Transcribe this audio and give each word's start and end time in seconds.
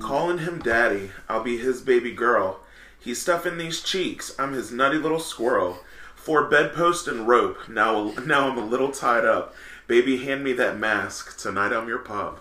Calling 0.00 0.38
him 0.38 0.60
daddy, 0.60 1.10
I'll 1.28 1.42
be 1.42 1.58
his 1.58 1.80
baby 1.82 2.12
girl. 2.12 2.60
He's 2.98 3.20
stuffing 3.20 3.58
these 3.58 3.82
cheeks, 3.82 4.34
I'm 4.38 4.52
his 4.52 4.72
nutty 4.72 4.96
little 4.96 5.20
squirrel. 5.20 5.78
For 6.14 6.48
bedpost 6.48 7.06
and 7.06 7.28
rope, 7.28 7.68
now 7.68 8.14
now 8.24 8.48
I'm 8.48 8.56
a 8.56 8.64
little 8.64 8.90
tied 8.90 9.26
up. 9.26 9.54
Baby, 9.86 10.16
hand 10.16 10.42
me 10.42 10.54
that 10.54 10.78
mask. 10.78 11.36
Tonight 11.38 11.74
I'm 11.74 11.86
your 11.86 11.98
pup. 11.98 12.40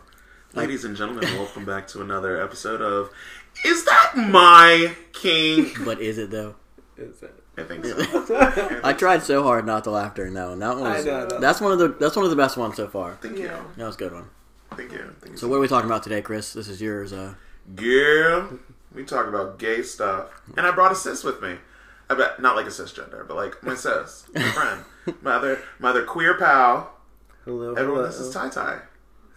Ladies 0.53 0.85
and 0.85 0.95
gentlemen, 0.95 1.25
welcome 1.37 1.65
back 1.65 1.87
to 1.89 2.01
another 2.01 2.41
episode 2.41 2.81
of 2.81 3.09
Is 3.65 3.83
That 3.83 4.13
My 4.15 4.95
King? 5.11 5.71
But 5.83 5.99
is 5.99 6.17
it 6.17 6.31
though? 6.31 6.55
Is 6.95 7.21
it? 7.21 7.42
I 7.57 7.63
think 7.63 7.85
so. 7.85 8.81
I 8.83 8.93
tried 8.93 9.21
so 9.23 9.43
hard 9.43 9.65
not 9.65 9.83
to 9.83 9.91
laugh 9.91 10.15
during 10.15 10.33
that 10.33 10.49
one. 10.49 10.59
That 10.59 10.75
one 10.77 10.83
was, 10.91 11.07
I 11.07 11.27
know. 11.27 11.39
that's 11.39 11.61
one 11.61 11.71
of 11.71 11.79
the 11.79 11.89
that's 11.89 12.15
one 12.15 12.25
of 12.25 12.31
the 12.31 12.37
best 12.37 12.57
ones 12.57 12.75
so 12.77 12.87
far. 12.87 13.17
Thank 13.21 13.37
you. 13.37 13.51
That 13.77 13.85
was 13.85 13.95
a 13.95 13.99
good 13.99 14.13
one. 14.13 14.29
Thank 14.71 14.91
you. 14.91 15.13
Thank 15.21 15.33
you. 15.33 15.37
So 15.37 15.47
what 15.47 15.57
are 15.57 15.59
we 15.59 15.67
talking 15.67 15.89
about 15.89 16.01
today, 16.03 16.21
Chris? 16.21 16.53
This 16.53 16.67
is 16.67 16.81
yours. 16.81 17.13
Uh, 17.13 17.35
Yeah, 17.79 18.47
we 18.93 19.03
talk 19.05 19.27
about 19.27 19.59
gay 19.59 19.83
stuff, 19.83 20.29
and 20.57 20.65
I 20.65 20.71
brought 20.71 20.91
a 20.91 20.95
sis 20.95 21.23
with 21.23 21.41
me. 21.41 21.57
I 22.09 22.15
bet 22.15 22.41
not 22.41 22.55
like 22.55 22.65
a 22.65 22.69
cisgender, 22.69 23.27
but 23.27 23.35
like 23.37 23.61
my 23.63 23.75
sis, 23.75 24.25
my 24.33 24.41
friend, 24.51 24.83
my 25.21 25.33
other, 25.35 25.59
my 25.79 25.91
other 25.91 26.03
queer 26.03 26.37
pal. 26.37 26.91
Hello, 27.45 27.71
Everyone, 27.73 27.95
hello. 27.97 28.07
this 28.07 28.19
is 28.19 28.33
Ty 28.33 28.49
Ty. 28.49 28.79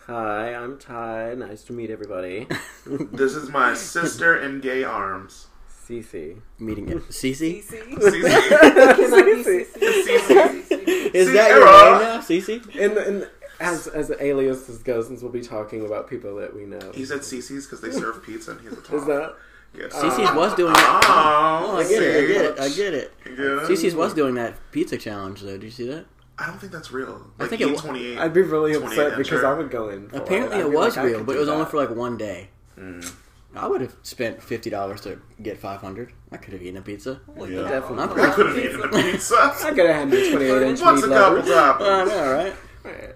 Hi, 0.07 0.55
I'm 0.55 0.79
Ty. 0.79 1.35
Nice 1.35 1.63
to 1.65 1.73
meet 1.73 1.91
everybody. 1.91 2.47
This 2.87 3.35
is 3.35 3.51
my 3.51 3.75
sister 3.75 4.37
in 4.39 4.61
gay 4.61 4.85
arms. 4.85 5.49
Cece. 5.89 6.41
meeting 6.59 6.89
it. 6.89 7.09
Cece? 7.09 7.63
Cece. 7.63 7.95
Cece. 7.95 9.67
Cece. 9.77 11.15
Is 11.15 11.33
that 11.33 11.51
your 11.51 11.65
name 11.65 12.03
now, 12.03 12.19
Cece? 12.21 12.63
And, 12.81 12.99
and 12.99 13.29
as 13.61 13.87
as 13.87 14.09
the 14.09 14.23
aliases 14.23 14.79
go, 14.83 15.03
since 15.03 15.23
we'll 15.23 15.33
be 15.33 15.41
talking 15.41 15.85
about 15.87 16.09
people 16.11 16.37
that 16.37 16.55
we 16.55 16.65
know. 16.67 16.93
He 16.93 17.05
said 17.05 17.21
Cece's 17.21 17.67
because 17.67 17.81
they 17.81 17.91
serve 17.91 18.23
pizza 18.25 18.53
and 18.53 18.61
he's 18.61 18.73
a 18.73 18.77
top. 18.83 18.95
Is 18.95 19.05
that? 19.07 19.37
Yes. 19.77 19.93
Cece's 19.95 20.35
was 20.35 20.55
doing 20.55 20.73
that. 20.73 21.01
Oh, 21.05 21.73
Oh, 21.73 21.77
I 21.79 21.83
get 21.89 22.03
it. 22.03 22.25
I 22.25 22.27
get 22.27 22.45
it. 22.45 22.59
I 22.61 22.69
get 22.69 22.95
it. 22.95 23.15
You 23.25 23.37
get 23.77 23.97
was 23.97 24.15
doing 24.15 24.35
that 24.35 24.55
pizza 24.73 24.97
challenge 24.97 25.41
though. 25.43 25.53
Did 25.53 25.65
you 25.65 25.71
see 25.71 25.87
that? 25.89 26.07
I 26.39 26.47
don't 26.47 26.59
think 26.59 26.73
that's 26.73 26.93
real. 26.93 27.31
I 27.39 27.47
think 27.47 27.63
it 27.63 27.79
twenty 27.79 28.07
eight. 28.07 28.19
I'd 28.19 28.35
be 28.35 28.43
really 28.43 28.75
upset 28.75 29.17
because. 29.17 29.43
I 29.43 29.55
would 29.55 29.71
go 29.71 29.89
in. 29.89 30.09
For 30.09 30.17
Apparently 30.17 30.59
it, 30.59 30.67
it 30.67 30.73
was 30.73 30.97
like, 30.97 31.07
real, 31.07 31.25
but 31.25 31.33
it 31.33 31.35
do 31.37 31.41
was 31.41 31.49
only 31.49 31.65
for 31.67 31.77
like 31.79 31.91
one 31.91 32.17
day. 32.19 32.51
Mm. 32.79 33.11
I 33.57 33.67
would 33.67 33.81
have 33.81 33.95
spent 34.03 34.43
fifty 34.43 34.71
dollars 34.71 35.01
to 35.03 35.21
get 35.43 35.59
five 35.59 35.81
hundred. 35.81 36.13
I 36.33 36.37
could 36.37 36.53
have 36.53 36.63
eaten 36.63 36.77
a 36.77 36.83
pizza. 36.83 37.21
Yeah. 37.37 37.63
Definitely. 37.63 38.03
I'm 38.03 38.21
I 38.21 38.31
could 38.35 38.47
have 38.47 38.59
eaten 38.59 38.81
the 38.81 38.89
pizza. 38.89 39.35
I 39.65 39.71
could 39.71 39.87
have 39.87 39.97
had 39.97 40.11
the 40.11 40.31
28 40.33 40.63
inch 40.63 40.81
Once 40.81 41.03
meat 41.03 41.11
a 41.13 41.15
couple 41.15 41.37
lovers. 41.37 41.51
I 41.51 41.79
times. 41.79 42.11
know, 42.11 42.33
right? 42.33 42.55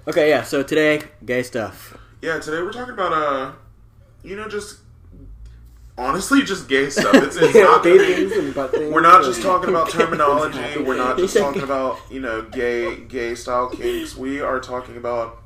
Okay, 0.08 0.28
yeah. 0.28 0.42
So 0.42 0.62
today, 0.62 1.02
gay 1.24 1.42
stuff. 1.42 1.96
Yeah, 2.22 2.38
today 2.38 2.62
we're 2.62 2.72
talking 2.72 2.94
about 2.94 3.12
uh, 3.12 3.52
you 4.22 4.36
know, 4.36 4.48
just 4.48 4.80
honestly, 5.96 6.42
just 6.42 6.68
gay 6.68 6.90
stuff. 6.90 7.14
It's, 7.14 7.36
it's 7.36 7.54
not 7.54 7.84
Gay 7.84 7.98
be, 7.98 8.14
things 8.14 8.32
and 8.32 8.54
butt 8.54 8.72
things. 8.72 8.92
We're 8.92 9.00
not 9.00 9.24
just 9.24 9.42
talking 9.42 9.68
about 9.70 9.90
terminology. 9.90 10.82
We're 10.82 10.96
not 10.96 11.18
just 11.18 11.36
talking 11.36 11.62
about 11.62 11.98
you 12.10 12.20
know 12.20 12.42
gay 12.42 12.96
gay 13.04 13.34
style 13.34 13.68
kinks. 13.70 14.16
We 14.16 14.40
are 14.40 14.60
talking 14.60 14.96
about 14.96 15.39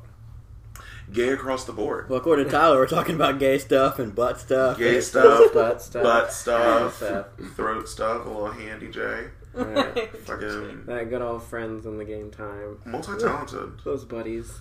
gay 1.11 1.29
across 1.29 1.65
the 1.65 1.73
board. 1.73 2.09
Well, 2.09 2.19
according 2.19 2.45
to 2.45 2.51
Tyler, 2.51 2.77
we're 2.77 2.87
talking 2.87 3.15
about 3.15 3.39
gay 3.39 3.57
stuff 3.57 3.99
and 3.99 4.13
butt 4.15 4.39
stuff. 4.39 4.77
Gay 4.77 4.99
stuff, 5.01 5.53
butt 5.53 5.81
stuff. 5.81 6.03
butt 6.03 6.33
stuff, 6.33 6.97
stuff. 6.97 7.27
throat 7.55 7.87
stuff, 7.87 8.25
a 8.25 8.29
little 8.29 8.51
handy 8.51 8.89
J. 8.89 9.27
Right. 9.53 10.13
Fucking 10.17 10.83
That 10.85 11.09
good 11.09 11.21
old 11.21 11.41
friends 11.43 11.85
in 11.85 11.97
the 11.97 12.03
game 12.03 12.29
time. 12.29 12.79
multi 12.85 13.17
talented. 13.17 13.79
Those 13.85 14.03
buddies. 14.03 14.51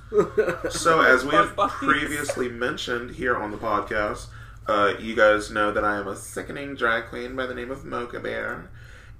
So, 0.70 1.00
as 1.00 1.24
we 1.24 1.32
have 1.32 1.56
Buddies. 1.56 1.74
previously 1.78 2.48
mentioned 2.48 3.16
here 3.16 3.36
on 3.36 3.50
the 3.50 3.56
podcast, 3.56 4.28
uh, 4.68 4.94
you 5.00 5.16
guys 5.16 5.50
know 5.50 5.72
that 5.72 5.84
I 5.84 5.96
am 5.98 6.06
a 6.06 6.14
sickening 6.14 6.76
drag 6.76 7.06
queen 7.06 7.34
by 7.34 7.46
the 7.46 7.54
name 7.54 7.72
of 7.72 7.84
Mocha 7.84 8.20
Bear, 8.20 8.70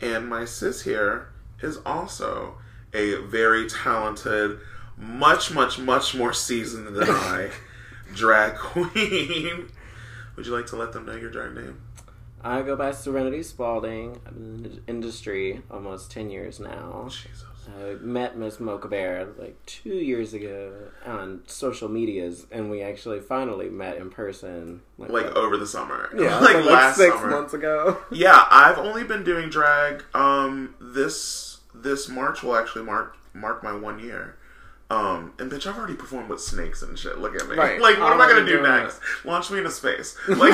and 0.01 0.29
my 0.29 0.45
sis 0.45 0.83
here 0.83 1.29
is 1.61 1.79
also 1.85 2.59
a 2.93 3.17
very 3.27 3.69
talented, 3.69 4.61
much, 4.97 5.53
much, 5.53 5.79
much 5.79 6.15
more 6.15 6.33
seasoned 6.33 6.89
than 6.89 7.09
I 7.11 7.51
drag 8.15 8.57
queen. 8.57 9.71
Would 10.37 10.47
you 10.47 10.57
like 10.57 10.67
to 10.67 10.77
let 10.77 10.93
them 10.93 11.07
know 11.07 11.17
your 11.17 11.31
drag 11.31 11.55
name? 11.55 11.81
I 12.43 12.63
go 12.63 12.77
by 12.77 12.93
Serenity 12.93 13.43
Spalding. 13.43 14.21
I've 14.27 14.35
been 14.35 14.55
in 14.55 14.63
the 14.63 14.81
industry 14.87 15.63
almost 15.71 16.11
10 16.11 16.31
years 16.31 16.61
now. 16.61 17.09
Jesus. 17.09 17.45
I 17.67 17.95
met 17.95 18.37
Miss 18.37 18.61
Mocha 18.61 18.89
Bear 18.89 19.27
like 19.39 19.57
two 19.65 19.95
years 19.95 20.35
ago 20.35 20.73
on 21.07 21.43
social 21.47 21.89
medias, 21.89 22.47
and 22.51 22.71
we 22.71 22.83
actually 22.83 23.21
finally 23.21 23.71
met 23.71 23.97
in 23.97 24.11
person. 24.11 24.83
Like 24.99 25.25
over 25.35 25.57
the 25.57 25.67
summer, 25.67 26.11
yeah, 26.17 26.39
like, 26.41 26.57
like, 26.57 26.65
last 26.67 26.97
six 26.99 27.15
summer. 27.15 27.31
months 27.31 27.55
ago. 27.55 27.99
Yeah, 28.11 28.47
I've 28.51 28.79
only 28.79 29.05
been 29.05 29.25
doing 29.25 29.49
drag. 29.49 30.05
Um, 30.15 30.75
this 30.81 31.61
this 31.75 32.09
March 32.09 32.43
will 32.43 32.57
actually 32.57 32.85
mark 32.85 33.17
mark 33.33 33.63
my 33.63 33.73
one 33.73 33.99
year. 33.99 34.37
Um, 34.91 35.33
and 35.39 35.51
bitch, 35.51 35.67
I've 35.67 35.77
already 35.79 35.95
performed 35.95 36.29
with 36.29 36.41
snakes 36.41 36.83
and 36.83 36.97
shit. 36.99 37.19
Look 37.19 37.35
at 37.41 37.49
me. 37.49 37.57
Right. 37.57 37.81
Like, 37.81 37.99
what 37.99 38.13
I'm 38.13 38.21
am 38.21 38.21
I 38.21 38.29
gonna 38.29 38.45
do 38.45 38.59
doing 38.59 38.65
next? 38.65 39.01
Launch 39.25 39.51
me 39.51 39.59
into 39.59 39.71
space. 39.71 40.17
Like, 40.29 40.53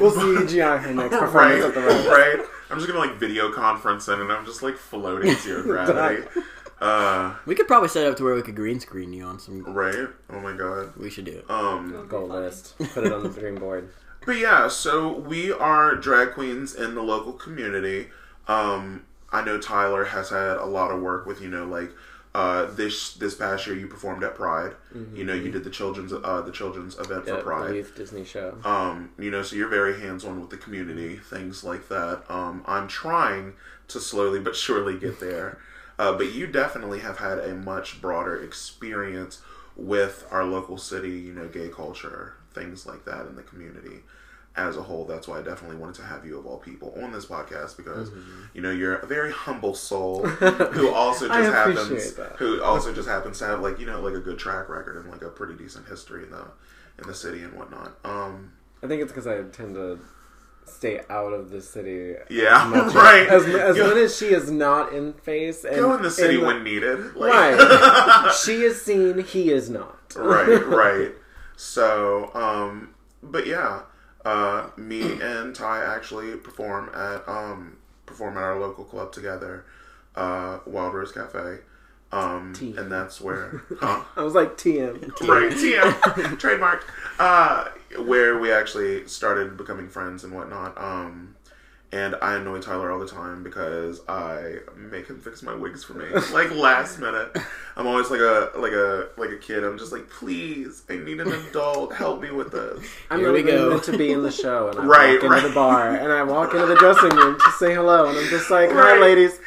We'll 0.00 0.10
see 0.46 0.56
CGI 0.56 0.80
her 0.80 0.92
next 0.94 1.16
performance 1.16 1.64
right, 1.64 1.64
at 1.64 1.74
the 1.74 1.80
right. 2.10 2.40
I'm 2.70 2.76
just 2.78 2.86
gonna 2.88 2.98
like 3.00 3.16
video 3.18 3.50
conference 3.52 4.08
in, 4.08 4.20
and 4.20 4.30
I'm 4.32 4.44
just 4.44 4.62
like 4.62 4.76
floating 4.76 5.34
zero 5.36 5.62
gravity. 5.64 6.26
uh, 6.80 7.34
We 7.46 7.54
could 7.54 7.66
probably 7.66 7.88
set 7.88 8.04
it 8.06 8.10
up 8.10 8.16
to 8.18 8.24
where 8.24 8.34
we 8.34 8.42
could 8.42 8.56
green 8.56 8.80
screen 8.80 9.12
you 9.12 9.24
on 9.24 9.38
some. 9.38 9.62
right. 9.62 10.08
Oh 10.30 10.40
my 10.40 10.52
god. 10.52 10.94
We 10.96 11.10
should 11.10 11.24
do 11.24 11.32
it. 11.38 11.50
Um, 11.50 12.06
Goal 12.08 12.28
list. 12.28 12.76
Put 12.78 13.04
it 13.04 13.12
on 13.12 13.22
the 13.22 13.28
dream 13.30 13.54
board. 13.56 13.88
But 14.26 14.36
yeah, 14.36 14.68
so 14.68 15.12
we 15.12 15.52
are 15.52 15.94
drag 15.96 16.32
queens 16.34 16.74
in 16.74 16.94
the 16.94 17.02
local 17.02 17.32
community. 17.32 18.08
Um, 18.46 19.04
I 19.32 19.42
know 19.44 19.58
Tyler 19.58 20.04
has 20.06 20.30
had 20.30 20.56
a 20.58 20.66
lot 20.66 20.90
of 20.90 21.00
work 21.00 21.24
with 21.26 21.40
you 21.40 21.48
know 21.48 21.64
like 21.64 21.90
uh, 22.34 22.66
this 22.66 23.14
this 23.14 23.34
past 23.34 23.66
year 23.66 23.76
you 23.76 23.86
performed 23.86 24.22
at 24.22 24.34
Pride. 24.34 24.72
You 25.14 25.24
know 25.24 25.34
you 25.34 25.50
did 25.50 25.64
the 25.64 25.70
children's 25.70 26.12
uh, 26.12 26.42
the 26.42 26.52
children's 26.52 26.98
event 26.98 27.24
Yeah, 27.26 27.36
for 27.36 27.42
Pride. 27.42 27.70
the 27.70 27.76
youth 27.76 27.94
Disney 27.96 28.24
show. 28.24 28.56
Um, 28.64 29.10
you 29.18 29.30
know, 29.30 29.42
so 29.42 29.56
you're 29.56 29.68
very 29.68 30.00
hands 30.00 30.24
on 30.24 30.40
with 30.40 30.50
the 30.50 30.56
community, 30.56 31.16
things 31.16 31.64
like 31.64 31.88
that. 31.88 32.22
Um, 32.28 32.62
I'm 32.66 32.88
trying 32.88 33.54
to 33.88 34.00
slowly 34.00 34.40
but 34.40 34.56
surely 34.56 34.98
get 34.98 35.20
there. 35.20 35.58
Uh, 36.00 36.12
but 36.16 36.32
you 36.32 36.46
definitely 36.46 37.00
have 37.00 37.18
had 37.18 37.40
a 37.40 37.52
much 37.56 38.00
broader 38.00 38.40
experience 38.40 39.42
with 39.74 40.24
our 40.30 40.44
local 40.44 40.78
city, 40.78 41.10
you 41.10 41.32
know, 41.32 41.48
gay 41.48 41.68
culture, 41.68 42.34
things 42.54 42.86
like 42.86 43.04
that 43.04 43.26
in 43.26 43.34
the 43.34 43.42
community 43.42 44.04
as 44.58 44.76
a 44.76 44.82
whole. 44.82 45.04
That's 45.04 45.26
why 45.28 45.38
I 45.38 45.42
definitely 45.42 45.76
wanted 45.76 45.94
to 45.96 46.02
have 46.02 46.24
you, 46.26 46.38
of 46.38 46.46
all 46.46 46.58
people, 46.58 46.92
on 47.02 47.12
this 47.12 47.26
podcast 47.26 47.76
because, 47.76 48.10
you 48.54 48.60
know, 48.60 48.70
you're 48.70 48.96
a 48.96 49.06
very 49.06 49.32
humble 49.32 49.74
soul 49.74 50.26
who 50.26 50.90
also 50.90 51.28
just 51.28 51.52
happens, 51.52 52.12
that. 52.14 52.36
who 52.36 52.62
also 52.62 52.92
just 52.92 53.08
happens 53.08 53.38
to 53.38 53.46
have 53.46 53.60
like, 53.60 53.78
you 53.78 53.86
know, 53.86 54.00
like 54.00 54.14
a 54.14 54.20
good 54.20 54.38
track 54.38 54.68
record 54.68 54.96
and 55.02 55.10
like 55.10 55.22
a 55.22 55.28
pretty 55.28 55.54
decent 55.54 55.86
history 55.88 56.24
in 56.24 56.30
the 56.30 56.44
in 57.00 57.06
the 57.06 57.14
city 57.14 57.42
and 57.42 57.52
whatnot. 57.54 57.96
Um, 58.04 58.52
I 58.82 58.86
think 58.88 59.02
it's 59.02 59.12
because 59.12 59.26
I 59.26 59.42
tend 59.44 59.74
to 59.76 59.98
stay 60.66 61.00
out 61.08 61.32
of 61.32 61.50
the 61.50 61.60
city. 61.62 62.14
Yeah, 62.28 62.70
as 62.86 62.94
right. 62.94 63.26
As, 63.28 63.44
as 63.46 63.76
Go- 63.76 63.88
when 63.88 63.98
as 64.04 64.16
she 64.18 64.26
is 64.26 64.50
not 64.50 64.92
in 64.92 65.12
face 65.14 65.64
and 65.64 65.76
go 65.76 65.94
in 65.94 66.02
the 66.02 66.10
city 66.10 66.34
and- 66.36 66.46
when 66.46 66.64
needed. 66.64 67.14
Like- 67.16 67.32
Right. 67.32 68.32
she 68.44 68.62
is 68.62 68.82
seen. 68.82 69.20
He 69.24 69.50
is 69.50 69.70
not. 69.70 70.14
right, 70.16 70.64
right. 70.66 71.12
So, 71.56 72.30
um, 72.34 72.94
but 73.22 73.46
yeah, 73.46 73.82
uh, 74.24 74.68
me 74.76 75.20
and 75.20 75.54
Ty 75.54 75.84
actually 75.84 76.36
perform 76.36 76.90
at 76.94 77.28
um 77.28 77.76
perform 78.06 78.36
at 78.36 78.42
our 78.42 78.58
local 78.58 78.84
club 78.84 79.12
together, 79.12 79.64
uh, 80.16 80.58
Wild 80.66 80.94
Rose 80.94 81.12
Cafe, 81.12 81.58
um, 82.10 82.54
and 82.76 82.90
that's 82.90 83.20
where, 83.20 83.62
huh? 83.80 84.02
I 84.16 84.22
was 84.22 84.34
like 84.34 84.56
TM. 84.56 85.28
right, 85.28 85.52
TM, 85.52 86.38
trademark, 86.40 86.90
uh, 87.18 87.68
where 87.98 88.38
we 88.38 88.50
actually 88.50 89.06
started 89.06 89.56
becoming 89.56 89.88
friends 89.88 90.24
and 90.24 90.32
whatnot. 90.32 90.76
Um, 90.80 91.36
and 91.90 92.14
I 92.20 92.34
annoy 92.36 92.60
Tyler 92.60 92.90
all 92.92 92.98
the 92.98 93.06
time 93.08 93.42
because 93.42 94.00
I 94.08 94.56
make 94.76 95.06
him 95.08 95.20
fix 95.20 95.42
my 95.42 95.54
wigs 95.54 95.82
for 95.84 95.94
me, 95.94 96.04
like 96.32 96.50
last 96.54 96.98
minute. 96.98 97.36
I'm 97.76 97.86
always 97.86 98.10
like 98.10 98.20
a 98.20 98.50
like 98.56 98.72
a 98.72 99.08
like 99.16 99.30
a 99.30 99.36
kid. 99.38 99.64
I'm 99.64 99.78
just 99.78 99.92
like, 99.92 100.08
please, 100.10 100.82
I 100.90 100.96
need 100.96 101.20
an 101.20 101.32
adult. 101.32 101.94
Help 101.94 102.20
me 102.20 102.30
with 102.30 102.52
this. 102.52 102.84
I'm 103.10 103.18
Here 103.20 103.28
not 103.28 103.34
we 103.34 103.40
even 103.40 103.54
go. 103.54 103.70
meant 103.70 103.84
to 103.84 103.96
be 103.96 104.12
in 104.12 104.22
the 104.22 104.30
show, 104.30 104.68
and 104.68 104.78
I 104.80 104.84
Right, 104.84 105.14
walk 105.14 105.22
into 105.24 105.28
right. 105.28 105.42
the 105.42 105.54
bar, 105.54 105.94
and 105.96 106.12
I 106.12 106.22
walk 106.24 106.52
into 106.54 106.66
the 106.66 106.76
dressing 106.76 107.10
room 107.16 107.38
to 107.38 107.50
say 107.58 107.74
hello, 107.74 108.08
and 108.08 108.18
I'm 108.18 108.28
just 108.28 108.50
like, 108.50 108.70
"Hi, 108.70 108.92
Right. 108.92 109.00
ladies. 109.00 109.38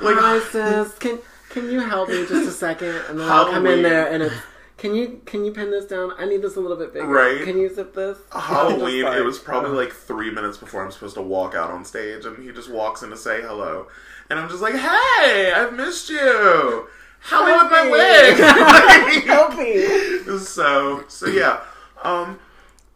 Like- 0.00 0.16
Hi, 0.18 0.40
sis. 0.40 0.92
Can 0.98 1.18
can 1.50 1.70
you 1.70 1.78
help 1.80 2.08
me 2.08 2.26
just 2.26 2.48
a 2.48 2.50
second? 2.50 2.96
And 3.08 3.20
then 3.20 3.28
I'll 3.30 3.46
come 3.50 3.66
in 3.66 3.82
there, 3.82 4.08
and 4.08 4.22
it's 4.24 4.34
Can 4.76 4.94
you 4.94 5.20
can 5.24 5.44
you 5.44 5.52
pin 5.52 5.70
this 5.70 5.86
down? 5.86 6.12
I 6.18 6.26
need 6.26 6.42
this 6.42 6.56
a 6.56 6.60
little 6.60 6.76
bit 6.76 6.92
bigger. 6.92 7.06
Right. 7.06 7.42
Can 7.42 7.58
you 7.58 7.72
zip 7.72 7.94
this? 7.94 8.18
Halloween, 8.32 9.06
it 9.06 9.24
was 9.24 9.38
probably 9.38 9.70
like 9.70 9.92
three 9.92 10.30
minutes 10.30 10.58
before 10.58 10.84
I'm 10.84 10.90
supposed 10.90 11.14
to 11.14 11.22
walk 11.22 11.54
out 11.54 11.70
on 11.70 11.84
stage, 11.84 12.24
and 12.24 12.42
he 12.44 12.52
just 12.52 12.70
walks 12.70 13.02
in 13.02 13.10
to 13.10 13.16
say 13.16 13.40
hello. 13.40 13.86
And 14.30 14.38
I'm 14.38 14.48
just 14.48 14.62
like, 14.62 14.74
hey, 14.74 15.52
I've 15.54 15.74
missed 15.74 16.08
you. 16.10 16.88
Help 17.20 17.46
me 17.46 17.52
with 17.52 17.70
my 17.70 17.90
wig. 17.90 19.24
Help 19.26 19.56
me. 19.56 20.38
so, 20.38 21.04
so 21.08 21.26
yeah. 21.26 21.60
Um, 22.02 22.38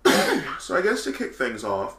so 0.59 0.77
I 0.77 0.83
guess 0.83 1.05
to 1.05 1.13
kick 1.13 1.35
things 1.35 1.65
off, 1.65 1.97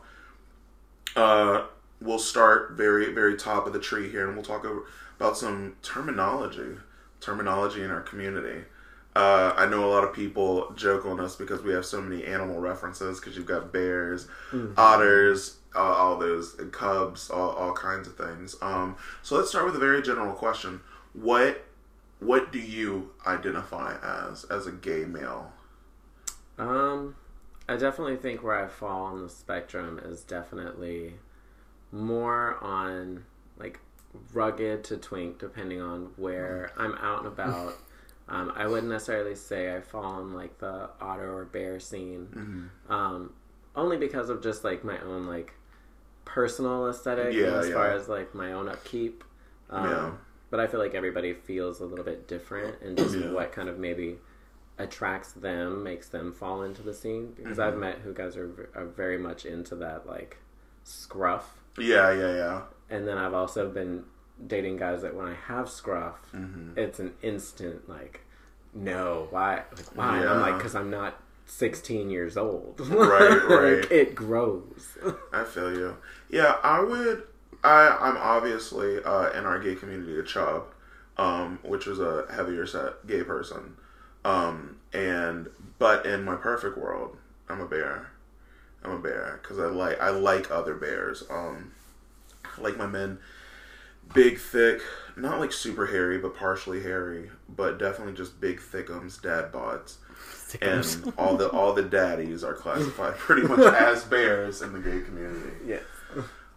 uh, 1.15 1.63
we'll 2.01 2.19
start 2.19 2.73
very, 2.73 3.11
very 3.13 3.35
top 3.35 3.65
of 3.65 3.73
the 3.73 3.79
tree 3.79 4.09
here, 4.09 4.27
and 4.27 4.35
we'll 4.35 4.45
talk 4.45 4.65
over, 4.65 4.83
about 5.19 5.37
some 5.37 5.75
terminology, 5.81 6.77
terminology 7.19 7.81
in 7.81 7.91
our 7.91 8.01
community. 8.01 8.65
Uh, 9.19 9.53
I 9.57 9.65
know 9.65 9.83
a 9.83 9.91
lot 9.91 10.05
of 10.05 10.13
people 10.13 10.71
joke 10.77 11.05
on 11.05 11.19
us 11.19 11.35
because 11.35 11.61
we 11.61 11.73
have 11.73 11.85
so 11.85 11.99
many 11.99 12.23
animal 12.23 12.59
references. 12.59 13.19
Because 13.19 13.35
you've 13.35 13.45
got 13.45 13.73
bears, 13.73 14.29
otters, 14.77 15.57
uh, 15.75 15.79
all 15.79 16.17
those 16.17 16.57
and 16.57 16.71
cubs, 16.71 17.29
all, 17.29 17.49
all 17.49 17.73
kinds 17.73 18.07
of 18.07 18.15
things. 18.15 18.55
Um, 18.61 18.95
so 19.21 19.35
let's 19.35 19.49
start 19.49 19.65
with 19.65 19.75
a 19.75 19.79
very 19.79 20.01
general 20.01 20.33
question: 20.33 20.79
What 21.11 21.65
what 22.19 22.53
do 22.53 22.59
you 22.59 23.11
identify 23.27 23.97
as 24.01 24.45
as 24.45 24.67
a 24.67 24.71
gay 24.71 25.03
male? 25.03 25.51
Um, 26.57 27.15
I 27.67 27.75
definitely 27.75 28.15
think 28.15 28.41
where 28.41 28.63
I 28.63 28.69
fall 28.69 29.03
on 29.03 29.21
the 29.21 29.29
spectrum 29.29 29.99
is 30.01 30.23
definitely 30.23 31.15
more 31.91 32.57
on 32.61 33.25
like 33.57 33.81
rugged 34.33 34.85
to 34.85 34.95
twink, 34.95 35.39
depending 35.39 35.81
on 35.81 36.11
where 36.15 36.71
I'm 36.77 36.95
out 36.95 37.19
and 37.19 37.27
about. 37.27 37.73
Um, 38.29 38.53
I 38.55 38.67
wouldn't 38.67 38.91
necessarily 38.91 39.35
say 39.35 39.75
I 39.75 39.81
fall 39.81 40.21
in 40.21 40.33
like 40.33 40.59
the 40.59 40.89
otter 41.01 41.33
or 41.35 41.45
bear 41.45 41.79
scene, 41.79 42.69
um, 42.87 43.33
only 43.75 43.97
because 43.97 44.29
of 44.29 44.41
just 44.43 44.63
like 44.63 44.83
my 44.83 44.99
own 45.01 45.25
like 45.27 45.53
personal 46.25 46.87
aesthetic 46.89 47.33
Yeah, 47.33 47.55
as 47.57 47.69
far 47.71 47.91
as 47.91 48.07
like 48.07 48.35
my 48.35 48.53
own 48.53 48.69
upkeep. 48.69 49.23
Um, 49.69 49.85
Yeah. 49.85 50.11
But 50.51 50.59
I 50.59 50.65
feel 50.67 50.79
like 50.79 50.95
everybody 50.95 51.33
feels 51.33 51.79
a 51.79 51.85
little 51.85 52.05
bit 52.05 52.27
different, 52.27 52.81
and 52.81 52.97
just 52.97 53.15
Yeah. 53.15 53.31
what 53.31 53.51
kind 53.51 53.69
of 53.69 53.77
maybe 53.77 54.17
attracts 54.79 55.31
them 55.33 55.83
makes 55.83 56.09
them 56.09 56.31
fall 56.31 56.63
into 56.63 56.81
the 56.81 56.93
scene. 56.93 57.33
Because 57.35 57.59
I've 57.59 57.73
Mm-hmm. 57.73 57.79
met 57.81 57.97
who 57.99 58.13
guys 58.13 58.35
are, 58.37 58.69
are 58.75 58.85
very 58.85 59.17
much 59.17 59.45
into 59.45 59.75
that 59.75 60.07
like 60.07 60.37
scruff, 60.83 61.61
Yeah, 61.77 62.11
yeah, 62.11 62.35
yeah. 62.35 62.61
and 62.89 63.07
then 63.07 63.17
I've 63.17 63.33
also 63.33 63.69
been 63.69 64.05
dating 64.45 64.77
guys 64.77 65.01
that 65.01 65.15
when 65.15 65.27
I 65.27 65.35
have 65.47 65.69
scruff, 65.69 66.19
Mm-hmm. 66.33 66.77
it's 66.77 66.99
an 66.99 67.13
instant 67.21 67.87
like, 67.89 68.21
no, 68.73 69.27
why? 69.31 69.63
Like, 69.75 69.95
why? 69.95 70.17
And 70.19 70.29
I'm 70.29 70.41
like, 70.41 70.57
because 70.57 70.75
I'm 70.75 70.89
not 70.91 71.19
16 71.47 72.09
years 72.09 72.37
old. 72.37 72.79
Right, 72.89 73.29
Like, 73.31 73.49
right. 73.49 73.91
it 73.91 74.15
grows. 74.15 74.97
I 75.33 75.43
feel 75.43 75.73
you. 75.73 75.97
Yeah, 76.29 76.57
I 76.63 76.79
would. 76.81 77.23
I 77.63 77.89
I'm 77.99 78.15
obviously 78.17 79.03
uh, 79.03 79.31
in 79.31 79.45
our 79.45 79.59
gay 79.59 79.75
community 79.75 80.17
a 80.19 80.23
chub, 80.23 80.65
um, 81.17 81.59
which 81.63 81.85
was 81.87 81.99
a 81.99 82.25
heavier 82.33 82.65
set 82.65 83.05
gay 83.05 83.23
person, 83.23 83.75
um, 84.23 84.77
and 84.93 85.49
but 85.77 86.05
in 86.05 86.23
my 86.23 86.35
perfect 86.35 86.77
world, 86.77 87.17
I'm 87.49 87.59
a 87.59 87.65
bear. 87.65 88.11
I'm 88.81 88.91
a 88.91 88.99
bear 88.99 89.39
because 89.41 89.59
I 89.59 89.65
like 89.65 89.99
I 89.99 90.09
like 90.11 90.49
other 90.51 90.75
bears. 90.75 91.23
Um, 91.29 91.73
I 92.45 92.61
like 92.61 92.77
my 92.77 92.87
men 92.87 93.17
big, 94.13 94.39
thick, 94.39 94.81
not 95.15 95.39
like 95.39 95.51
super 95.51 95.87
hairy, 95.87 96.17
but 96.17 96.35
partially 96.35 96.81
hairy, 96.81 97.29
but 97.47 97.77
definitely 97.77 98.13
just 98.13 98.39
big, 98.39 98.59
thickums, 98.59 99.21
dad 99.21 99.51
bods. 99.51 99.95
And 100.61 101.13
all 101.17 101.37
the 101.37 101.49
all 101.49 101.73
the 101.73 101.83
daddies 101.83 102.43
are 102.43 102.53
classified 102.53 103.13
pretty 103.17 103.47
much 103.47 103.59
as 103.59 104.03
bears 104.03 104.61
in 104.61 104.73
the 104.73 104.79
gay 104.79 105.01
community. 105.01 105.55
yes. 105.65 105.83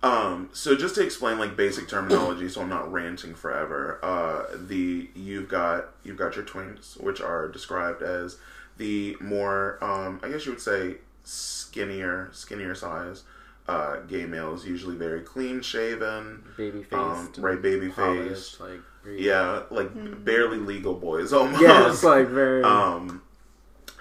Um, 0.02 0.48
so 0.52 0.74
just 0.74 0.96
to 0.96 1.02
explain 1.04 1.38
like 1.38 1.56
basic 1.56 1.88
terminology, 1.88 2.48
so 2.48 2.62
I'm 2.62 2.68
not 2.68 2.90
ranting 2.90 3.34
forever. 3.34 4.00
Uh, 4.02 4.56
the 4.56 5.08
you've 5.14 5.48
got 5.48 5.90
you've 6.02 6.16
got 6.16 6.34
your 6.34 6.44
twinks, 6.44 7.00
which 7.00 7.20
are 7.20 7.48
described 7.48 8.02
as 8.02 8.38
the 8.78 9.16
more 9.20 9.78
um, 9.82 10.20
I 10.22 10.28
guess 10.28 10.44
you 10.44 10.52
would 10.52 10.60
say 10.60 10.96
skinnier 11.22 12.30
skinnier 12.32 12.74
size. 12.74 13.22
Uh, 13.68 14.00
gay 14.08 14.24
males 14.26 14.66
usually 14.66 14.96
very 14.96 15.20
clean 15.20 15.60
shaven, 15.62 16.42
Baby 16.56 16.82
faced. 16.82 16.92
um, 16.94 17.32
right, 17.38 17.62
baby 17.62 17.88
faced. 17.90 18.60
Like, 18.60 18.80
really- 19.04 19.24
Yeah, 19.24 19.62
like 19.70 20.24
barely 20.24 20.58
legal 20.58 20.94
boys 20.94 21.32
almost. 21.32 21.62
Yeah, 21.62 21.88
it's 21.88 22.02
like 22.02 22.26
very. 22.28 22.62
Um, 22.64 23.22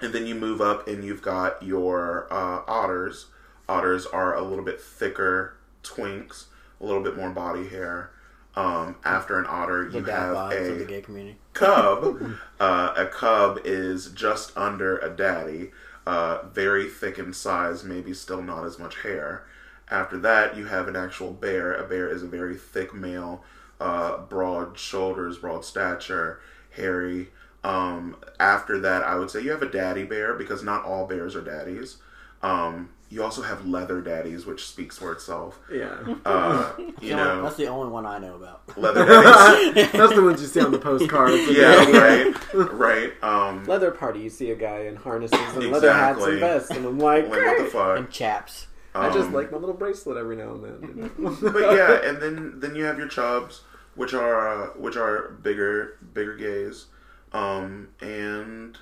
and 0.00 0.12
then 0.12 0.26
you 0.26 0.34
move 0.34 0.60
up 0.60 0.88
and 0.88 1.04
you've 1.04 1.22
got 1.22 1.62
your 1.62 2.26
uh, 2.32 2.62
otters. 2.66 3.26
Otters 3.68 4.04
are 4.06 4.34
a 4.34 4.42
little 4.42 4.64
bit 4.64 4.80
thicker 4.80 5.56
twinks, 5.84 6.46
a 6.80 6.84
little 6.84 7.02
bit 7.02 7.16
more 7.16 7.30
body 7.30 7.68
hair. 7.68 8.10
Um, 8.56 8.96
after 9.04 9.38
an 9.38 9.46
otter, 9.48 9.88
The 9.88 9.98
you 9.98 10.04
have 10.04 10.36
vibes 10.36 10.76
the 10.78 10.82
a 10.82 10.86
gay 10.86 11.00
community. 11.02 11.38
cub. 11.54 12.20
uh, 12.60 12.92
a 12.96 13.06
cub 13.06 13.60
is 13.64 14.10
just 14.10 14.54
under 14.58 14.98
a 14.98 15.08
daddy, 15.08 15.70
uh, 16.04 16.42
very 16.52 16.88
thick 16.90 17.18
in 17.18 17.32
size, 17.32 17.84
maybe 17.84 18.12
still 18.12 18.42
not 18.42 18.64
as 18.66 18.78
much 18.78 18.96
hair. 19.02 19.46
After 19.92 20.18
that, 20.20 20.56
you 20.56 20.64
have 20.66 20.88
an 20.88 20.96
actual 20.96 21.32
bear. 21.32 21.74
A 21.74 21.86
bear 21.86 22.08
is 22.08 22.22
a 22.22 22.26
very 22.26 22.56
thick 22.56 22.94
male, 22.94 23.44
uh, 23.78 24.16
broad 24.22 24.78
shoulders, 24.78 25.36
broad 25.36 25.66
stature, 25.66 26.40
hairy. 26.70 27.28
Um, 27.62 28.16
after 28.40 28.78
that, 28.80 29.02
I 29.02 29.16
would 29.16 29.30
say 29.30 29.42
you 29.42 29.50
have 29.50 29.60
a 29.62 29.68
daddy 29.70 30.04
bear 30.04 30.32
because 30.34 30.62
not 30.62 30.84
all 30.86 31.06
bears 31.06 31.36
are 31.36 31.42
daddies. 31.42 31.98
Um, 32.42 32.88
you 33.10 33.22
also 33.22 33.42
have 33.42 33.66
leather 33.66 34.00
daddies, 34.00 34.46
which 34.46 34.66
speaks 34.66 34.96
for 34.96 35.12
itself. 35.12 35.58
yeah. 35.70 35.94
Uh, 36.24 36.72
you 36.78 36.92
The 36.98 37.12
only- 37.12 37.24
know, 37.24 37.42
that's 37.42 37.56
the 37.56 37.66
only 37.68 37.92
one 37.92 38.06
I 38.06 38.16
know 38.18 38.36
about. 38.36 38.62
leather 38.78 39.04
daddies. 39.06 39.92
That's 39.92 40.14
the 40.14 40.22
ones 40.22 40.40
you 40.40 40.48
see 40.48 40.60
on 40.60 40.70
the 40.72 40.78
postcards. 40.78 41.34
yeah, 41.50 41.84
right, 41.90 42.34
right. 42.72 43.12
Um, 43.22 43.64
Leather 43.66 43.90
party, 43.90 44.20
you 44.20 44.30
see 44.30 44.50
a 44.52 44.56
guy 44.56 44.84
in 44.86 44.96
harnesses 44.96 45.38
and 45.54 45.70
leather 45.70 45.92
hats 45.92 46.24
and 46.24 46.40
vests, 46.40 46.70
and 46.70 46.86
I'm 46.86 46.98
like, 46.98 47.28
like 47.28 47.44
what 47.44 47.58
the 47.58 47.64
fuck? 47.66 47.98
And 47.98 48.10
chaps. 48.10 48.68
I 48.94 49.08
just 49.12 49.28
Um, 49.28 49.32
like 49.32 49.50
my 49.50 49.58
little 49.58 49.74
bracelet 49.74 50.16
every 50.18 50.36
now 50.36 50.52
and 50.54 50.64
then. 50.64 51.10
you 51.16 51.24
know? 51.24 51.30
but 51.52 51.74
yeah, 51.76 52.00
and 52.08 52.20
then 52.20 52.60
then 52.60 52.74
you 52.76 52.84
have 52.84 52.98
your 52.98 53.08
chubs, 53.08 53.62
which 53.94 54.12
are 54.14 54.48
uh, 54.48 54.66
which 54.76 54.96
are 54.96 55.30
bigger 55.42 55.98
bigger 56.12 56.36
gays, 56.36 56.86
um, 57.32 57.88
and 58.00 58.78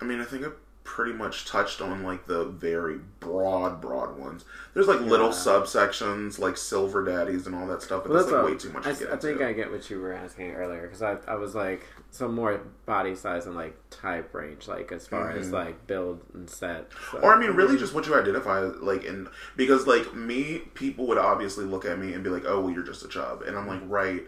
I 0.00 0.04
mean 0.04 0.20
I 0.20 0.24
think 0.24 0.46
pretty 0.84 1.12
much 1.12 1.46
touched 1.46 1.80
on 1.80 2.02
like 2.02 2.26
the 2.26 2.44
very 2.44 2.98
broad 3.20 3.80
broad 3.80 4.18
ones. 4.18 4.44
There's 4.74 4.88
like 4.88 5.00
little 5.00 5.28
Yeah. 5.28 5.32
subsections 5.32 6.38
like 6.40 6.56
silver 6.56 7.04
daddies 7.04 7.46
and 7.46 7.54
all 7.54 7.66
that 7.68 7.82
stuff, 7.82 8.02
but 8.02 8.10
Well, 8.12 8.20
that's 8.20 8.32
like 8.32 8.44
way 8.44 8.56
too 8.56 8.70
much 8.70 8.86
I, 8.86 8.92
to 8.92 8.98
get 8.98 9.12
I 9.12 9.16
think. 9.16 9.40
I 9.40 9.52
get 9.52 9.70
what 9.70 9.88
you 9.88 10.00
were 10.00 10.12
asking 10.12 10.50
earlier 10.52 10.82
because 10.82 11.00
I, 11.02 11.16
I 11.28 11.36
was 11.36 11.54
like 11.54 11.86
some 12.10 12.34
more 12.34 12.60
body 12.84 13.14
size 13.14 13.46
and 13.46 13.54
like 13.54 13.76
type 13.90 14.34
range, 14.34 14.66
like 14.66 14.90
as 14.92 15.06
far 15.06 15.30
as 15.30 15.48
Mhm. 15.48 15.52
like 15.52 15.86
build 15.86 16.20
and 16.34 16.50
set. 16.50 16.90
So- 17.12 17.18
Or 17.18 17.32
I 17.34 17.38
mean, 17.38 17.52
really, 17.52 17.78
just 17.78 17.94
what 17.94 18.06
you 18.06 18.14
identify 18.18 18.58
like 18.60 19.04
in 19.04 19.28
because 19.56 19.86
like 19.86 20.14
me, 20.14 20.58
people 20.74 21.06
would 21.06 21.18
obviously 21.18 21.64
look 21.64 21.84
at 21.84 21.98
me 21.98 22.12
and 22.12 22.24
be 22.24 22.30
like, 22.30 22.44
"Oh, 22.46 22.60
well, 22.60 22.70
you're 22.70 22.82
just 22.82 23.04
a 23.04 23.08
chub," 23.08 23.42
and 23.42 23.56
I'm 23.56 23.68
like, 23.68 23.80
"Right," 23.86 24.24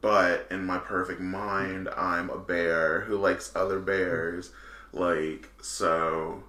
but 0.00 0.46
in 0.50 0.66
my 0.66 0.78
perfect 0.78 1.20
mind, 1.20 1.88
I'm 1.96 2.28
a 2.30 2.38
bear 2.38 3.02
who 3.02 3.16
likes 3.16 3.52
other 3.54 3.78
bears, 3.78 4.52
like 4.96 5.50
so. 5.62 6.42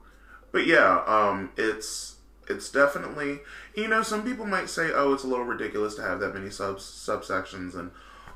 But 0.51 0.65
yeah, 0.65 1.03
um, 1.05 1.51
it's 1.57 2.15
it's 2.49 2.71
definitely 2.71 3.39
you 3.75 3.87
know 3.87 4.01
some 4.03 4.23
people 4.23 4.45
might 4.45 4.69
say, 4.69 4.91
"Oh, 4.93 5.13
it's 5.13 5.23
a 5.23 5.27
little 5.27 5.45
ridiculous 5.45 5.95
to 5.95 6.01
have 6.01 6.19
that 6.21 6.33
many 6.33 6.49
subs 6.49 6.83
subsections 6.83 7.75
and 7.75 7.91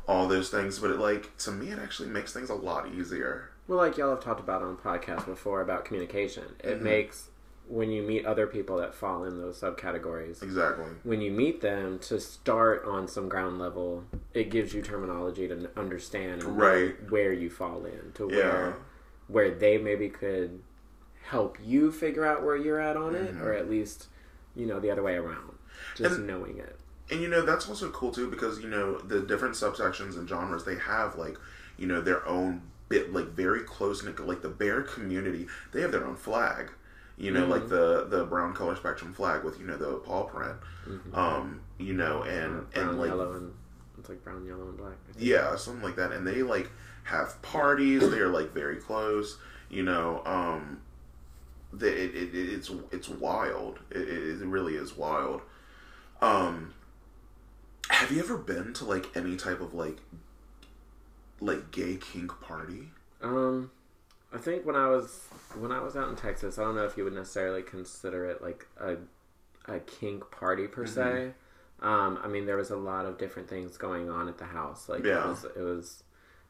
all 0.07 0.27
those 0.27 0.49
things," 0.49 0.79
but 0.79 0.91
it 0.91 0.99
like 0.99 1.35
to 1.39 1.51
me, 1.51 1.69
it 1.69 1.79
actually 1.79 2.09
makes 2.09 2.33
things 2.33 2.49
a 2.49 2.55
lot 2.55 2.87
easier. 2.93 3.49
Well, 3.67 3.77
like 3.77 3.97
y'all 3.97 4.09
have 4.09 4.23
talked 4.23 4.39
about 4.41 4.61
on 4.61 4.75
the 4.75 4.81
podcast 4.81 5.25
before 5.25 5.61
about 5.61 5.85
communication. 5.85 6.43
It 6.59 6.79
Mhm. 6.79 6.81
makes 6.81 7.27
when 7.67 7.89
you 7.89 8.01
meet 8.03 8.25
other 8.25 8.47
people 8.47 8.75
that 8.77 8.93
fall 8.93 9.23
in 9.23 9.37
those 9.39 9.61
subcategories. 9.61 10.43
Exactly. 10.43 10.87
When 11.03 11.21
you 11.21 11.31
meet 11.31 11.61
them 11.61 11.99
to 11.99 12.19
start 12.19 12.83
on 12.83 13.07
some 13.07 13.29
ground 13.29 13.59
level, 13.59 14.03
it 14.33 14.49
gives 14.49 14.73
you 14.73 14.81
terminology 14.81 15.47
to 15.47 15.69
understand 15.77 16.43
Right. 16.43 16.95
where 17.09 17.31
you 17.31 17.49
fall 17.49 17.85
in 17.85 18.11
to 18.15 18.27
Yeah. 18.29 18.35
where 18.51 18.75
where 19.27 19.51
they 19.51 19.77
maybe 19.77 20.09
could 20.09 20.61
help 21.23 21.57
you 21.63 21.91
figure 21.91 22.25
out 22.25 22.43
where 22.43 22.55
you're 22.57 22.79
at 22.79 22.97
on 22.97 23.15
it, 23.15 23.33
Mhm. 23.35 23.41
or 23.41 23.53
at 23.53 23.69
least 23.69 24.07
you 24.55 24.65
know 24.65 24.79
the 24.79 24.91
other 24.91 25.03
way 25.03 25.15
around. 25.15 25.57
Just 25.95 26.17
And- 26.17 26.27
knowing 26.27 26.57
it. 26.57 26.77
And 27.09 27.21
you 27.21 27.27
know 27.27 27.41
that's 27.41 27.67
also 27.67 27.89
cool 27.91 28.11
too 28.11 28.29
because 28.29 28.59
you 28.61 28.69
know 28.69 28.97
the 28.99 29.19
different 29.21 29.55
subsections 29.55 30.15
and 30.17 30.27
genres 30.29 30.63
they 30.65 30.75
have 30.75 31.17
like 31.17 31.37
you 31.77 31.85
know 31.87 31.99
their 32.01 32.25
own 32.27 32.61
bit 32.89 33.11
like 33.13 33.27
very 33.29 33.61
close 33.61 34.03
knit 34.03 34.19
like 34.19 34.41
the 34.41 34.49
bear 34.49 34.81
community 34.81 35.47
they 35.71 35.81
have 35.81 35.91
their 35.91 36.05
own 36.05 36.15
flag 36.15 36.69
you 37.17 37.31
know 37.31 37.45
like 37.45 37.67
the 37.69 38.05
the 38.09 38.25
brown 38.25 38.53
color 38.53 38.75
spectrum 38.75 39.13
flag 39.13 39.43
with 39.43 39.59
you 39.59 39.65
know 39.65 39.75
the 39.77 39.93
paw 40.05 40.23
print 40.23 40.55
um 41.13 41.59
you 41.77 41.93
know 41.93 42.23
and 42.23 42.69
brown, 42.73 42.89
and 42.89 42.99
like 42.99 43.07
yellow, 43.09 43.33
and 43.33 43.53
it's 43.97 44.07
like 44.09 44.23
brown, 44.23 44.45
yellow, 44.45 44.67
and 44.69 44.77
black. 44.77 44.95
Yeah 45.17 45.55
something 45.57 45.83
like 45.83 45.95
that 45.97 46.11
and 46.13 46.25
they 46.25 46.43
like 46.43 46.69
have 47.03 47.41
parties. 47.41 48.09
They're 48.09 48.27
like 48.29 48.53
very 48.53 48.77
close. 48.77 49.37
You 49.69 49.83
know, 49.83 50.21
um, 50.25 50.81
the, 51.73 51.87
it, 51.87 52.15
it, 52.15 52.35
it- 52.35 52.49
it's 52.53 52.71
it's 52.91 53.09
wild. 53.09 53.79
It, 53.89 54.07
it, 54.07 54.45
really 54.45 54.75
is 54.75 54.95
wild. 54.97 55.41
Um, 56.21 56.73
have 57.89 58.11
you 58.11 58.19
ever 58.19 58.37
been 58.37 58.73
to 58.75 58.85
like 58.85 59.15
any 59.15 59.35
type 59.37 59.61
of 59.61 59.73
like 59.73 59.97
like 61.39 61.71
gay 61.71 61.97
kink 61.97 62.31
party? 62.41 62.89
Um, 63.21 63.71
I 64.33 64.37
think 64.37 64.65
when 64.65 64.75
I 64.75 64.87
was 64.87 65.27
when 65.57 65.71
I 65.71 65.79
was 65.81 65.95
out 65.95 66.09
in 66.09 66.15
Texas, 66.15 66.57
I 66.59 66.63
don't 66.63 66.75
know 66.75 66.85
if 66.85 66.97
you 66.97 67.03
would 67.03 67.13
necessarily 67.13 67.61
consider 67.63 68.25
it 68.25 68.41
like 68.41 68.67
a 68.79 68.97
a 69.67 69.79
kink 69.79 70.29
party 70.31 70.67
per 70.67 70.85
se. 70.85 71.01
Mm-hmm. 71.01 71.87
Um, 71.87 72.19
I 72.23 72.27
mean, 72.27 72.45
there 72.45 72.57
was 72.57 72.69
a 72.69 72.77
lot 72.77 73.05
of 73.05 73.17
different 73.17 73.49
things 73.49 73.75
going 73.77 74.09
on 74.09 74.27
at 74.27 74.37
the 74.37 74.45
house. 74.45 74.87
Like 74.87 75.03
Yeah. 75.03 75.23
it 75.25 75.27
was, 75.29 75.43
it 75.45 75.61
was. 75.61 76.03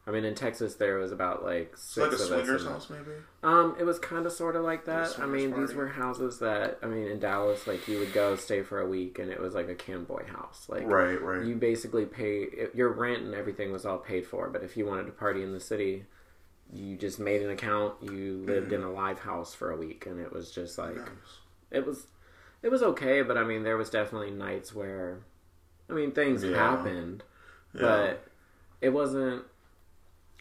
I 0.04 0.10
mean, 0.10 0.24
in 0.24 0.34
Texas, 0.34 0.74
there 0.74 0.98
was 0.98 1.12
about 1.12 1.44
like 1.44 1.76
six 1.76 1.96
like 1.98 2.10
a 2.10 2.14
of 2.14 2.20
us. 2.20 2.26
swingers 2.28 2.62
in- 2.64 2.68
house, 2.72 2.90
maybe. 2.90 3.12
Um, 3.44 3.76
it 3.78 3.84
was 3.84 4.00
kind 4.00 4.26
of 4.26 4.32
sort 4.32 4.56
of 4.56 4.64
like 4.64 4.84
that. 4.86 5.16
I 5.20 5.26
mean, 5.26 5.52
these 5.58 5.74
were 5.74 5.86
houses 5.86 6.40
that 6.40 6.78
I 6.82 6.86
mean 6.86 7.06
in 7.06 7.20
Dallas, 7.20 7.66
like 7.68 7.86
you 7.86 8.00
would 8.00 8.12
go 8.12 8.34
stay 8.34 8.62
for 8.62 8.80
a 8.80 8.88
week, 8.88 9.20
and 9.20 9.30
it 9.30 9.40
was 9.40 9.54
like 9.54 9.68
a 9.68 9.76
camboy 9.76 10.26
house. 10.26 10.66
Like 10.68 10.86
Right, 10.88 11.20
right. 11.22 11.44
you 11.46 11.54
basically 11.54 12.04
pay 12.04 12.42
it- 12.42 12.74
your 12.74 12.88
rent 12.88 13.22
and 13.22 13.32
everything 13.34 13.70
was 13.70 13.86
all 13.86 13.98
paid 13.98 14.26
for. 14.26 14.48
But 14.50 14.64
if 14.64 14.76
you 14.76 14.86
wanted 14.86 15.06
to 15.06 15.12
party 15.12 15.42
in 15.44 15.52
the 15.52 15.60
city, 15.60 16.06
you 16.72 16.96
just 16.96 17.20
made 17.20 17.40
an 17.42 17.50
account. 17.50 17.94
You 18.02 18.42
lived 18.44 18.72
in 18.72 18.82
a 18.82 18.90
live 18.90 19.20
house 19.20 19.54
for 19.54 19.70
a 19.70 19.76
week, 19.76 20.06
and 20.06 20.18
it 20.18 20.32
was 20.32 20.50
just 20.50 20.78
like 20.78 20.96
Nice. 20.96 21.06
it 21.70 21.86
was 21.86 22.08
it 22.60 22.70
was 22.72 22.82
okay. 22.82 23.22
But 23.22 23.38
I 23.38 23.44
mean, 23.44 23.62
there 23.62 23.76
was 23.76 23.88
definitely 23.88 24.32
nights 24.32 24.74
where 24.74 25.18
I 25.88 25.92
mean 25.92 26.10
things 26.10 26.42
Yeah. 26.42 26.56
happened, 26.56 27.22
Yeah. 27.72 27.80
but 27.82 28.26
it 28.80 28.88
wasn't. 28.88 29.44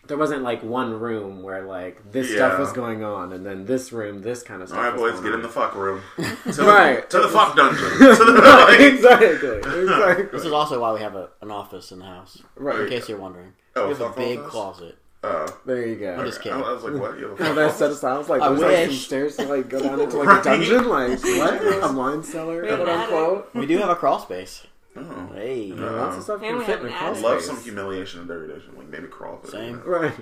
There 0.08 0.18
wasn't 0.18 0.44
like 0.44 0.62
one 0.64 1.00
room 1.00 1.42
where 1.44 1.62
like 1.64 2.12
this 2.12 2.30
Yeah. 2.30 2.36
stuff 2.38 2.60
was 2.60 2.74
going 2.74 3.04
on, 3.04 3.32
and 3.34 3.46
then 3.46 3.66
this 3.66 3.92
room, 3.94 4.22
this 4.22 4.44
kind 4.44 4.62
of 4.62 4.68
stuff. 4.68 4.80
All 4.80 4.84
right, 4.86 4.94
was 4.94 5.12
boys, 5.14 5.22
going 5.22 5.24
get 5.26 5.34
on. 5.34 5.40
in 5.40 5.42
the 5.44 5.50
fuck 5.50 5.76
room. 5.76 6.02
To 6.18 6.52
the, 6.52 6.64
Right. 6.64 7.10
To 7.10 7.20
the 7.20 7.28
fuck 7.30 7.56
dungeon. 7.56 7.88
To 8.00 8.16
the, 8.26 8.78
exactly, 8.94 9.28
exactly. 9.82 10.26
This 10.32 10.44
is 10.46 10.52
also 10.52 10.82
why 10.82 10.92
we 10.94 11.00
have 11.02 11.16
a, 11.16 11.30
an 11.42 11.52
office 11.52 11.92
in 11.92 12.00
the 12.00 12.06
house. 12.06 12.42
Right. 12.56 12.80
In 12.82 12.90
case 12.90 13.08
you're 13.08 13.20
wondering. 13.20 13.54
Oh, 13.76 13.88
we 13.88 13.94
have 13.94 14.02
a 14.02 14.10
big 14.16 14.40
office? 14.40 14.52
closet. 14.52 14.98
Oh. 15.24 15.46
There 15.68 15.86
you 15.88 15.96
go. 15.98 16.16
I'm 16.16 16.26
just 16.26 16.40
I, 16.40 16.44
kidding. 16.44 16.64
I 16.64 16.74
was 16.74 16.84
like, 16.84 16.94
what? 17.00 17.20
You 17.20 17.30
have 17.30 17.40
a 17.40 17.44
Oh, 17.44 17.46
fuck 17.46 17.56
that's 17.56 17.76
set 17.78 17.86
office? 17.86 17.98
aside. 18.00 18.12
I 18.12 18.18
was 18.18 18.28
like, 18.28 18.42
I 18.42 18.50
there's 18.50 18.60
like 18.62 18.86
some 18.88 18.96
stairs 18.96 19.36
to 19.38 19.44
like 19.46 19.70
go 19.70 19.80
down 19.82 20.00
into 20.02 20.18
like 20.18 20.28
Right. 20.28 20.40
a 20.42 20.44
dungeon. 20.44 20.90
Like 20.90 21.24
what? 21.24 21.92
A 21.92 21.94
wine 21.94 22.24
cellar, 22.24 22.66
Yeah, 22.66 22.76
quote 22.78 22.88
that- 22.88 23.00
unquote. 23.04 23.50
We 23.54 23.66
do 23.68 23.78
have 23.78 23.90
a 23.90 23.96
crawl 23.96 24.18
space. 24.20 24.66
Oh. 24.96 25.32
Hey. 25.34 25.64
You 25.66 25.76
lots 25.76 26.18
of 26.18 26.24
stuff 26.24 26.42
And 26.42 26.50
can 26.50 26.58
we 26.60 26.66
fit 26.66 26.80
have 26.80 26.86
in 26.86 26.88
a 26.88 26.92
an 26.92 26.98
crawl 26.98 27.12
attic. 27.12 27.24
Love 27.24 27.42
some 27.42 27.62
humiliation 27.64 28.20
and 28.20 28.28
degradation, 28.30 28.76
like 28.78 28.90
maybe 28.90 29.08
crawl. 29.08 29.38
through 29.38 29.52
Same. 29.52 29.76
that. 29.78 29.86
Right. 29.86 30.14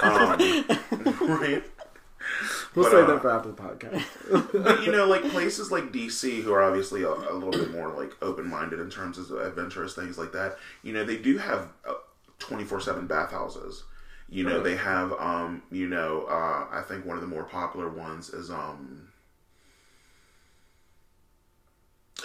Um, 0.00 1.28
right. 1.40 1.64
We'll 2.74 2.84
But, 2.86 2.92
save 2.92 3.04
uh, 3.04 3.06
that 3.14 3.22
for 3.22 3.30
after 3.30 3.50
the 3.50 3.54
podcast. 3.54 4.04
But 4.64 4.84
you 4.84 4.92
know, 4.92 5.06
like 5.06 5.28
places 5.30 5.70
like 5.70 5.92
DC, 5.92 6.42
who 6.42 6.52
are 6.52 6.62
obviously 6.62 7.02
a, 7.02 7.08
a 7.10 7.34
little 7.34 7.50
bit 7.50 7.70
more 7.72 7.88
like 7.90 8.12
open-minded 8.22 8.80
in 8.80 8.88
terms 8.88 9.18
of 9.18 9.30
adventurous 9.32 9.94
things 9.94 10.16
like 10.16 10.32
that. 10.32 10.56
You 10.82 10.92
know, 10.92 11.04
they 11.04 11.16
do 11.18 11.36
have 11.38 11.68
twenty 12.38 12.64
four 12.64 12.80
seven 12.80 13.06
bathhouses. 13.06 13.82
You 14.30 14.44
know, 14.44 14.56
Really? 14.58 14.70
they 14.70 14.76
have. 14.76 15.12
Um, 15.18 15.62
you 15.70 15.86
know, 15.86 16.24
uh, 16.28 16.66
I 16.70 16.82
think 16.88 17.04
one 17.04 17.16
of 17.16 17.20
the 17.20 17.28
more 17.28 17.44
popular 17.44 17.90
ones 17.90 18.30
is 18.30 18.50
um, 18.50 19.03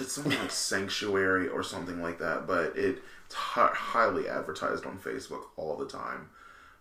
it's 0.02 0.14
something 0.14 0.38
like 0.40 0.52
Sanctuary 0.52 1.48
or 1.48 1.64
something 1.64 2.02
like 2.02 2.20
that. 2.20 2.48
But 2.48 2.76
it, 2.78 3.00
it's 3.26 3.36
hi- 3.36 3.72
highly 3.74 4.28
advertised 4.28 4.86
on 4.86 4.98
Facebook 5.00 5.44
all 5.58 5.76
the 5.78 5.86
time. 5.88 6.30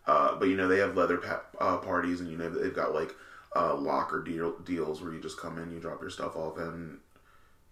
Uh, 0.07 0.37
but 0.37 0.49
you 0.49 0.57
know, 0.57 0.69
they 0.69 0.79
have 0.79 0.97
leather 0.97 1.19
pa- 1.19 1.43
uh, 1.61 1.77
parties, 1.79 2.21
and 2.21 2.31
you 2.31 2.37
know 2.39 2.49
they've 2.49 2.75
got 2.75 2.95
like 2.95 3.15
uh, 3.55 3.75
locker 3.75 4.23
deal 4.23 4.53
deals 4.65 5.03
where 5.03 5.13
you 5.13 5.21
just 5.21 5.39
come 5.39 5.59
in, 5.59 5.71
you 5.71 5.81
drop 5.81 6.01
your 6.01 6.11
stuff 6.11 6.35
off, 6.37 6.57
and 6.59 6.99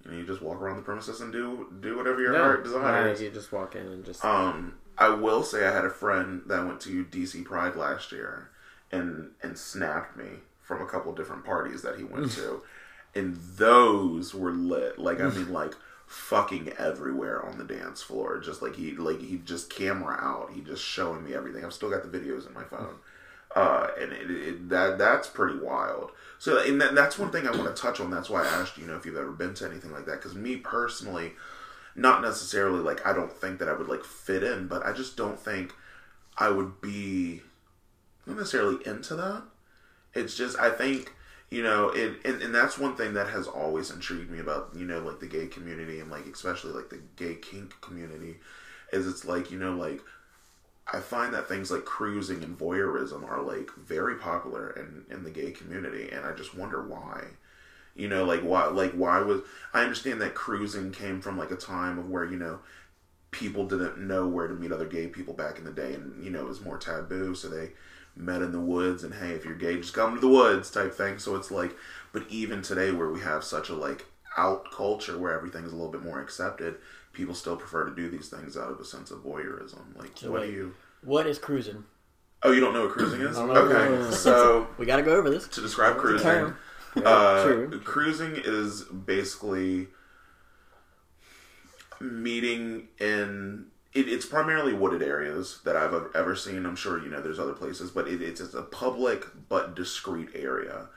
you 0.05 0.11
know 0.11 0.17
you 0.19 0.27
just 0.27 0.43
walk 0.43 0.61
around 0.61 0.77
the 0.77 0.83
premises 0.83 1.21
and 1.23 1.33
do 1.33 1.69
do 1.81 1.97
whatever 1.97 2.21
your 2.21 2.37
heart 2.37 2.59
Right, 2.59 2.65
desires. 2.65 3.23
you 3.23 3.31
just 3.31 3.53
walk 3.53 3.75
in 3.75 3.87
and 3.87 4.05
just. 4.05 4.23
Um, 4.25 4.75
I 4.99 5.09
will 5.11 5.43
say 5.43 5.67
I 5.67 5.73
had 5.73 5.85
a 5.85 5.91
friend 5.91 6.43
that 6.47 6.67
went 6.67 6.81
to 6.83 7.05
DC 7.07 7.45
Pride 7.45 7.75
last 7.77 8.13
year, 8.13 8.51
and 8.93 9.31
and 9.43 9.57
snapped 9.57 10.17
me 10.19 10.27
from 10.63 10.83
a 10.83 10.87
couple 10.87 11.15
different 11.15 11.45
parties 11.45 11.81
that 11.83 11.97
he 11.97 12.05
went 12.05 12.31
to, 12.37 12.63
and 13.17 13.37
those 13.57 14.35
were 14.35 14.53
lit. 14.53 14.99
Like 14.99 15.21
I 15.21 15.29
mean, 15.29 15.53
like 15.53 15.73
fucking 16.07 16.73
everywhere 16.79 17.45
on 17.45 17.59
the 17.59 17.65
dance 17.65 18.03
floor. 18.03 18.39
Just 18.39 18.63
like 18.63 18.77
he 18.77 18.93
like 18.93 19.21
he 19.21 19.39
just 19.39 19.71
camera 19.71 20.17
out. 20.21 20.53
He 20.55 20.61
just 20.61 20.85
showing 20.85 21.25
me 21.25 21.35
everything. 21.35 21.65
I've 21.65 21.73
still 21.73 21.91
got 21.91 22.11
the 22.11 22.19
videos 22.19 22.47
in 22.47 22.55
my 22.55 22.65
phone. 22.65 22.97
Uh, 23.55 23.89
and 23.99 24.13
it, 24.13 24.31
it, 24.31 24.69
that 24.69 24.99
that's 24.99 25.29
pretty 25.29 25.59
wild. 25.59 26.11
So, 26.39 26.63
and 26.63 26.81
that, 26.81 26.95
that's 26.95 27.19
one 27.19 27.31
thing 27.31 27.47
I 27.47 27.53
want 27.53 27.75
to 27.75 27.81
touch 27.81 28.01
on. 28.01 28.11
That's 28.11 28.29
why 28.29 28.43
I 28.43 28.47
asked 28.47 28.77
you, 28.77 28.85
you 28.85 28.91
know, 28.91 28.97
if 28.97 29.07
you've 29.07 29.17
ever 29.17 29.33
been 29.33 29.55
to 29.55 29.67
anything 29.67 29.93
like 29.93 30.05
that. 30.05 30.17
Because 30.17 30.35
me 30.35 30.57
personally, 30.57 31.33
not 31.95 32.21
necessarily 32.21 32.81
like 32.81 33.05
I 33.07 33.13
don't 33.15 33.33
think 33.33 33.59
that 33.59 33.69
I 33.69 33.73
would 33.73 33.89
like 33.89 34.05
fit 34.05 34.43
in, 34.43 34.69
but 34.69 34.85
I 34.85 34.93
just 34.93 35.17
don't 35.17 35.41
think 35.41 35.73
I 36.37 36.51
would 36.51 36.81
be 36.83 37.41
not 38.27 38.37
necessarily 38.37 38.87
into 38.87 39.17
that. 39.17 39.43
It's 40.13 40.37
just 40.37 40.59
I 40.59 40.71
think 40.71 41.15
you 41.51 41.63
know 41.63 41.91
it, 41.91 42.17
and, 42.25 42.43
and 42.43 42.55
that's 42.55 42.79
one 42.79 42.97
thing 42.97 43.15
that 43.15 43.29
has 43.29 43.47
always 43.47 43.91
intrigued 43.91 44.31
me 44.31 44.41
about 44.41 44.71
you 44.75 44.85
know 44.85 45.01
like 45.01 45.21
the 45.21 45.27
gay 45.27 45.47
community 45.47 46.01
and 46.01 46.11
like 46.11 46.27
especially 46.27 46.73
like 46.73 46.91
the 46.91 47.01
gay 47.17 47.35
kink 47.35 47.81
community 47.81 48.37
is 48.93 49.07
it's 49.07 49.25
like 49.25 49.51
you 49.51 49.59
know 49.59 49.75
like 49.75 50.01
I 50.93 51.01
find 51.01 51.35
that 51.35 51.49
things 51.49 51.71
like 51.71 51.85
cruising 51.85 52.45
and 52.45 52.57
voyeurism 52.57 53.29
are 53.29 53.43
like 53.43 53.71
very 53.75 54.17
popular 54.17 54.71
in 54.71 55.05
in 55.15 55.25
the 55.25 55.31
gay 55.31 55.51
community, 55.51 56.11
and 56.11 56.25
I 56.25 56.33
just 56.33 56.55
wonder 56.57 56.83
why. 56.83 57.25
You 57.97 58.09
know, 58.09 58.25
like 58.25 58.43
why, 58.43 58.67
like 58.67 58.93
why 58.93 59.21
was 59.21 59.41
I 59.75 59.83
understand 59.83 60.21
that 60.21 60.35
cruising 60.35 60.93
came 60.93 61.21
from 61.21 61.39
like 61.39 61.51
a 61.51 61.57
time 61.57 61.99
of 61.99 62.09
where 62.11 62.25
you 62.25 62.37
know 62.37 62.61
people 63.31 63.67
didn't 63.67 63.99
know 63.99 64.29
where 64.29 64.47
to 64.47 64.55
meet 64.55 64.73
other 64.73 64.87
gay 64.87 65.09
people 65.09 65.35
back 65.35 65.59
in 65.59 65.65
the 65.65 65.73
day, 65.73 65.95
and 65.95 66.23
you 66.23 66.31
know 66.31 66.41
it 66.41 66.49
was 66.49 66.61
more 66.61 66.79
taboo, 66.79 67.35
so 67.35 67.49
they 67.49 67.71
met 68.17 68.43
in 68.43 68.51
the 68.53 68.61
woods, 68.61 69.05
and 69.05 69.15
hey, 69.15 69.31
if 69.31 69.45
you're 69.45 69.55
gay, 69.55 69.77
just 69.77 69.93
come 69.95 70.15
to 70.15 70.21
the 70.21 70.29
woods 70.29 70.71
type 70.71 70.95
thing. 70.95 71.19
So 71.19 71.37
it's 71.37 71.51
like, 71.51 71.77
but 72.13 72.25
even 72.31 72.63
today, 72.63 72.91
where 72.91 73.11
we 73.11 73.21
have 73.21 73.45
such 73.45 73.69
a 73.69 73.75
like 73.75 74.07
out 74.39 74.71
culture 74.73 75.19
where 75.19 75.33
everything 75.35 75.65
is 75.65 75.73
a 75.73 75.77
little 75.77 75.93
bit 75.93 76.03
more 76.03 76.21
accepted, 76.21 76.77
people 77.13 77.35
still 77.35 77.57
prefer 77.57 77.85
to 77.89 77.95
do 77.95 78.09
these 78.11 78.29
things 78.29 78.57
out 78.57 78.71
of 78.71 78.81
a 78.81 78.85
sense 78.85 79.11
of 79.11 79.19
voyeurism. 79.21 79.97
Like, 79.97 80.13
So 80.15 80.31
what 80.33 80.41
wait. 80.43 80.47
do 80.49 80.53
you? 80.53 80.75
What 81.03 81.27
is 81.27 81.39
cruising? 81.39 81.85
Oh, 82.43 82.53
you 82.53 82.61
don't 82.61 82.75
know 82.75 82.83
what 82.83 82.93
cruising 82.93 83.21
is? 83.23 83.37
I 83.39 83.47
don't 83.47 83.55
know 83.55 83.61
okay, 83.75 84.15
so 84.15 84.67
We 84.79 84.87
got 84.87 84.97
to 84.97 85.03
go 85.03 85.17
over 85.17 85.31
this. 85.31 85.49
to 85.49 85.61
describe 85.61 85.97
cruising, 85.97 86.55
uh, 87.05 87.43
true. 87.45 87.81
cruising 87.85 88.35
is 88.45 88.83
basically 88.85 89.89
meeting 92.01 92.89
in. 92.99 93.67
It, 93.97 94.09
it's 94.09 94.27
primarily 94.27 94.75
wooded 94.75 95.03
areas 95.03 95.61
that 95.65 95.77
I've 95.77 95.95
ever 96.15 96.37
seen. 96.37 96.67
I'm 96.67 96.77
sure 96.77 97.03
you 97.03 97.09
know 97.09 97.21
there's 97.23 97.39
other 97.39 97.53
places, 97.55 97.91
but 97.91 98.07
it, 98.09 98.21
it's, 98.23 98.41
it's 98.41 98.55
a 98.55 98.63
public 98.63 99.27
but 99.49 99.75
discreet 99.75 100.29
area 100.35 100.89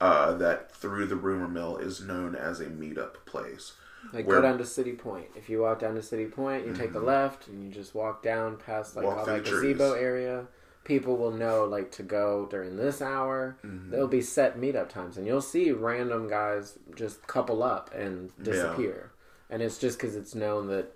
uh, 0.00 0.32
that 0.34 0.74
through 0.74 1.06
the 1.06 1.16
rumor 1.16 1.48
mill 1.48 1.76
is 1.76 2.00
known 2.00 2.34
as 2.34 2.60
a 2.60 2.66
meetup 2.66 3.24
place. 3.26 3.72
Like 4.12 4.26
Where- 4.26 4.36
go 4.36 4.42
down 4.42 4.58
to 4.58 4.64
City 4.64 4.92
Point. 4.92 5.26
If 5.34 5.48
you 5.48 5.62
walk 5.62 5.80
down 5.80 5.94
to 5.96 6.02
City 6.02 6.26
Point, 6.26 6.66
you 6.66 6.74
take 6.74 6.92
the 6.92 7.00
left 7.00 7.48
and 7.48 7.64
you 7.64 7.70
just 7.70 7.94
walk 7.94 8.22
down 8.22 8.56
past 8.56 8.94
like 8.96 9.04
Walk 9.04 9.18
all 9.18 9.26
that 9.26 9.44
the 9.44 9.50
gazebo 9.50 9.92
trees. 9.92 10.02
area. 10.02 10.46
People 10.84 11.16
will 11.16 11.32
know 11.32 11.64
like 11.64 11.90
to 11.92 12.04
go 12.04 12.46
during 12.48 12.76
this 12.76 13.02
hour. 13.02 13.56
Mm-hmm. 13.64 13.90
There'll 13.90 14.06
be 14.06 14.20
set 14.22 14.56
meetup 14.60 14.88
times, 14.88 15.16
and 15.16 15.26
you'll 15.26 15.40
see 15.40 15.72
random 15.72 16.28
guys 16.28 16.78
just 16.94 17.26
couple 17.26 17.64
up 17.64 17.92
and 17.92 18.30
disappear. 18.40 19.10
And 19.50 19.62
it's 19.62 19.78
just 19.78 19.98
because 19.98 20.14
it's 20.14 20.34
known 20.36 20.68
that 20.68 20.95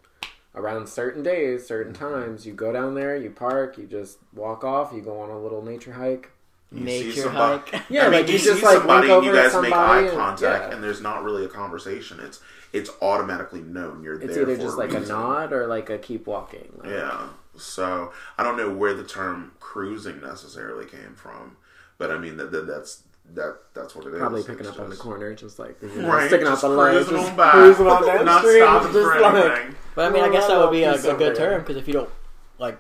around 0.55 0.89
certain 0.89 1.23
days, 1.23 1.67
certain 1.67 1.93
Mm-hmm. 1.93 2.05
times, 2.15 2.47
you 2.47 2.53
go 2.53 2.73
down 2.73 2.95
there, 2.95 3.17
you 3.17 3.31
park, 3.31 3.79
you 3.79 3.87
just 3.87 4.19
walk 4.35 4.65
off, 4.65 4.93
you 4.93 5.01
go 5.01 5.21
on 5.21 5.31
a 5.31 5.39
little 5.39 5.63
nature 5.63 5.93
hike. 5.93 6.31
You 6.73 6.81
Nature 6.85 7.13
see 7.13 7.21
somebody, 7.23 7.71
hike. 7.71 7.83
Yeah, 7.91 8.03
I 8.03 8.05
mean, 8.11 8.13
like 8.21 8.27
you, 8.29 8.35
you 8.35 8.39
just 8.39 8.61
see 8.61 8.65
like 8.67 8.79
somebody 8.79 9.11
and 9.11 9.25
you 9.25 9.33
guys 9.33 9.53
make 9.55 9.65
eye 9.65 9.71
somebody 9.71 10.07
and- 10.09 10.17
contact, 10.17 10.69
yeah. 10.69 10.75
and 10.75 10.85
there's 10.85 11.01
not 11.01 11.25
really 11.25 11.45
a 11.45 11.49
conversation. 11.49 12.21
It's 12.21 12.41
it's 12.73 12.91
automatically 13.03 13.61
known 13.61 14.05
you're 14.05 14.15
It's 14.23 14.35
there. 14.35 14.43
It's 14.45 14.51
either 14.53 14.57
for 14.57 14.63
just 14.63 14.79
like 14.79 14.95
a 14.95 15.01
nod 15.01 15.53
or 15.53 15.67
like 15.67 15.91
a 15.91 15.99
keep 15.99 16.29
walking. 16.29 16.73
Like, 16.77 16.91
Yeah. 16.91 17.29
So 17.57 18.13
I 18.39 18.45
don't 18.45 18.57
know 18.57 18.71
where 18.73 18.95
the 18.95 19.03
term 19.03 19.51
cruising 19.59 20.21
necessarily 20.21 20.87
came 20.87 21.15
from, 21.17 21.57
but 21.99 22.13
I 22.13 22.19
mean 22.19 22.37
that, 22.37 22.53
that 22.53 22.69
that's 22.69 23.03
that 23.35 23.59
that's 23.75 23.95
what 23.95 24.07
it 24.07 24.15
is. 24.15 24.19
Probably 24.19 24.43
picking 24.43 24.61
It's 24.61 24.69
up 24.71 24.79
on 24.81 24.85
the 24.87 24.91
just- 24.91 25.03
corner, 25.03 25.35
just 25.35 25.59
like 25.59 25.81
you 25.83 25.89
know, 26.03 26.09
Right, 26.09 26.29
sticking 26.29 26.47
out 26.47 26.61
the 26.61 26.69
leg, 26.69 26.93
cruising 26.95 27.17
just 27.17 27.31
on 27.31 27.37
by, 27.37 27.51
cruising 27.51 27.87
on 27.87 28.07
that 28.07 28.25
not 28.25 28.43
street, 28.43 28.59
stopping 28.61 28.93
just 28.93 29.13
for 29.13 29.21
like, 29.21 29.35
anything. 29.35 29.75
But 29.95 30.07
I 30.07 30.11
mean, 30.11 30.19
I 30.23 30.29
Well, 30.29 30.33
guess 30.33 30.47
that 30.49 30.59
would 30.59 30.71
be 30.73 30.83
a, 30.85 30.95
a 30.95 31.17
good 31.17 31.37
term 31.37 31.61
because 31.61 31.77
if 31.77 31.87
you 31.87 31.95
don't 31.95 32.11
like, 32.59 32.79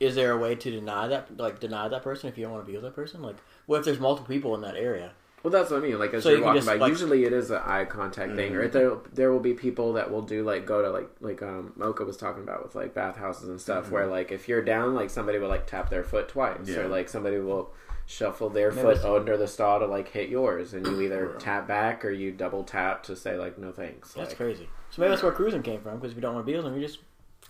is 0.00 0.14
there 0.14 0.32
a 0.32 0.36
way 0.38 0.54
to 0.54 0.70
deny 0.70 1.08
that, 1.08 1.36
like, 1.36 1.58
deny 1.60 1.88
that 1.88 2.02
person 2.02 2.28
if 2.28 2.38
you 2.38 2.44
don't 2.44 2.52
want 2.52 2.64
to 2.64 2.70
be 2.70 2.76
with 2.76 2.84
that 2.84 2.94
person? 2.94 3.20
Like, 3.22 3.36
what 3.66 3.80
if 3.80 3.84
there's 3.84 3.98
multiple 3.98 4.28
people 4.32 4.54
in 4.54 4.60
that 4.62 4.76
area 4.76 5.10
Well, 5.42 5.50
that's 5.52 5.70
what 5.70 5.78
I 5.78 5.86
mean. 5.86 5.98
Like 5.98 6.14
as 6.14 6.22
So 6.22 6.30
you're 6.30 6.38
you 6.38 6.44
walking 6.44 6.58
just, 6.60 6.68
by, 6.68 6.74
like- 6.76 6.88
usually 6.90 7.24
it 7.24 7.32
is 7.32 7.50
an 7.50 7.60
eye 7.64 7.84
contact 7.84 8.34
thing, 8.36 8.54
or 8.54 8.68
there 8.68 8.92
there 9.12 9.32
will 9.32 9.40
be 9.40 9.54
people 9.54 9.92
that 9.94 10.10
will 10.10 10.22
do 10.22 10.42
like 10.44 10.66
go 10.66 10.82
to 10.82 10.90
like 10.90 11.08
like 11.20 11.42
um 11.42 11.72
Mocha 11.76 12.04
was 12.04 12.16
talking 12.16 12.42
about 12.44 12.62
with 12.64 12.74
like 12.74 12.94
bathhouses 12.94 13.48
and 13.48 13.60
stuff, 13.60 13.90
where 13.90 14.06
like 14.06 14.30
if 14.32 14.48
you're 14.48 14.62
down, 14.62 14.94
like 14.94 15.10
somebody 15.10 15.38
will 15.38 15.48
like 15.48 15.66
tap 15.66 15.90
their 15.90 16.04
foot 16.04 16.28
twice, 16.28 16.58
Yeah. 16.64 16.78
or 16.80 16.88
like 16.88 17.08
somebody 17.08 17.38
will 17.38 17.72
shuffle 18.10 18.48
their 18.48 18.70
Maybe 18.70 18.80
foot 18.82 18.96
it's- 18.96 19.04
under 19.04 19.36
the 19.36 19.46
stall 19.46 19.78
to 19.80 19.86
like 19.86 20.08
hit 20.08 20.30
yours, 20.30 20.72
and 20.72 20.86
you 20.86 21.00
either 21.02 21.36
tap 21.38 21.68
back 21.68 22.04
or 22.04 22.10
you 22.10 22.32
double 22.32 22.64
tap 22.64 23.02
to 23.04 23.14
say 23.14 23.36
like 23.36 23.58
no 23.58 23.70
thanks. 23.70 24.14
That's 24.14 24.30
like, 24.30 24.36
crazy. 24.38 24.68
So 24.90 25.02
maybe 25.02 25.10
that's 25.10 25.22
where 25.22 25.30
cruising 25.32 25.62
came 25.62 25.82
from. 25.82 25.96
Because 25.96 26.12
if 26.12 26.16
you 26.16 26.22
don't 26.22 26.34
want 26.34 26.46
to 26.46 26.50
be 26.50 26.56
with 26.56 26.64
them, 26.64 26.74
you 26.74 26.80
just 26.80 27.00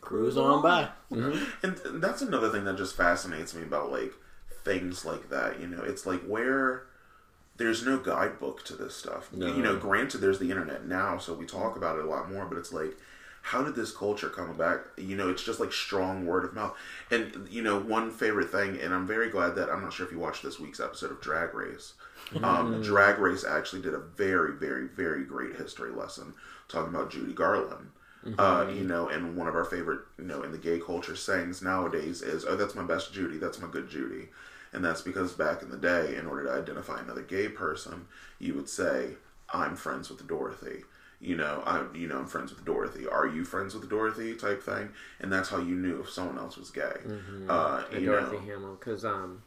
cruise 0.00 0.37
on 0.37 0.61
by. 0.61 0.88
mhm. 1.12 1.41
And 1.62 2.03
that's 2.03 2.23
another 2.23 2.50
thing 2.50 2.65
that 2.65 2.77
just 2.77 2.97
fascinates 2.97 3.55
me 3.55 3.62
about 3.62 3.93
like 3.93 4.12
things 4.65 5.05
like 5.05 5.31
that. 5.31 5.61
You 5.61 5.69
know, 5.69 5.83
it's 5.83 6.05
like 6.07 6.23
where 6.25 6.87
there's 7.57 7.87
no 7.87 7.99
guidebook 7.99 8.65
to 8.65 8.75
this 8.75 8.97
stuff. 8.97 9.33
No. 9.33 9.47
You 9.47 9.62
know, 9.62 9.77
granted, 9.77 10.19
there's 10.19 10.41
the 10.41 10.50
internet 10.50 10.87
now, 10.87 11.19
so 11.19 11.35
we 11.35 11.47
talk 11.47 11.77
about 11.77 11.99
it 11.99 12.05
a 12.05 12.09
lot 12.09 12.31
more. 12.31 12.45
But 12.47 12.59
it's 12.59 12.73
like, 12.73 12.97
how 13.49 13.62
did 13.62 13.75
this 13.75 13.97
culture 13.97 14.28
come 14.28 14.55
back? 14.59 14.81
You 14.99 15.17
know, 15.17 15.31
it's 15.31 15.43
just 15.43 15.59
like 15.59 15.73
strong 15.73 16.26
word 16.26 16.45
of 16.45 16.52
mouth. 16.52 16.76
And 17.11 17.49
you 17.50 17.62
know, 17.62 17.78
one 17.81 18.11
favorite 18.11 18.50
thing, 18.50 18.78
and 18.78 18.93
I'm 18.93 19.07
very 19.07 19.31
glad 19.31 19.55
that 19.57 19.71
I'm 19.71 19.81
not 19.81 19.95
sure 19.95 20.05
if 20.05 20.12
you 20.12 20.19
watched 20.19 20.43
this 20.43 20.61
week's 20.61 20.81
episode 20.81 21.11
of 21.12 21.23
Drag 21.23 21.55
Race. 21.55 21.95
Um, 22.45 22.83
Drag 22.83 23.19
Race 23.19 23.45
actually 23.47 23.81
did 23.81 23.95
a 23.95 23.99
very, 24.00 24.52
very, 24.52 24.87
very 24.88 25.25
great 25.25 25.57
history 25.57 25.90
lesson 25.90 26.35
talking 26.69 26.95
about 26.95 27.11
Judy 27.11 27.33
Garland. 27.33 27.88
Uh, 28.37 28.67
you 28.71 28.85
know, 28.85 29.09
and 29.09 29.35
one 29.35 29.49
of 29.49 29.55
our 29.55 29.64
favorite, 29.64 30.00
you 30.19 30.25
know, 30.25 30.43
in 30.43 30.52
the 30.52 30.59
gay 30.59 30.78
culture 30.78 31.17
sayings 31.17 31.62
nowadays 31.62 32.21
is, 32.21 32.45
"Oh, 32.45 32.57
that's 32.57 32.75
my 32.75 32.83
best 32.83 33.14
Judy. 33.14 33.38
That's 33.38 33.61
my 33.61 33.69
good 33.69 33.88
Judy," 33.88 34.28
and 34.75 34.85
that's 34.85 35.00
because 35.00 35.33
back 35.33 35.62
in 35.62 35.71
the 35.71 35.78
day, 35.78 36.17
in 36.17 36.26
order 36.26 36.45
to 36.45 36.52
identify 36.52 37.00
another 37.00 37.23
gay 37.23 37.49
person, 37.49 38.09
you 38.38 38.52
would 38.52 38.69
say, 38.69 39.17
"I'm 39.55 39.75
friends 39.75 40.11
with 40.11 40.26
Dorothy." 40.26 40.85
You 41.21 41.37
know, 41.37 41.63
I'm, 41.67 41.95
you 41.97 42.07
know, 42.07 42.19
I'm 42.19 42.27
friends 42.27 42.55
with 42.55 42.65
Dorothy. 42.65 43.07
Are 43.07 43.27
you 43.27 43.45
friends 43.45 43.75
with 43.75 43.89
Dorothy? 43.91 44.37
Type 44.37 44.63
thing, 44.63 44.91
and 45.21 45.33
that's 45.33 45.49
how 45.49 45.59
you 45.59 45.75
knew 45.75 46.01
if 46.01 46.11
someone 46.11 46.39
else 46.39 46.57
was 46.57 46.71
gay. 46.71 46.95
Uh, 47.49 47.83
And 47.93 48.03
you 48.03 48.07
Dorothy 48.07 48.37
know, 48.37 48.43
Hamill, 48.43 48.77
because 48.77 49.05
um, 49.05 49.43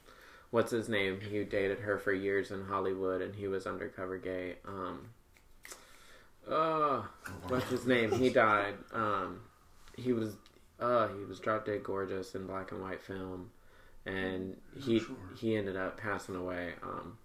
what's 0.50 0.72
his 0.72 0.90
name? 0.90 1.20
He 1.22 1.44
dated 1.44 1.80
her 1.80 1.98
for 1.98 2.12
years 2.12 2.51
in 2.51 2.66
Hollywood, 2.66 3.22
and 3.22 3.34
he 3.36 3.48
was 3.48 3.66
undercover 3.66 4.18
gay. 4.18 4.56
Um, 4.68 5.08
uh, 6.50 7.04
what's 7.48 7.70
his 7.70 7.88
name? 7.88 8.12
He 8.12 8.30
died. 8.30 8.75
Um, 8.94 9.42
he 9.96 10.13
was 10.13 10.36
uh, 10.80 11.08
he 11.10 11.24
was 11.24 11.40
drop 11.40 11.66
dead 11.66 11.84
gorgeous 11.84 12.36
in 12.36 12.48
black 12.48 12.72
and 12.72 12.82
white 12.82 13.01
film, 13.01 13.51
and 14.06 14.58
he 14.78 15.00
sure. 15.00 15.16
he 15.38 15.56
ended 15.56 15.78
up 15.78 15.98
passing 15.98 16.36
away 16.36 16.74
um, 16.84 17.18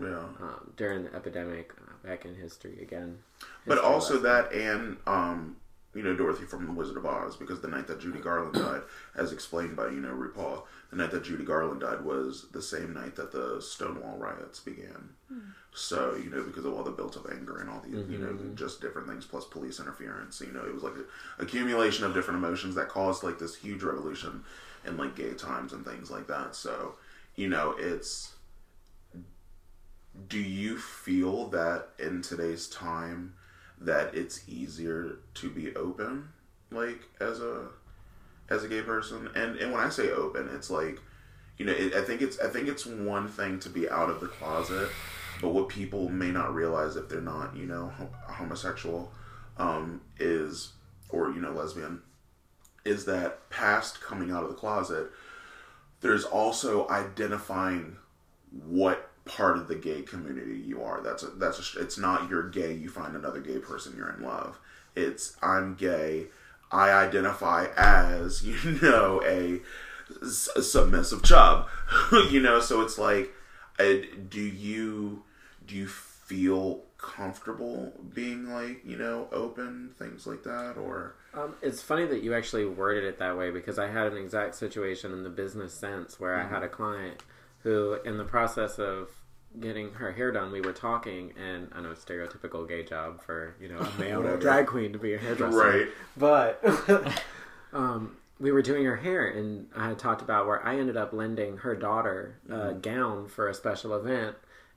yeah. 0.00 0.18
um, 0.40 0.72
during 0.76 1.04
the 1.04 1.14
epidemic 1.14 1.72
uh, 1.80 1.83
back 2.04 2.24
in 2.24 2.34
history 2.34 2.78
again. 2.80 3.18
But 3.66 3.78
also 3.78 4.20
lesson. 4.20 4.22
that 4.24 4.52
and 4.52 4.96
um, 5.06 5.56
you 5.94 6.02
know 6.02 6.14
Dorothy 6.14 6.44
from 6.44 6.66
The 6.66 6.72
Wizard 6.72 6.96
of 6.96 7.06
Oz 7.06 7.36
because 7.36 7.60
the 7.60 7.68
night 7.68 7.86
that 7.86 8.00
Judy 8.00 8.20
Garland 8.20 8.54
died, 8.54 8.82
as 9.16 9.32
explained 9.32 9.76
by 9.76 9.86
you 9.86 10.00
know 10.00 10.12
RuPaul, 10.12 10.62
the 10.90 10.96
night 10.96 11.10
that 11.12 11.24
Judy 11.24 11.44
Garland 11.44 11.80
died 11.80 12.04
was 12.04 12.46
the 12.52 12.62
same 12.62 12.92
night 12.92 13.16
that 13.16 13.32
the 13.32 13.60
Stonewall 13.60 14.16
riots 14.18 14.60
began. 14.60 15.10
So 15.72 16.14
you 16.14 16.30
know 16.30 16.42
because 16.42 16.64
of 16.64 16.74
all 16.74 16.84
the 16.84 16.90
built-up 16.90 17.26
anger 17.30 17.58
and 17.58 17.68
all 17.70 17.80
the 17.80 17.90
you 17.90 18.18
know 18.18 18.38
just 18.54 18.80
different 18.80 19.08
things 19.08 19.24
plus 19.24 19.44
police 19.44 19.80
interference. 19.80 20.40
You 20.40 20.52
know 20.52 20.64
it 20.64 20.74
was 20.74 20.82
like 20.82 20.94
an 20.94 21.06
accumulation 21.38 22.04
of 22.04 22.14
different 22.14 22.38
emotions 22.38 22.74
that 22.74 22.88
caused 22.88 23.22
like 23.22 23.38
this 23.38 23.56
huge 23.56 23.82
revolution 23.82 24.44
in 24.86 24.96
like 24.96 25.16
gay 25.16 25.34
times 25.34 25.72
and 25.72 25.84
things 25.84 26.10
like 26.10 26.26
that. 26.28 26.54
So 26.54 26.94
you 27.36 27.48
know 27.48 27.74
it's 27.78 28.33
do 30.28 30.38
you 30.38 30.78
feel 30.78 31.48
that 31.48 31.88
in 31.98 32.22
today's 32.22 32.68
time 32.68 33.34
that 33.80 34.14
it's 34.14 34.48
easier 34.48 35.18
to 35.34 35.50
be 35.50 35.74
open 35.74 36.28
like 36.70 37.00
as 37.20 37.40
a 37.40 37.66
as 38.48 38.64
a 38.64 38.68
gay 38.68 38.82
person? 38.82 39.28
And 39.34 39.56
and 39.56 39.72
when 39.72 39.80
i 39.80 39.88
say 39.88 40.10
open 40.10 40.48
it's 40.54 40.70
like 40.70 41.00
you 41.58 41.66
know 41.66 41.72
it, 41.72 41.94
i 41.94 42.02
think 42.02 42.22
it's 42.22 42.38
i 42.40 42.48
think 42.48 42.68
it's 42.68 42.86
one 42.86 43.28
thing 43.28 43.58
to 43.60 43.68
be 43.68 43.88
out 43.88 44.10
of 44.10 44.20
the 44.20 44.26
closet 44.26 44.88
but 45.40 45.48
what 45.50 45.68
people 45.68 46.08
may 46.08 46.30
not 46.30 46.54
realize 46.54 46.96
if 46.96 47.08
they're 47.08 47.20
not 47.20 47.56
you 47.56 47.66
know 47.66 47.92
homosexual 48.28 49.12
um 49.56 50.00
is 50.18 50.72
or 51.10 51.30
you 51.30 51.40
know 51.40 51.52
lesbian 51.52 52.00
is 52.84 53.04
that 53.04 53.48
past 53.50 54.00
coming 54.00 54.30
out 54.30 54.42
of 54.42 54.48
the 54.48 54.54
closet 54.54 55.10
there's 56.00 56.24
also 56.24 56.88
identifying 56.88 57.96
what 58.66 59.10
part 59.24 59.56
of 59.56 59.68
the 59.68 59.74
gay 59.74 60.02
community 60.02 60.58
you 60.58 60.82
are. 60.82 61.00
That's 61.02 61.22
a, 61.22 61.28
that's 61.28 61.76
a, 61.76 61.80
it's 61.80 61.98
not 61.98 62.28
you're 62.28 62.48
gay. 62.48 62.72
You 62.74 62.88
find 62.88 63.16
another 63.16 63.40
gay 63.40 63.58
person, 63.58 63.94
you're 63.96 64.10
in 64.10 64.22
love. 64.22 64.58
It's 64.94 65.36
I'm 65.42 65.74
gay. 65.74 66.26
I 66.70 66.90
identify 66.90 67.68
as 67.76 68.44
you 68.64 68.78
know 68.82 69.22
a 69.24 69.60
submissive 70.30 71.22
chub. 71.22 71.68
you 72.30 72.40
know, 72.40 72.60
so 72.60 72.80
it's 72.82 72.98
like, 72.98 73.32
uh, 73.78 73.94
do 74.28 74.42
you 74.42 75.22
do 75.66 75.74
you 75.74 75.86
feel 75.86 76.82
comfortable 76.98 77.92
being 78.14 78.48
like 78.50 78.80
you 78.84 78.96
know 78.96 79.28
open 79.30 79.90
things 79.98 80.26
like 80.26 80.42
that 80.42 80.74
or 80.78 81.14
Um, 81.34 81.54
it's 81.60 81.82
funny 81.82 82.06
that 82.06 82.22
you 82.22 82.34
actually 82.34 82.64
worded 82.64 83.04
it 83.04 83.18
that 83.18 83.36
way 83.36 83.50
because 83.50 83.78
I 83.78 83.88
had 83.88 84.06
an 84.06 84.16
exact 84.16 84.54
situation 84.54 85.12
in 85.12 85.22
the 85.22 85.28
business 85.28 85.74
sense 85.74 86.18
where 86.18 86.34
I 86.34 86.46
had 86.46 86.62
a 86.62 86.68
client 86.68 87.22
who, 87.64 87.98
in 88.04 88.18
the 88.18 88.24
process 88.24 88.78
of 88.78 89.10
getting 89.58 89.92
her 89.94 90.12
hair 90.12 90.30
done, 90.30 90.52
we 90.52 90.60
were 90.60 90.72
talking, 90.72 91.32
and 91.36 91.70
I 91.74 91.80
know 91.80 91.90
it's 91.90 92.04
stereotypical 92.04 92.68
gay 92.68 92.84
job 92.84 93.20
for 93.22 93.56
you 93.60 93.68
know 93.68 93.78
a 93.78 93.90
male 93.98 94.36
drag 94.36 94.66
queen 94.66 94.92
to 94.92 94.98
be 94.98 95.14
a 95.14 95.18
hairdresser, 95.18 95.56
right 95.56 95.88
But 96.16 96.62
um, 97.72 98.16
we 98.38 98.52
were 98.52 98.62
doing 98.62 98.84
her 98.84 98.96
hair, 98.96 99.26
and 99.26 99.66
I 99.74 99.88
had 99.88 99.98
talked 99.98 100.22
about 100.22 100.46
where 100.46 100.64
I 100.64 100.78
ended 100.78 100.96
up 100.96 101.12
lending 101.12 101.58
her 101.58 101.74
daughter 101.74 102.38
a 102.48 102.74
gown 102.74 103.26
for 103.26 103.48
a 103.48 103.54
special 103.54 103.94
event. 103.96 104.36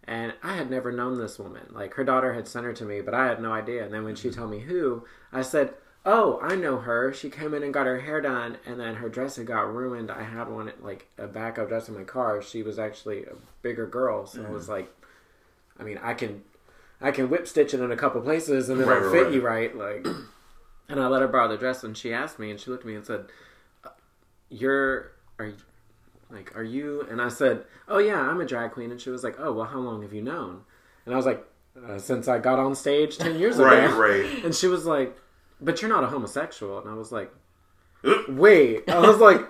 And 0.10 0.34
I 0.42 0.54
had 0.54 0.70
never 0.70 0.90
known 0.90 1.18
this 1.18 1.38
woman. 1.38 1.64
Like 1.72 1.96
her 1.96 2.06
daughter 2.06 2.34
had 2.34 2.48
sent 2.48 2.66
her 2.66 2.72
to 2.72 2.86
me, 2.86 3.02
but 3.02 3.14
I 3.14 3.26
had 3.26 3.42
no 3.42 3.52
idea. 3.52 3.84
And 3.84 3.94
then 3.94 4.06
when 4.06 4.16
she 4.16 4.30
told 4.32 4.50
me 4.50 4.60
who, 4.60 5.04
I 5.34 5.42
said, 5.42 5.74
"Oh, 6.10 6.40
I 6.42 6.56
know 6.56 6.78
her. 6.78 7.12
She 7.12 7.30
came 7.30 7.54
in 7.54 7.64
and 7.64 7.74
got 7.74 7.86
her 7.86 8.00
hair 8.00 8.22
done, 8.22 8.58
and 8.66 8.80
then 8.80 8.96
her 8.96 9.10
dress 9.10 9.36
had 9.36 9.46
got 9.46 9.72
ruined. 9.74 10.10
I 10.10 10.24
had 10.24 10.48
one 10.50 10.72
like 10.82 11.08
a 11.18 11.28
backup 11.28 11.68
dress 11.68 11.90
in 11.90 11.96
my 11.96 12.04
car. 12.04 12.42
She 12.42 12.64
was 12.64 12.80
actually 12.80 13.26
a 13.26 13.34
bigger 13.62 13.86
girl, 13.86 14.26
so 14.26 14.44
I 14.46 14.50
was 14.50 14.70
like, 14.70 14.90
I 15.78 15.84
mean, 15.84 16.00
I 16.02 16.14
can, 16.14 16.44
I 17.02 17.12
can 17.12 17.30
whip 17.30 17.46
stitch 17.46 17.74
it 17.74 17.82
in 17.82 17.92
a 17.92 17.98
couple 17.98 18.22
places, 18.22 18.70
and 18.70 18.80
it'll 18.80 18.94
Right, 18.94 19.04
right, 19.04 19.12
fit 19.12 19.24
right. 19.26 19.34
you 19.34 19.42
right. 19.42 19.76
Like, 19.78 20.08
and 20.90 21.00
I 21.02 21.08
let 21.08 21.22
her 21.22 21.28
borrow 21.28 21.50
the 21.50 21.58
dress, 21.58 21.84
and 21.84 21.96
she 21.98 22.14
asked 22.14 22.40
me, 22.40 22.52
and 22.52 22.60
she 22.60 22.72
looked 22.72 22.84
at 22.84 22.88
me 22.88 22.96
and 22.96 23.06
said, 23.06 23.26
"Uh, 23.84 23.90
"You're 24.50 25.12
are 25.40 25.48
you, 25.48 25.56
like 26.32 26.56
are 26.56 26.64
you?" 26.64 27.06
And 27.12 27.22
I 27.22 27.28
said, 27.28 27.66
"Oh 27.90 27.98
yeah, 28.00 28.22
I'm 28.22 28.40
a 28.40 28.46
drag 28.46 28.72
queen." 28.72 28.92
And 28.92 29.02
she 29.02 29.10
was 29.10 29.26
like, 29.26 29.36
"Oh 29.40 29.52
well, 29.52 29.66
how 29.66 29.80
long 29.80 30.02
have 30.04 30.14
you 30.14 30.22
known?" 30.22 30.62
And 31.06 31.14
I 31.14 31.18
was 31.18 31.26
like, 31.26 31.46
uh, 31.86 31.98
"Since 32.00 32.30
I 32.30 32.40
got 32.40 32.60
on 32.60 32.76
stage 32.76 33.18
ten 33.18 33.38
years 33.38 33.60
ago." 33.60 33.66
right 33.68 33.84
ago." 33.84 34.00
right 34.00 34.44
And 34.46 34.56
she 34.56 34.68
was 34.68 34.86
like, 34.86 35.18
"But 35.62 35.82
you're 35.82 35.90
not 35.90 36.04
a 36.04 36.08
homosexual." 36.08 36.80
And 36.80 36.90
I 36.90 36.94
was 36.94 37.12
like, 37.12 37.32
"Wait." 38.28 38.90
I 38.90 39.00
was 39.00 39.18
like. 39.20 39.42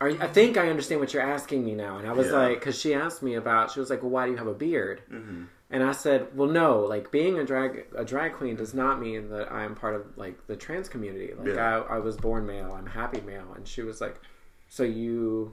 Are 0.00 0.08
you, 0.10 0.18
I 0.20 0.28
think 0.28 0.56
I 0.56 0.68
understand 0.70 1.00
what 1.00 1.12
you're 1.12 1.24
asking 1.24 1.64
me 1.64 1.74
now, 1.74 1.98
and 1.98 2.06
I 2.06 2.12
was 2.12 2.28
Yeah. 2.28 2.34
like, 2.34 2.60
because 2.60 2.78
she 2.78 2.94
asked 2.94 3.20
me 3.20 3.34
about, 3.34 3.72
she 3.72 3.80
was 3.80 3.90
like, 3.90 4.00
"Well, 4.00 4.12
why 4.12 4.26
do 4.26 4.30
you 4.30 4.36
have 4.38 4.46
a 4.46 4.54
beard?" 4.54 5.00
hmm 5.08 5.46
And 5.70 5.82
I 5.82 5.90
said, 5.90 6.36
"Well, 6.36 6.48
no. 6.48 6.82
Like 6.82 7.10
being 7.10 7.36
a 7.40 7.44
drag 7.44 7.84
a 7.96 8.04
drag 8.04 8.34
queen 8.34 8.54
does 8.54 8.74
not 8.74 9.00
mean 9.00 9.28
that 9.30 9.50
I 9.50 9.64
am 9.64 9.74
part 9.74 9.96
of 9.96 10.16
like 10.16 10.46
the 10.46 10.54
trans 10.54 10.88
community. 10.88 11.34
Like 11.36 11.48
Yeah. 11.48 11.80
I, 11.90 11.96
I 11.96 11.98
was 11.98 12.16
born 12.16 12.46
male. 12.46 12.70
I'm 12.78 12.86
happy 12.86 13.20
male." 13.22 13.52
And 13.56 13.66
she 13.66 13.82
was 13.82 14.00
like, 14.00 14.20
"So 14.68 14.84
you 14.84 15.52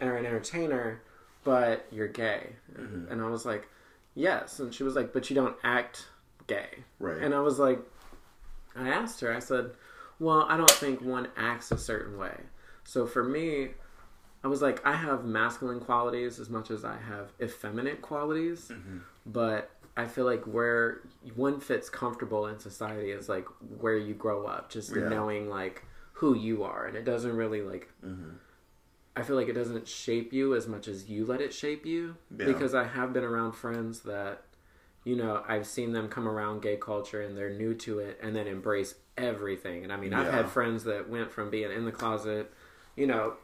are 0.00 0.16
an 0.16 0.24
entertainer, 0.24 1.02
but 1.44 1.84
you're 1.92 2.08
gay?" 2.08 2.56
Mm-hmm. 2.74 3.12
And 3.12 3.20
I 3.20 3.28
was 3.28 3.44
like, 3.44 3.68
"Yes." 4.14 4.60
And 4.60 4.72
she 4.72 4.82
was 4.82 4.96
like, 4.96 5.12
"But 5.12 5.28
you 5.28 5.36
don't 5.36 5.56
act 5.62 6.06
gay." 6.46 6.84
right 6.98 7.18
And 7.22 7.34
I 7.34 7.40
was 7.40 7.58
like, 7.58 7.80
I 8.78 8.88
asked 8.88 9.20
her. 9.20 9.32
I 9.34 9.38
said, 9.40 9.72
"Well, 10.18 10.46
I 10.48 10.56
don't 10.56 10.70
think 10.70 11.00
one 11.00 11.28
acts 11.36 11.70
a 11.72 11.78
certain 11.78 12.16
way." 12.18 12.36
So 12.84 13.06
for 13.06 13.22
me, 13.24 13.70
I 14.44 14.48
was 14.48 14.62
like, 14.62 14.84
I 14.86 14.94
have 14.94 15.24
masculine 15.24 15.80
qualities 15.80 16.38
as 16.38 16.48
much 16.48 16.70
as 16.70 16.84
I 16.84 16.96
have 16.96 17.32
effeminate 17.42 18.00
qualities, 18.02 18.68
Mm-hmm. 18.72 18.98
but 19.26 19.70
I 19.96 20.06
feel 20.06 20.24
like 20.24 20.44
where 20.44 21.00
one 21.34 21.58
fits 21.60 21.90
comfortable 21.90 22.46
in 22.46 22.58
society 22.60 23.10
is 23.10 23.28
like 23.28 23.46
where 23.80 23.96
you 23.96 24.14
grow 24.14 24.46
up, 24.46 24.70
just 24.70 24.94
Yeah. 24.94 25.08
knowing 25.08 25.48
like 25.48 25.84
who 26.12 26.34
you 26.36 26.62
are, 26.62 26.86
and 26.86 26.96
it 26.96 27.04
doesn't 27.04 27.36
really 27.36 27.62
like. 27.62 27.88
Mm-hmm. 28.04 28.30
I 29.16 29.22
feel 29.22 29.34
like 29.34 29.48
it 29.48 29.54
doesn't 29.54 29.88
shape 29.88 30.32
you 30.32 30.54
as 30.54 30.68
much 30.68 30.86
as 30.86 31.08
you 31.10 31.26
let 31.26 31.40
it 31.40 31.52
shape 31.52 31.84
you, 31.84 32.14
Yeah. 32.36 32.46
because 32.46 32.74
I 32.74 32.84
have 32.84 33.12
been 33.12 33.24
around 33.24 33.52
friends 33.52 34.00
that, 34.02 34.44
you 35.04 35.16
know, 35.16 35.42
I've 35.48 35.66
seen 35.66 35.92
them 35.92 36.08
come 36.08 36.28
around 36.28 36.62
gay 36.62 36.76
culture 36.76 37.22
and 37.22 37.36
they're 37.36 37.50
new 37.50 37.74
to 37.76 37.98
it, 38.00 38.18
and 38.22 38.34
then 38.36 38.46
embrace 38.46 38.94
everything. 39.16 39.84
And 39.84 39.92
I 39.92 39.96
mean, 39.96 40.12
I've 40.14 40.30
had 40.32 40.48
friends 40.48 40.84
that 40.84 41.08
went 41.08 41.30
from 41.32 41.50
being 41.50 41.70
in 41.72 41.84
the 41.84 41.92
closet, 41.92 42.52
you 42.96 43.06
know, 43.06 43.34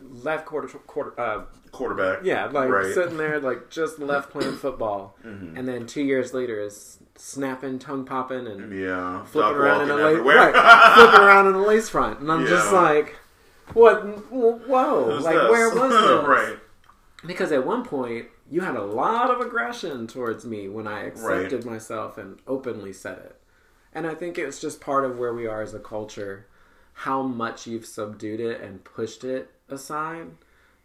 left 0.00 0.46
quarter 0.46 0.66
quarter 0.78 1.18
uh, 1.20 1.44
Quarterback. 1.70 2.20
yeah 2.24 2.46
like 2.46 2.68
Right. 2.70 2.92
sitting 2.92 3.16
there 3.16 3.38
like 3.40 3.70
just 3.70 3.98
left 3.98 4.30
playing 4.32 4.56
football, 4.56 5.16
Mm-hmm. 5.24 5.56
and 5.56 5.68
then 5.68 5.86
two 5.86 6.02
years 6.02 6.34
later 6.34 6.58
is 6.60 6.98
snapping, 7.16 7.78
tongue 7.78 8.04
popping, 8.04 8.46
and 8.46 8.72
Yeah. 8.78 9.24
flipping 9.24 9.56
around 9.56 9.82
in 9.82 9.90
a 9.90 9.96
lace 9.96 10.18
right, 10.18 10.94
flipping 10.96 11.20
around 11.20 11.46
in 11.48 11.54
a 11.54 11.62
lace 11.62 11.88
front, 11.88 12.20
and 12.20 12.32
I'm 12.32 12.46
just 12.46 12.72
like, 12.72 13.16
what? 13.74 14.02
Whoa! 14.30 15.12
Who's 15.12 15.24
like 15.24 15.34
this? 15.36 15.50
where 15.50 15.68
was 15.70 15.92
this? 15.92 16.26
right. 16.28 16.58
Because 17.24 17.52
at 17.52 17.64
one 17.64 17.84
point 17.84 18.26
you 18.52 18.60
had 18.60 18.76
a 18.76 18.84
lot 18.84 19.30
of 19.30 19.40
aggression 19.40 20.06
towards 20.06 20.44
me 20.44 20.68
when 20.68 20.86
I 20.86 21.04
accepted 21.04 21.64
myself 21.64 22.18
and 22.18 22.38
openly 22.46 22.92
said 22.92 23.16
it. 23.16 23.40
And 23.94 24.06
I 24.06 24.14
think 24.14 24.36
it's 24.36 24.60
just 24.60 24.78
part 24.78 25.06
of 25.06 25.18
where 25.18 25.32
we 25.32 25.46
are 25.46 25.62
as 25.62 25.72
a 25.72 25.78
culture, 25.78 26.46
how 26.92 27.22
much 27.22 27.66
you've 27.66 27.86
subdued 27.86 28.40
it 28.40 28.60
and 28.60 28.84
pushed 28.84 29.24
it 29.24 29.50
aside 29.70 30.32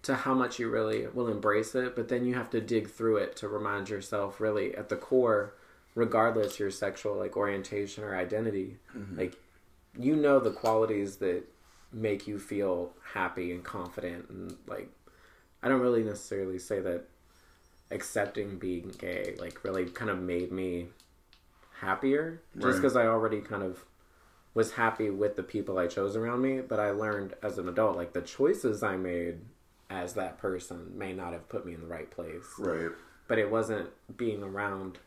to 0.03 0.15
how 0.15 0.34
much 0.34 0.60
you 0.60 0.69
really 0.69 1.08
will 1.08 1.27
embrace 1.27 1.75
it, 1.75 1.93
but 1.93 2.08
then 2.08 2.23
you 2.23 2.36
have 2.36 2.49
to 2.51 2.62
dig 2.62 2.89
through 2.89 3.17
it 3.17 3.36
to 3.36 3.49
remind 3.49 3.89
yourself 3.89 4.39
really 4.39 4.73
at 4.73 4.88
the 4.88 4.95
core, 4.95 5.53
regardless 5.93 6.60
your 6.60 6.71
sexual 6.71 7.17
like 7.17 7.36
orientation 7.36 8.01
or 8.01 8.15
identity, 8.15 8.77
mm-hmm. 8.95 9.19
like 9.19 9.36
you 9.99 10.15
know 10.15 10.39
the 10.39 10.51
qualities 10.51 11.17
that 11.17 11.43
make 11.91 12.27
you 12.27 12.39
feel 12.39 12.93
happy 13.13 13.51
and 13.51 13.65
confident 13.65 14.30
and 14.30 14.56
like 14.67 14.89
I 15.62 15.67
don't 15.67 15.82
really 15.82 16.03
necessarily 16.03 16.60
say 16.60 16.80
that 16.80 17.08
accepting 17.91 18.58
being 18.58 18.91
gay 18.97 19.36
like 19.39 19.63
really 19.63 19.86
kind 19.86 20.12
of 20.12 20.19
made 20.19 20.52
me 20.52 20.88
happier 21.80 22.41
just 22.56 22.65
Right. 22.65 22.76
because 22.76 22.95
I 22.95 23.06
already 23.08 23.39
kind 23.41 23.63
of 23.63 23.86
was 24.54 24.73
happy 24.73 25.10
with 25.10 25.36
the 25.36 25.43
people 25.43 25.78
I 25.78 25.86
chose 25.88 26.15
around 26.15 26.41
me, 26.41 26.62
but 26.62 26.80
I 26.80 26.89
learned 26.89 27.36
as 27.43 27.60
an 27.60 27.69
adult 27.69 27.95
like 27.95 28.13
the 28.13 28.21
choices 28.21 28.82
I 28.82 28.97
made 28.97 29.41
as 29.89 30.13
that 30.13 30.38
person 30.39 30.97
may 30.97 31.13
not 31.13 31.32
have 31.34 31.47
put 31.47 31.65
me 31.65 31.73
in 31.76 31.82
the 31.82 31.88
right 31.88 32.10
place. 32.10 32.45
Right. 32.58 32.89
But 33.28 33.38
it 33.38 33.52
wasn't 33.52 33.89
being 34.17 34.41
around 34.41 34.97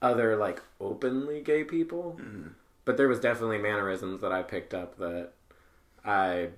other 0.00 0.36
like 0.36 0.62
openly 0.80 1.40
gay 1.42 1.64
people. 1.64 2.18
Mm-hmm. 2.20 2.48
But 2.86 2.96
there 2.96 3.08
was 3.08 3.20
definitely 3.20 3.58
mannerisms 3.58 4.20
that 4.22 4.32
I 4.32 4.42
picked 4.42 4.74
up 4.74 4.96
that 4.98 5.32
I 6.04 6.48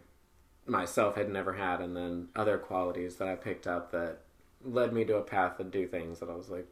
myself 0.67 1.17
had 1.17 1.31
never 1.31 1.55
had 1.55 1.81
and 1.81 1.97
then 1.97 2.29
other 2.35 2.59
qualities 2.59 3.17
that 3.17 3.29
I 3.29 3.35
picked 3.37 3.67
up 3.67 3.93
that 3.93 4.19
led 4.67 4.93
me 4.93 5.05
to 5.05 5.17
a 5.17 5.23
path 5.23 5.59
to 5.59 5.65
do 5.65 5.87
things 5.87 6.19
that 6.21 6.29
I 6.29 6.35
was 6.35 6.49
like 6.49 6.67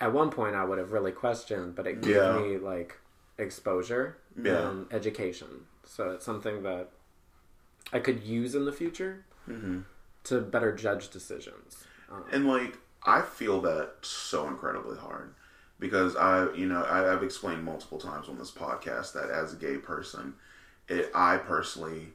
at 0.00 0.12
one 0.12 0.30
point 0.30 0.54
I 0.54 0.64
would 0.64 0.78
have 0.78 0.92
really 0.92 1.12
questioned, 1.12 1.74
but 1.74 1.86
it 1.86 2.00
gave 2.02 2.14
Yeah. 2.14 2.32
me 2.32 2.56
like 2.58 2.96
exposure 3.36 4.18
Yeah. 4.42 4.68
and 4.68 4.86
education. 4.92 5.66
So 5.84 6.10
it's 6.10 6.24
something 6.24 6.62
that 6.62 6.90
I 7.92 7.98
could 8.00 8.22
use 8.22 8.54
in 8.54 8.64
the 8.64 8.72
future 8.72 9.24
Mm-hmm. 9.48 9.80
to 10.24 10.40
better 10.42 10.72
judge 10.72 11.08
decisions. 11.08 11.84
Um, 12.10 12.24
And 12.30 12.46
like, 12.46 12.78
I 13.02 13.22
feel 13.22 13.60
that 13.62 13.94
so 14.02 14.46
incredibly 14.46 14.98
hard 14.98 15.34
because 15.80 16.14
I, 16.16 16.52
you 16.52 16.66
know, 16.66 16.82
I, 16.82 17.12
I've 17.12 17.22
explained 17.22 17.64
multiple 17.64 17.98
times 17.98 18.28
on 18.28 18.36
this 18.38 18.50
podcast 18.50 19.14
that 19.14 19.30
as 19.30 19.54
a 19.54 19.56
gay 19.56 19.78
person, 19.78 20.34
it, 20.88 21.10
I 21.14 21.38
personally, 21.38 22.12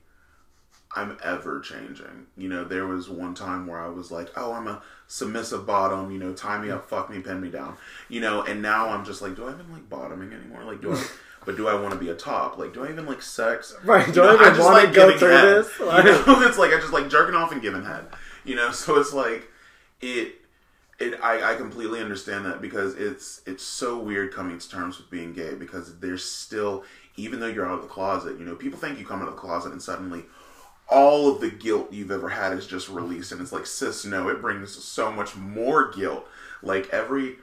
I'm 0.96 1.18
ever 1.24 1.60
changing. 1.60 2.28
You 2.38 2.50
know, 2.50 2.64
there 2.64 2.86
was 2.86 3.10
one 3.10 3.34
time 3.34 3.66
where 3.68 3.80
I 3.80 3.88
was 3.90 4.12
like, 4.12 4.30
oh, 4.36 4.54
I'm 4.54 4.68
a 4.68 4.82
submissive 5.08 5.66
bottom, 5.66 6.12
you 6.12 6.20
know, 6.20 6.34
tie 6.34 6.60
me 6.62 6.70
up, 6.72 6.88
fuck 6.90 7.10
me, 7.10 7.20
pin 7.20 7.42
me 7.42 7.50
down, 7.50 7.78
you 8.10 8.22
know, 8.22 8.44
and 8.44 8.62
now 8.62 8.90
I'm 8.90 9.04
just 9.04 9.22
like, 9.22 9.36
do 9.36 9.46
I 9.48 9.54
even 9.54 9.72
like 9.72 9.90
bottoming 9.90 10.32
anymore? 10.34 10.64
Like, 10.64 10.82
do 10.82 10.94
I, 10.94 11.04
but 11.46 11.58
do 11.58 11.68
I 11.68 11.74
want 11.76 11.94
to 11.94 12.00
be 12.00 12.10
a 12.10 12.16
top? 12.16 12.58
Like, 12.58 12.74
do 12.74 12.86
I 12.86 12.90
even 12.92 13.06
like 13.06 13.22
sex? 13.22 13.76
Right, 13.84 14.08
You 14.08 14.14
do 14.14 14.24
I 14.24 14.26
know, 14.28 14.34
even 14.42 14.56
just 14.56 14.60
wanna 14.72 14.88
go 14.88 14.94
giving 14.94 15.18
through 15.18 15.30
head. 15.30 15.58
this? 15.58 15.72
You 15.80 15.86
know, 15.88 16.48
it's 16.48 16.58
like 16.58 16.72
I 16.72 16.80
just 16.80 16.94
like 16.94 17.10
jerking 17.10 17.36
off 17.36 17.52
and 17.52 17.62
giving 17.62 17.84
head. 17.84 18.06
You 18.46 18.56
know, 18.56 18.72
so 18.72 19.00
it's 19.00 19.14
like 19.14 19.50
it 20.02 20.36
it 21.00 21.20
I, 21.24 21.54
I 21.54 21.56
completely 21.56 22.00
understand 22.02 22.46
that 22.46 22.62
because 22.62 22.96
it's 22.96 23.42
it's 23.46 23.64
so 23.64 23.98
weird 23.98 24.32
coming 24.34 24.60
to 24.60 24.70
terms 24.70 24.98
with 25.00 25.10
being 25.10 25.34
gay 25.34 25.56
because 25.56 26.00
there's 26.00 26.24
still 26.24 26.84
even 27.16 27.40
though 27.40 27.48
you're 27.48 27.66
out 27.66 27.76
of 27.76 27.82
the 27.82 27.88
closet, 27.88 28.38
you 28.40 28.46
know, 28.46 28.56
people 28.56 28.80
think 28.80 29.00
you 29.00 29.06
come 29.06 29.22
out 29.22 29.28
of 29.28 29.34
the 29.36 29.40
closet 29.40 29.72
and 29.72 29.82
suddenly 29.82 30.24
all 30.94 31.28
of 31.34 31.42
the 31.42 31.50
guilt 31.50 31.92
you've 31.92 32.12
ever 32.12 32.30
had 32.30 32.54
is 32.54 32.68
just 32.68 32.88
released 32.88 33.32
and 33.32 33.42
it's 33.42 33.52
like 33.52 33.66
sis 33.66 34.06
no 34.06 34.30
it 34.30 34.40
brings 34.42 34.72
so 34.72 35.12
much 35.12 35.36
more 35.36 35.92
guilt 35.92 36.24
like 36.62 36.88
every 36.92 37.38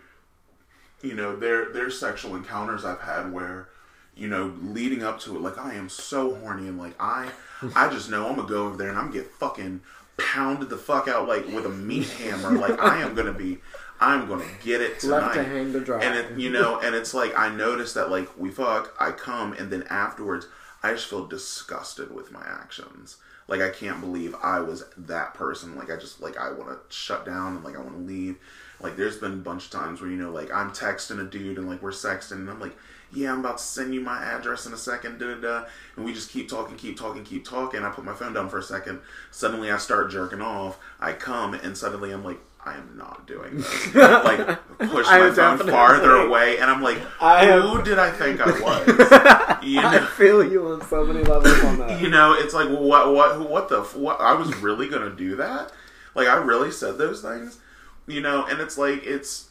you 1.03 1.15
know 1.15 1.35
there 1.35 1.73
there's 1.73 1.99
sexual 1.99 2.37
encounters 2.37 2.85
i've 2.85 3.01
had 3.01 3.33
where 3.33 3.69
you 4.15 4.29
know 4.29 4.55
leading 4.63 5.03
up 5.03 5.19
to 5.19 5.35
it 5.35 5.43
like 5.43 5.59
i 5.59 5.75
am 5.75 5.89
so 5.89 6.35
horny 6.37 6.69
and 6.69 6.79
like 6.79 6.95
i 7.01 7.29
i 7.75 7.89
just 7.89 8.09
know 8.11 8.29
i'm 8.29 8.37
gonna 8.37 8.49
go 8.49 8.67
over 8.67 8.77
there 8.77 8.89
and 8.91 8.99
i'm 8.99 9.09
gonna 9.09 9.23
get 9.23 9.31
fucking 9.33 9.81
pounded 10.19 10.69
the 10.69 10.77
fuck 10.77 11.09
out 11.09 11.27
like 11.27 11.47
with 11.49 11.67
a 11.67 11.71
meat 11.71 12.07
hammer 12.11 12.53
like 12.53 12.79
i 12.81 13.01
am 13.01 13.15
gonna 13.15 13.33
be 13.33 13.59
i'm 14.01 14.29
gonna 14.29 14.45
get 14.63 14.81
it 14.81 15.01
tonight 15.01 15.21
Left 15.23 15.35
to 15.35 15.43
hang 15.45 15.73
to 15.73 15.81
dry. 15.81 16.03
and 16.03 16.17
it, 16.19 16.39
you 16.39 16.51
know, 16.51 16.79
and 16.81 16.95
it's 16.95 17.13
like 17.15 17.37
I 17.37 17.49
notice 17.55 17.93
that 17.95 18.11
like 18.11 18.29
we 18.39 18.51
fuck, 18.51 18.95
I 19.01 19.11
come, 19.13 19.53
and 19.55 19.71
then 19.71 19.85
afterwards, 19.91 20.47
I 20.83 20.93
just 20.93 21.07
feel 21.07 21.27
disgusted 21.27 22.15
with 22.15 22.31
my 22.33 22.43
actions. 22.47 23.17
Like 23.51 23.63
I 23.63 23.69
can't 23.69 24.01
believe 24.01 24.33
I 24.45 24.61
was 24.61 24.85
that 24.97 25.35
person. 25.35 25.75
Like 25.77 25.91
I 25.91 25.97
just 25.97 26.23
like 26.23 26.39
I 26.39 26.53
want 26.53 26.69
to 26.69 26.79
shut 26.97 27.27
down 27.27 27.57
and 27.57 27.65
like 27.65 27.77
I 27.77 27.81
want 27.81 27.97
to 27.97 28.05
leave. 28.05 28.39
Like 28.81 28.97
there's 28.97 29.17
been 29.17 29.33
a 29.33 29.37
bunch 29.37 29.65
of 29.65 29.71
times 29.73 30.01
where 30.01 30.09
you 30.09 30.17
know 30.17 30.31
like 30.31 30.53
I'm 30.55 30.71
texting 30.71 31.21
a 31.21 31.29
dude 31.29 31.59
and 31.59 31.69
like 31.69 31.83
we're 31.83 31.91
sexting 31.91 32.37
and 32.37 32.49
I'm 32.49 32.61
like, 32.61 32.77
yeah, 33.13 33.33
I'm 33.33 33.41
about 33.41 33.59
to 33.59 33.65
send 33.65 33.93
you 33.93 34.03
my 34.03 34.23
address 34.23 34.67
in 34.67 34.73
a 34.73 34.77
second, 34.77 35.19
da 35.19 35.35
da, 35.35 35.41
da. 35.41 35.65
and 35.97 36.05
we 36.05 36.13
just 36.13 36.31
keep 36.31 36.49
talking, 36.49 36.77
keep 36.77 36.97
talking, 36.97 37.25
keep 37.25 37.45
talking. 37.45 37.83
I 37.83 37.91
put 37.91 38.05
my 38.05 38.15
phone 38.15 38.35
down 38.35 38.49
for 38.49 38.59
a 38.59 38.63
second. 38.63 39.01
Suddenly 39.33 39.73
I 39.73 39.79
start 39.79 40.13
jerking 40.13 40.41
off. 40.41 40.79
I 41.01 41.13
come 41.13 41.53
and 41.55 41.77
suddenly 41.77 42.13
I'm 42.13 42.25
like. 42.25 42.39
I 42.65 42.75
am 42.75 42.95
not 42.97 43.27
doing 43.27 43.57
this. 43.57 43.95
like, 43.95 44.47
push 44.79 45.07
I 45.09 45.19
my 45.21 45.31
phone 45.31 45.59
farther 45.67 46.13
away, 46.17 46.59
and 46.59 46.71
I'm 46.71 46.83
like, 46.83 46.99
I 47.21 47.47
who 47.59 47.79
am- 47.79 47.85
did 47.85 47.99
I 47.99 48.11
think 48.11 48.41
I 48.41 48.47
was? 48.61 49.63
You 49.65 49.81
I 49.81 49.99
know, 49.99 50.07
feel 50.07 50.45
you 50.45 50.67
on 50.69 50.83
so 50.87 51.05
many 51.05 51.23
levels 51.25 51.63
on 51.65 51.79
that. 51.79 52.01
you 52.03 52.09
know, 52.09 52.35
it's 52.35 52.53
like, 52.55 52.69
what, 52.69 53.15
what, 53.15 53.49
what 53.49 53.69
the, 53.71 53.83
what? 53.99 54.21
I 54.21 54.35
was 54.35 54.55
really 54.57 54.89
gonna 54.89 55.11
do 55.15 55.37
that? 55.37 55.73
Like, 56.15 56.29
I 56.29 56.37
really 56.37 56.71
said 56.71 56.99
those 56.99 57.23
things, 57.23 57.59
you 58.07 58.21
know, 58.21 58.45
and 58.45 58.61
it's 58.61 58.77
like, 58.77 59.05
it's, 59.05 59.49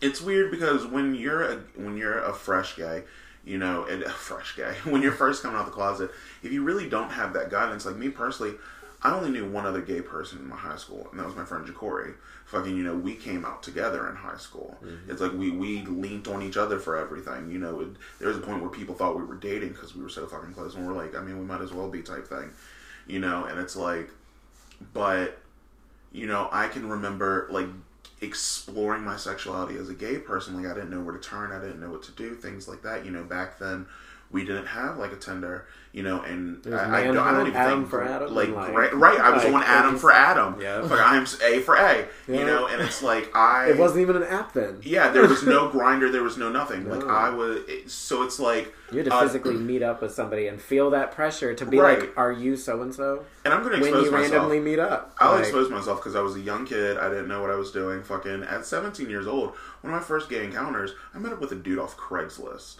it's 0.00 0.20
weird 0.20 0.50
because 0.50 0.86
when 0.86 1.14
you're 1.14 1.42
a, 1.42 1.56
when 1.76 1.96
you're 1.96 2.18
a 2.18 2.32
fresh 2.32 2.74
guy, 2.76 3.04
you 3.44 3.58
know, 3.58 3.84
and 3.84 4.02
a 4.04 4.10
fresh 4.10 4.56
guy, 4.56 4.74
when 4.84 5.02
you're 5.02 5.12
first 5.12 5.42
coming 5.42 5.56
out 5.58 5.66
the 5.66 5.72
closet, 5.72 6.10
if 6.42 6.52
you 6.52 6.62
really 6.64 6.88
don't 6.88 7.10
have 7.10 7.32
that 7.34 7.50
guidance, 7.50 7.86
like 7.86 7.96
me 7.96 8.08
personally, 8.08 8.54
I 9.00 9.14
only 9.14 9.30
knew 9.30 9.48
one 9.48 9.64
other 9.64 9.80
gay 9.80 10.00
person 10.00 10.38
in 10.38 10.48
my 10.48 10.56
high 10.56 10.76
school, 10.76 11.06
and 11.10 11.20
that 11.20 11.26
was 11.26 11.36
my 11.36 11.44
friend 11.44 11.64
Jacory. 11.66 12.14
Fucking, 12.46 12.76
you 12.76 12.82
know, 12.82 12.96
we 12.96 13.14
came 13.14 13.44
out 13.44 13.62
together 13.62 14.08
in 14.08 14.16
high 14.16 14.38
school. 14.38 14.76
Mm-hmm. 14.82 15.10
It's 15.10 15.20
like 15.20 15.32
we 15.32 15.50
we 15.52 15.82
leaned 15.82 16.26
on 16.26 16.42
each 16.42 16.56
other 16.56 16.80
for 16.80 16.96
everything. 16.96 17.50
You 17.50 17.58
know, 17.58 17.80
it, 17.80 17.88
there 18.18 18.28
was 18.28 18.38
a 18.38 18.40
point 18.40 18.60
where 18.60 18.70
people 18.70 18.96
thought 18.96 19.16
we 19.16 19.24
were 19.24 19.36
dating 19.36 19.70
because 19.70 19.94
we 19.94 20.02
were 20.02 20.08
so 20.08 20.26
fucking 20.26 20.52
close, 20.52 20.74
and 20.74 20.86
we're 20.86 20.94
like, 20.94 21.14
I 21.14 21.20
mean, 21.20 21.38
we 21.38 21.44
might 21.44 21.60
as 21.60 21.72
well 21.72 21.88
be 21.88 22.02
type 22.02 22.26
thing. 22.26 22.50
You 23.06 23.20
know, 23.20 23.44
and 23.44 23.58
it's 23.60 23.76
like, 23.76 24.10
but 24.92 25.38
you 26.10 26.26
know, 26.26 26.48
I 26.50 26.66
can 26.66 26.88
remember 26.88 27.46
like 27.50 27.68
exploring 28.20 29.04
my 29.04 29.16
sexuality 29.16 29.78
as 29.78 29.88
a 29.88 29.94
gay 29.94 30.18
person. 30.18 30.60
Like 30.60 30.70
I 30.70 30.74
didn't 30.74 30.90
know 30.90 31.00
where 31.00 31.16
to 31.16 31.20
turn, 31.20 31.52
I 31.52 31.60
didn't 31.60 31.80
know 31.80 31.90
what 31.90 32.02
to 32.04 32.12
do, 32.12 32.34
things 32.34 32.66
like 32.66 32.82
that. 32.82 33.04
You 33.04 33.12
know, 33.12 33.22
back 33.22 33.60
then 33.60 33.86
we 34.30 34.44
didn't 34.44 34.66
have 34.66 34.98
like 34.98 35.12
a 35.12 35.16
Tinder. 35.16 35.66
You 35.90 36.02
know, 36.02 36.20
and 36.20 36.62
I, 36.66 37.00
I, 37.00 37.04
don't, 37.04 37.16
I 37.16 37.32
don't 37.32 37.46
even 37.46 37.56
Adam 37.56 37.78
think 37.80 37.90
for 37.90 38.04
Adam, 38.04 38.32
Like, 38.32 38.50
like, 38.50 38.72
right, 38.74 38.92
right. 38.94 39.18
I 39.18 39.30
was 39.30 39.42
like, 39.42 39.54
on 39.54 39.62
Adam 39.64 39.96
for 39.96 40.12
Adam. 40.12 40.60
Yeah. 40.60 40.76
like 40.80 41.00
I'm 41.00 41.26
A 41.42 41.60
for 41.60 41.76
A. 41.76 42.06
You 42.28 42.44
know, 42.44 42.66
and 42.66 42.82
it's 42.82 43.02
like 43.02 43.34
I. 43.34 43.70
It 43.70 43.78
wasn't 43.78 44.02
even 44.02 44.16
an 44.16 44.22
app 44.24 44.52
then. 44.52 44.80
Yeah, 44.82 45.08
there 45.08 45.26
was 45.26 45.44
no 45.44 45.68
Grindr. 45.72 46.12
There 46.12 46.22
was 46.22 46.36
no 46.36 46.50
nothing. 46.50 46.88
Like 46.88 47.04
I 47.04 47.30
was. 47.30 47.62
it- 47.66 47.90
So 47.90 48.22
it's 48.22 48.38
like. 48.38 48.74
You 48.92 48.98
had 48.98 49.06
to 49.06 49.14
uh, 49.14 49.22
physically 49.22 49.54
meet 49.56 49.82
up 49.82 50.02
with 50.02 50.12
somebody 50.12 50.46
and 50.46 50.60
feel 50.60 50.90
that 50.90 51.12
pressure 51.12 51.54
to 51.54 51.64
be 51.66 51.78
Right. 51.78 51.98
like, 52.00 52.12
"Are 52.18 52.32
you 52.32 52.54
so 52.56 52.82
and 52.82 52.94
so?" 52.94 53.24
And 53.46 53.54
I'm 53.54 53.62
going 53.62 53.72
to 53.72 53.78
expose 53.78 54.10
myself. 54.10 54.12
When 54.12 54.22
you 54.22 54.30
randomly 54.36 54.60
meet 54.60 54.78
up, 54.78 55.16
I'll 55.18 55.32
Like, 55.32 55.40
expose 55.44 55.70
myself 55.70 56.00
because 56.00 56.14
I 56.14 56.20
was 56.20 56.36
a 56.36 56.40
young 56.40 56.66
kid. 56.66 56.98
I 56.98 57.08
didn't 57.08 57.28
know 57.28 57.40
what 57.40 57.50
I 57.50 57.56
was 57.56 57.72
doing. 57.72 58.02
Fucking 58.02 58.42
at 58.44 58.66
17 58.66 59.08
years 59.08 59.26
old, 59.26 59.54
one 59.80 59.92
of 59.94 59.98
my 60.00 60.06
first 60.06 60.28
gay 60.28 60.44
encounters, 60.44 60.92
I 61.14 61.18
met 61.18 61.32
up 61.32 61.40
with 61.40 61.50
a 61.52 61.56
dude 61.56 61.78
off 61.78 61.96
Craigslist, 61.96 62.76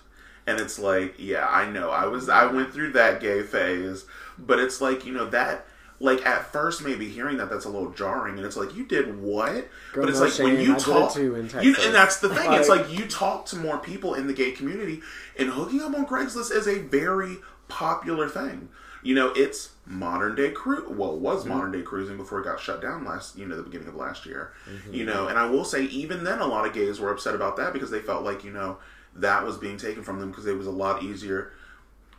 and 0.48 0.58
it's 0.60 0.78
like, 0.78 1.14
yeah, 1.18 1.46
I 1.48 1.70
know, 1.70 1.90
I 1.90 2.06
was, 2.06 2.28
I 2.28 2.46
went 2.46 2.72
through 2.72 2.92
that 2.92 3.20
gay 3.20 3.42
phase, 3.42 4.04
but 4.38 4.58
it's 4.58 4.80
like, 4.80 5.04
you 5.04 5.12
know, 5.12 5.26
that, 5.30 5.66
like 6.00 6.24
at 6.24 6.52
first, 6.52 6.84
maybe 6.84 7.08
hearing 7.08 7.38
that, 7.38 7.50
that's 7.50 7.64
a 7.64 7.68
little 7.68 7.90
jarring, 7.90 8.36
and 8.36 8.46
it's 8.46 8.56
like, 8.56 8.74
you 8.76 8.84
did 8.84 9.20
what? 9.20 9.52
Girl, 9.92 10.04
but 10.04 10.08
it's 10.08 10.18
no 10.20 10.26
like 10.26 10.38
when 10.38 10.60
you 10.60 10.74
I 10.74 10.78
talk, 10.78 11.16
you, 11.64 11.74
and 11.86 11.94
that's 11.94 12.18
the 12.20 12.28
thing. 12.28 12.52
it's 12.52 12.68
Like- 12.68 12.88
like 12.88 12.98
you 12.98 13.06
talk 13.06 13.46
to 13.46 13.56
more 13.56 13.78
people 13.78 14.14
in 14.14 14.26
the 14.26 14.32
gay 14.32 14.52
community, 14.52 15.02
and 15.38 15.50
hooking 15.50 15.80
up 15.82 15.94
on 15.94 16.06
Craigslist 16.06 16.52
is 16.52 16.66
a 16.68 16.78
very 16.78 17.38
popular 17.68 18.28
thing. 18.28 18.68
You 19.02 19.14
know, 19.14 19.32
it's 19.36 19.70
modern 19.86 20.34
day 20.34 20.50
cru 20.50 20.84
Well, 20.90 21.14
it 21.14 21.20
was 21.20 21.46
modern 21.46 21.70
day 21.72 21.82
cruising 21.82 22.16
before 22.16 22.40
it 22.40 22.44
got 22.44 22.58
shut 22.60 22.82
down 22.82 23.04
last, 23.04 23.38
you 23.38 23.46
know, 23.46 23.56
the 23.56 23.62
beginning 23.62 23.86
of 23.88 23.94
last 23.94 24.26
year. 24.26 24.52
You 24.90 25.04
know, 25.04 25.28
and 25.28 25.38
I 25.38 25.46
will 25.48 25.64
say, 25.64 25.84
even 25.84 26.24
then, 26.24 26.40
a 26.40 26.46
lot 26.46 26.66
of 26.66 26.72
gays 26.72 26.98
were 27.00 27.10
upset 27.12 27.34
about 27.34 27.56
that 27.58 27.72
because 27.72 27.90
they 27.90 28.00
felt 28.00 28.24
like, 28.24 28.42
you 28.44 28.50
know, 28.50 28.78
that 29.20 29.44
was 29.44 29.56
being 29.58 29.76
taken 29.76 30.02
from 30.02 30.20
them 30.20 30.30
because 30.30 30.46
it 30.46 30.56
was 30.56 30.66
a 30.66 30.70
lot 30.72 31.02
easier 31.02 31.52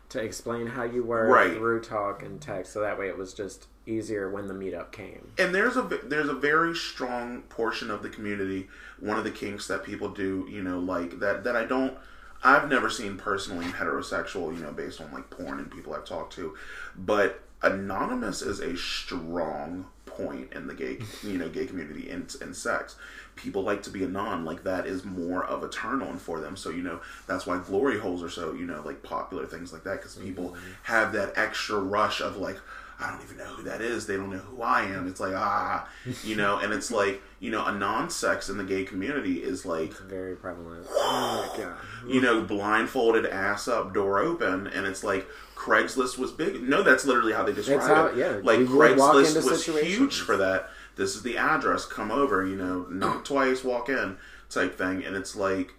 to 0.09 0.19
explain 0.21 0.65
how 0.67 0.83
you 0.83 1.03
were 1.03 1.27
Right. 1.27 1.53
through 1.55 1.81
talk 1.81 2.23
and 2.23 2.41
text, 2.41 2.73
so 2.73 2.81
that 2.81 2.97
way 2.97 3.07
it 3.09 3.17
was 3.17 3.33
just 3.33 3.67
easier 3.85 4.29
when 4.29 4.47
the 4.47 4.53
meetup 4.53 4.91
came. 4.91 5.27
and 5.39 5.53
there's 5.53 5.75
a 5.77 5.81
there's 6.03 6.29
a 6.29 6.33
very 6.33 6.75
strong 6.75 7.41
portion 7.43 7.89
of 7.89 8.03
the 8.03 8.09
community 8.09 8.67
one 8.99 9.17
of 9.17 9.23
the 9.23 9.31
kinks 9.31 9.67
that 9.67 9.83
people 9.83 10.09
do 10.09 10.45
you 10.51 10.62
know 10.62 10.77
like 10.79 11.17
that 11.19 11.43
that 11.43 11.55
i 11.55 11.65
don't 11.65 11.97
i've 12.43 12.69
never 12.69 12.88
seen 12.88 13.17
personally 13.17 13.65
in 13.65 13.71
heterosexual 13.71 14.53
you 14.55 14.62
know 14.62 14.71
based 14.71 15.01
on 15.01 15.12
like 15.12 15.27
porn 15.31 15.57
and 15.57 15.71
people 15.71 15.91
i've 15.95 16.05
talked 16.05 16.33
to 16.33 16.55
but 16.97 17.41
anonymous 17.63 18.43
is 18.43 18.59
a 18.59 18.77
strong 18.77 19.88
point 20.19 20.53
in 20.53 20.67
the 20.67 20.73
gay 20.73 20.99
you 21.23 21.38
know 21.38 21.49
gay 21.49 21.65
community 21.65 22.10
and, 22.10 22.34
in 22.41 22.53
sex. 22.53 22.95
People 23.36 23.63
like 23.63 23.84
to 23.84 23.89
be 23.89 24.03
anon 24.03 24.43
like 24.43 24.63
that 24.63 24.86
is 24.86 25.05
more 25.05 25.45
of 25.45 25.63
a 25.63 25.69
turn 25.69 26.01
on 26.01 26.17
for 26.17 26.39
them. 26.39 26.58
So 26.58 26.69
you 26.69 26.84
know 26.84 26.99
that's 27.27 27.45
why 27.45 27.60
glory 27.60 27.99
holes 27.99 28.21
are 28.23 28.29
so 28.29 28.53
you 28.53 28.65
know 28.65 28.82
like 28.86 29.01
popular 29.03 29.45
things 29.45 29.71
like 29.71 29.84
that 29.84 29.97
because 29.97 30.15
people 30.15 30.49
mm-hmm. 30.49 30.71
have 30.84 31.13
that 31.13 31.34
extra 31.38 31.79
rush 31.79 32.21
of 32.21 32.38
like 32.38 32.58
I 33.01 33.12
don't 33.12 33.21
even 33.23 33.38
know 33.38 33.45
who 33.45 33.63
that 33.63 33.79
is. 33.81 34.05
They 34.07 34.17
don't 34.17 34.29
know 34.29 34.39
who 34.39 34.62
I 34.62 34.81
am. 34.81 35.07
It's 35.07 35.19
like 35.21 35.33
ah, 35.35 35.88
you 36.23 36.35
know, 36.35 36.57
and 36.57 36.73
it's 36.73 36.91
like 36.91 37.21
you 37.39 37.49
know, 37.49 37.65
a 37.65 37.71
non-sex 37.71 38.49
in 38.49 38.57
the 38.57 38.63
gay 38.65 38.83
community 38.83 39.41
is 39.41 39.65
like 39.65 39.93
Very 39.93 40.35
prevalent. 40.35 40.85
oh 40.89 41.53
my 41.57 41.63
god. 41.63 41.77
you 42.07 42.19
know, 42.19 42.41
blindfolded, 42.41 43.25
ass 43.25 43.67
up, 43.69 43.93
door 43.93 44.19
open, 44.19 44.67
and 44.67 44.85
it's 44.85 45.03
like 45.03 45.25
Craigslist 45.55 46.17
was 46.17 46.31
big. 46.31 46.62
No, 46.62 46.83
that's 46.83 47.05
literally 47.05 47.33
how 47.33 47.43
they 47.43 47.53
describe 47.53 47.81
how- 47.81 48.05
it. 48.07 48.17
yeah, 48.17 48.39
like 48.43 48.59
Craigslist 48.59 49.35
was 49.49 49.63
situations. 49.63 49.97
huge 49.97 50.19
for 50.21 50.35
that. 50.38 50.69
This 50.97 51.15
is 51.15 51.23
the 51.23 51.38
address. 51.38 51.85
Come 51.85 52.12
over. 52.12 52.45
You 52.45 52.57
know, 52.57 52.85
knock 52.89 53.23
twice, 53.25 53.63
walk 53.63 53.88
in, 53.88 54.17
type 54.49 54.77
thing, 54.77 55.05
and 55.05 55.15
it's 55.15 55.35
like, 55.38 55.71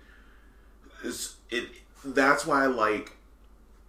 it's, 1.04 1.36
it. 1.50 1.68
That's 2.02 2.46
why 2.46 2.64
I 2.64 2.66
like 2.66 3.18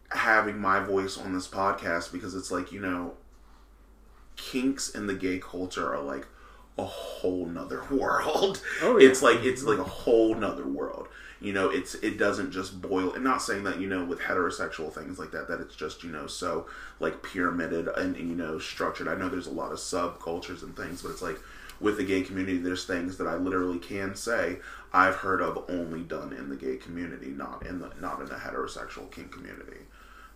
having 0.10 0.60
my 0.60 0.82
voice 0.82 1.18
on 1.18 1.34
this 1.34 1.48
podcast 1.48 2.12
because 2.12 2.36
it's 2.36 2.52
like 2.52 2.74
you 2.74 2.82
know, 2.82 3.14
kinks 4.42 4.90
in 4.90 5.08
the 5.08 5.14
gay 5.14 5.40
culture 5.40 5.94
are 5.94 6.02
like 6.02 6.28
a 6.78 6.86
whole 6.86 7.46
nother 7.46 7.84
world. 7.92 8.62
Oh, 8.82 8.98
yeah. 8.98 9.10
It's 9.10 9.22
like 9.22 9.44
it's 9.44 9.64
like 9.64 9.80
a 9.80 9.84
whole 9.84 10.36
nother 10.36 10.68
world. 10.68 11.08
You 11.40 11.54
know, 11.54 11.70
it's 11.70 11.96
it 11.96 12.18
doesn't 12.18 12.52
just 12.52 12.82
boil. 12.82 13.14
And 13.14 13.24
not 13.24 13.42
saying 13.42 13.64
that 13.64 13.80
you 13.80 13.88
know 13.88 14.06
with 14.06 14.20
heterosexual 14.20 14.94
things 14.94 15.18
like 15.18 15.32
that 15.32 15.48
that 15.48 15.60
it's 15.60 15.76
just 15.76 16.04
you 16.04 16.12
know 16.12 16.28
so 16.28 16.68
like 17.00 17.24
pyramided 17.24 17.88
and 17.88 18.16
you 18.16 18.36
know 18.36 18.60
structured. 18.60 19.08
I 19.08 19.16
know 19.16 19.30
there's 19.30 19.48
a 19.48 19.52
lot 19.52 19.72
of 19.72 19.78
subcultures 19.80 20.64
and 20.64 20.76
things, 20.76 21.02
but 21.02 21.10
it's 21.10 21.22
like 21.22 21.40
with 21.80 21.98
the 21.98 22.04
gay 22.04 22.22
community, 22.22 22.58
there's 22.58 22.86
things 22.86 23.18
that 23.18 23.28
I 23.28 23.36
literally 23.36 23.80
can 23.80 24.16
say 24.16 24.58
I've 24.94 25.16
heard 25.16 25.42
of 25.42 25.66
only 25.68 26.02
done 26.02 26.32
in 26.34 26.50
the 26.50 26.56
gay 26.56 26.78
community, 26.78 27.30
not 27.30 27.66
in 27.66 27.80
the 27.80 27.92
not 28.00 28.22
in 28.22 28.28
the 28.28 28.36
heterosexual 28.36 29.12
kink 29.12 29.32
community. 29.32 29.80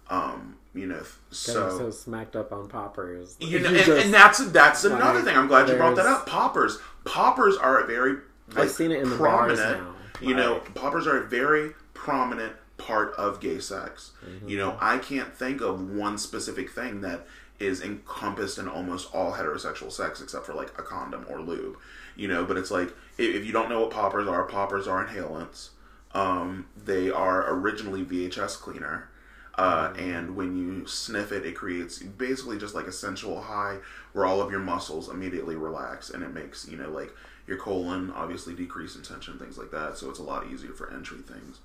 Um, 0.10 0.58
you 0.74 0.86
know, 0.86 1.04
So, 1.32 1.78
so 1.78 1.90
smacked 1.92 2.36
up 2.36 2.52
on 2.52 2.68
poppers. 2.68 3.38
you 3.40 3.60
know, 3.60 3.70
You 3.70 3.78
and, 3.80 3.92
and 3.92 4.14
that's 4.14 4.46
that's 4.52 4.84
another 4.84 5.22
thing. 5.22 5.36
I'm 5.38 5.48
glad 5.48 5.70
you 5.70 5.76
brought 5.76 5.96
that 5.96 6.06
up. 6.06 6.28
Poppers, 6.28 6.78
poppers 7.06 7.58
are 7.58 7.80
a 7.80 7.88
very 7.88 8.18
like, 8.50 8.66
I've 8.66 8.72
seen 8.72 8.92
it 8.92 9.02
in 9.02 9.10
the 9.10 9.18
bars 9.18 9.60
now. 9.60 9.96
You 10.22 10.36
know, 10.36 10.60
poppers 10.76 11.08
are 11.08 11.24
a 11.24 11.28
very 11.28 11.72
prominent 11.94 12.54
part 12.78 13.14
of 13.16 13.40
gay 13.40 13.60
sex. 13.60 14.12
Mm-hmm. 14.26 14.50
You 14.50 14.58
know, 14.58 14.78
I 14.80 14.98
can't 14.98 15.34
think 15.34 15.62
of 15.62 15.90
one 15.90 16.18
specific 16.18 16.70
thing 16.70 17.02
that 17.02 17.26
is 17.60 17.82
encompassed 17.82 18.58
in 18.58 18.68
almost 18.68 19.14
all 19.14 19.34
heterosexual 19.34 19.92
sex 19.92 20.22
except 20.22 20.46
for 20.46 20.54
like 20.54 20.78
a 20.78 20.84
condom 20.84 21.26
or 21.30 21.42
lube. 21.42 21.78
You 22.16 22.28
know, 22.28 22.46
but 22.46 22.58
it's 22.58 22.72
like 22.72 22.90
if, 23.18 23.36
if 23.36 23.46
you 23.46 23.52
don't 23.52 23.70
know 23.70 23.82
what 23.82 23.92
poppers 23.92 24.28
are, 24.28 24.44
poppers 24.44 24.88
are 24.88 25.06
inhalants. 25.06 25.70
Um, 26.14 26.68
they 26.78 27.10
are 27.10 27.54
originally 27.54 28.04
VHS 28.04 28.60
cleaner. 28.60 29.10
Uh, 29.58 29.94
and 29.98 30.36
when 30.36 30.58
you 30.58 30.86
sniff 30.86 31.32
it, 31.32 31.46
it 31.46 31.56
creates 31.56 32.00
basically 32.00 32.58
just 32.58 32.76
like 32.76 32.88
a 32.88 32.92
sensual 32.92 33.42
high 33.42 33.78
where 34.12 34.26
all 34.26 34.42
of 34.42 34.52
your 34.52 34.60
muscles 34.60 35.10
immediately 35.10 35.56
relax 35.56 36.10
and 36.10 36.24
it 36.24 36.34
makes, 36.34 36.68
you 36.68 36.76
know, 36.76 36.90
like 36.90 37.14
your 37.48 37.58
colon 37.58 38.12
obviously 38.12 38.54
decrease 38.54 38.96
in 38.96 39.02
tension, 39.02 39.40
things 39.40 39.58
like 39.58 39.72
that. 39.72 39.98
So 39.98 40.10
it's 40.10 40.20
a 40.20 40.24
lot 40.24 40.48
easier 40.48 40.74
for 40.74 40.92
entry 40.92 41.20
things. 41.20 41.60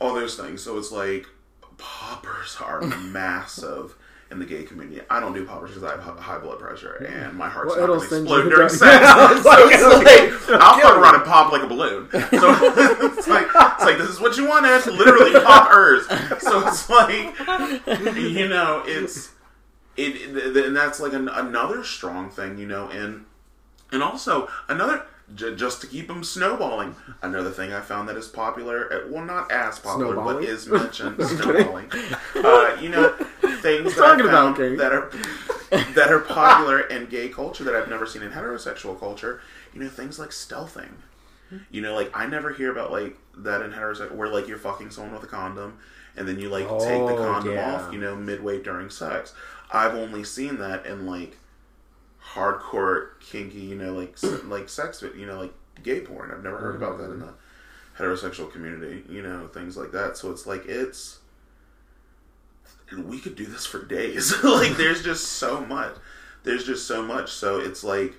All 0.00 0.14
those 0.14 0.36
things. 0.36 0.62
So 0.62 0.76
it's 0.76 0.92
like 0.92 1.26
poppers 1.78 2.58
are 2.60 2.82
massive 2.82 3.96
in 4.32 4.38
the 4.38 4.46
gay 4.46 4.64
community. 4.64 5.00
I 5.10 5.20
don't 5.20 5.34
do 5.34 5.44
poppers 5.44 5.70
because 5.70 5.84
I 5.84 6.02
have 6.02 6.18
high 6.18 6.38
blood 6.38 6.58
pressure 6.58 6.94
and 6.94 7.36
my 7.36 7.48
heart's 7.48 7.76
Well, 7.76 7.80
not 7.80 7.86
going 7.86 8.00
to 8.00 8.16
explode 8.16 8.48
during 8.48 8.68
sex. 8.70 9.06
so 9.42 9.68
it's 9.68 10.44
like, 10.44 10.60
I'll 10.60 10.80
fuck 10.80 10.96
around 10.96 11.14
and 11.16 11.24
pop 11.24 11.52
like 11.52 11.62
a 11.62 11.66
balloon. 11.66 12.08
So 12.10 12.18
it's 12.20 13.28
like, 13.28 13.46
it's 13.46 13.84
like, 13.84 13.98
this 13.98 14.08
is 14.08 14.18
what 14.18 14.36
you 14.36 14.48
want 14.48 14.64
wanted. 14.64 14.92
Literally 14.92 15.32
pop 15.40 15.68
hers. 15.70 16.06
So 16.42 16.66
it's 16.66 16.88
like, 16.88 17.38
you 18.16 18.48
know, 18.48 18.82
it's, 18.86 19.30
it, 19.96 20.16
it 20.16 20.66
and 20.66 20.74
that's 20.74 20.98
like 20.98 21.12
an, 21.12 21.28
another 21.28 21.84
strong 21.84 22.30
thing, 22.30 22.58
you 22.58 22.66
know, 22.66 22.88
and, 22.88 23.26
and 23.92 24.02
also 24.02 24.48
another, 24.68 25.04
j- 25.34 25.54
just 25.54 25.80
to 25.82 25.86
keep 25.86 26.08
them 26.08 26.24
snowballing, 26.24 26.94
another 27.22 27.50
thing 27.50 27.72
I 27.72 27.80
found 27.80 28.08
that 28.08 28.16
is 28.16 28.28
popular, 28.28 28.92
uh, 28.92 29.08
well, 29.08 29.24
not 29.24 29.50
as 29.52 29.78
popular, 29.78 30.14
but 30.16 30.42
is 30.44 30.66
mentioned, 30.66 31.22
snowballing. 31.26 31.90
Uh, 32.36 32.76
you 32.80 32.88
know, 32.88 33.10
things 33.60 33.94
that 33.94 33.96
Talking 33.96 34.26
about 34.26 34.56
gay. 34.56 34.76
that 34.76 34.92
are 34.92 35.10
that 35.94 36.10
are 36.12 36.20
popular 36.20 36.80
in 36.80 37.06
gay 37.06 37.28
culture 37.28 37.64
that 37.64 37.74
I've 37.74 37.88
never 37.88 38.06
seen 38.06 38.22
in 38.22 38.30
heterosexual 38.30 38.98
culture. 38.98 39.40
You 39.74 39.80
know, 39.82 39.88
things 39.88 40.18
like 40.18 40.30
stealthing. 40.30 40.90
You 41.70 41.82
know, 41.82 41.94
like 41.94 42.10
I 42.16 42.26
never 42.26 42.52
hear 42.52 42.72
about 42.72 42.90
like 42.92 43.16
that 43.38 43.60
in 43.62 43.72
heterosexual 43.72 44.12
where 44.14 44.28
like 44.28 44.48
you're 44.48 44.56
fucking 44.58 44.90
someone 44.90 45.12
with 45.12 45.22
a 45.22 45.26
condom 45.26 45.78
and 46.16 46.26
then 46.26 46.38
you 46.38 46.48
like 46.48 46.66
take 46.78 47.06
the 47.06 47.14
Oh, 47.14 47.24
condom 47.32 47.54
yeah. 47.54 47.74
off, 47.74 47.92
you 47.92 47.98
know, 47.98 48.16
midway 48.16 48.62
during 48.62 48.88
sex. 48.90 49.34
I've 49.70 49.94
only 49.94 50.24
seen 50.24 50.58
that 50.58 50.86
in 50.86 51.06
like 51.06 51.38
hardcore 52.30 53.20
kinky, 53.20 53.60
you 53.60 53.74
know, 53.74 53.92
like 53.92 54.16
like 54.44 54.68
sex, 54.68 55.02
you 55.16 55.26
know, 55.26 55.40
like 55.40 55.54
gay 55.82 56.00
porn. 56.00 56.30
I've 56.30 56.42
never 56.42 56.58
heard 56.58 56.76
about 56.76 56.98
that 56.98 57.10
in 57.10 57.20
the 57.20 57.26
mm-hmm. 57.26 58.02
heterosexual 58.02 58.52
community, 58.52 59.04
you 59.08 59.22
know, 59.22 59.48
things 59.48 59.76
like 59.76 59.92
that. 59.92 60.16
So 60.16 60.30
it's 60.30 60.46
like 60.46 60.66
it's 60.66 61.18
we 63.06 63.18
could 63.18 63.36
do 63.36 63.46
this 63.46 63.66
for 63.66 63.84
days. 63.84 64.32
like 64.44 64.76
there's 64.76 65.02
just 65.04 65.24
so 65.24 65.64
much. 65.64 65.94
There's 66.44 66.64
just 66.64 66.86
so 66.86 67.02
much. 67.02 67.30
So 67.30 67.60
it's 67.60 67.84
like 67.84 68.14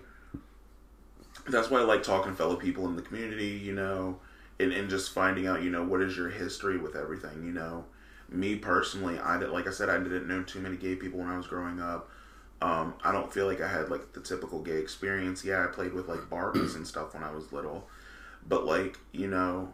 that's 1.47 1.69
why 1.69 1.79
I 1.79 1.83
like 1.83 2.03
talking 2.03 2.31
to 2.31 2.37
fellow 2.37 2.55
people 2.55 2.87
in 2.87 2.95
the 2.95 3.01
community, 3.01 3.47
you 3.47 3.73
know, 3.73 4.19
and, 4.59 4.71
and 4.71 4.89
just 4.89 5.11
finding 5.11 5.47
out, 5.47 5.61
you 5.61 5.69
know, 5.69 5.83
what 5.83 6.01
is 6.01 6.15
your 6.15 6.29
history 6.29 6.77
with 6.77 6.95
everything, 6.95 7.43
you 7.43 7.51
know. 7.51 7.85
Me 8.29 8.55
personally, 8.55 9.19
I 9.19 9.37
did, 9.37 9.49
like 9.49 9.67
I 9.67 9.71
said, 9.71 9.89
I 9.89 9.97
didn't 9.97 10.27
know 10.27 10.41
too 10.41 10.59
many 10.59 10.77
gay 10.77 10.95
people 10.95 11.19
when 11.19 11.27
I 11.27 11.37
was 11.37 11.47
growing 11.47 11.79
up. 11.81 12.09
Um, 12.63 12.93
I 13.03 13.11
don't 13.11 13.31
feel 13.33 13.45
like 13.45 13.61
I 13.61 13.67
had 13.67 13.89
like 13.89 14.13
the 14.13 14.21
typical 14.21 14.59
gay 14.61 14.77
experience. 14.77 15.43
Yeah, 15.43 15.63
I 15.63 15.67
played 15.67 15.93
with 15.93 16.07
like 16.07 16.21
Barbies 16.29 16.75
and 16.75 16.87
stuff 16.87 17.13
when 17.13 17.23
I 17.23 17.31
was 17.31 17.51
little, 17.51 17.87
but 18.47 18.65
like 18.65 18.97
you 19.11 19.27
know, 19.27 19.73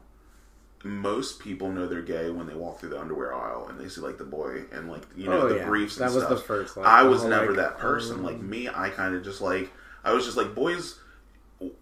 most 0.83 1.39
people 1.39 1.69
know 1.71 1.85
they're 1.87 2.01
gay 2.01 2.29
when 2.29 2.47
they 2.47 2.55
walk 2.55 2.79
through 2.79 2.89
the 2.89 2.99
underwear 2.99 3.33
aisle 3.33 3.67
and 3.69 3.79
they 3.79 3.87
see 3.89 4.01
like 4.01 4.17
the 4.17 4.23
boy 4.23 4.63
and 4.71 4.89
like 4.89 5.03
you 5.15 5.25
know 5.27 5.41
Oh, 5.41 5.49
the 5.49 5.57
yeah. 5.57 5.65
briefs. 5.65 5.97
And 5.97 6.09
That 6.09 6.15
was 6.15 6.23
stuff. 6.23 6.37
the 6.39 6.43
first, 6.43 6.77
like, 6.77 6.85
I 6.87 7.03
was 7.03 7.23
never 7.25 7.47
like, 7.47 7.57
that 7.57 7.77
person. 7.77 8.17
um, 8.19 8.23
like 8.23 8.39
me, 8.39 8.67
I 8.69 8.89
kind 8.89 9.13
of 9.15 9.23
just 9.23 9.41
like 9.41 9.71
I 10.03 10.13
was 10.13 10.25
just 10.25 10.37
like 10.37 10.55
boys 10.55 10.99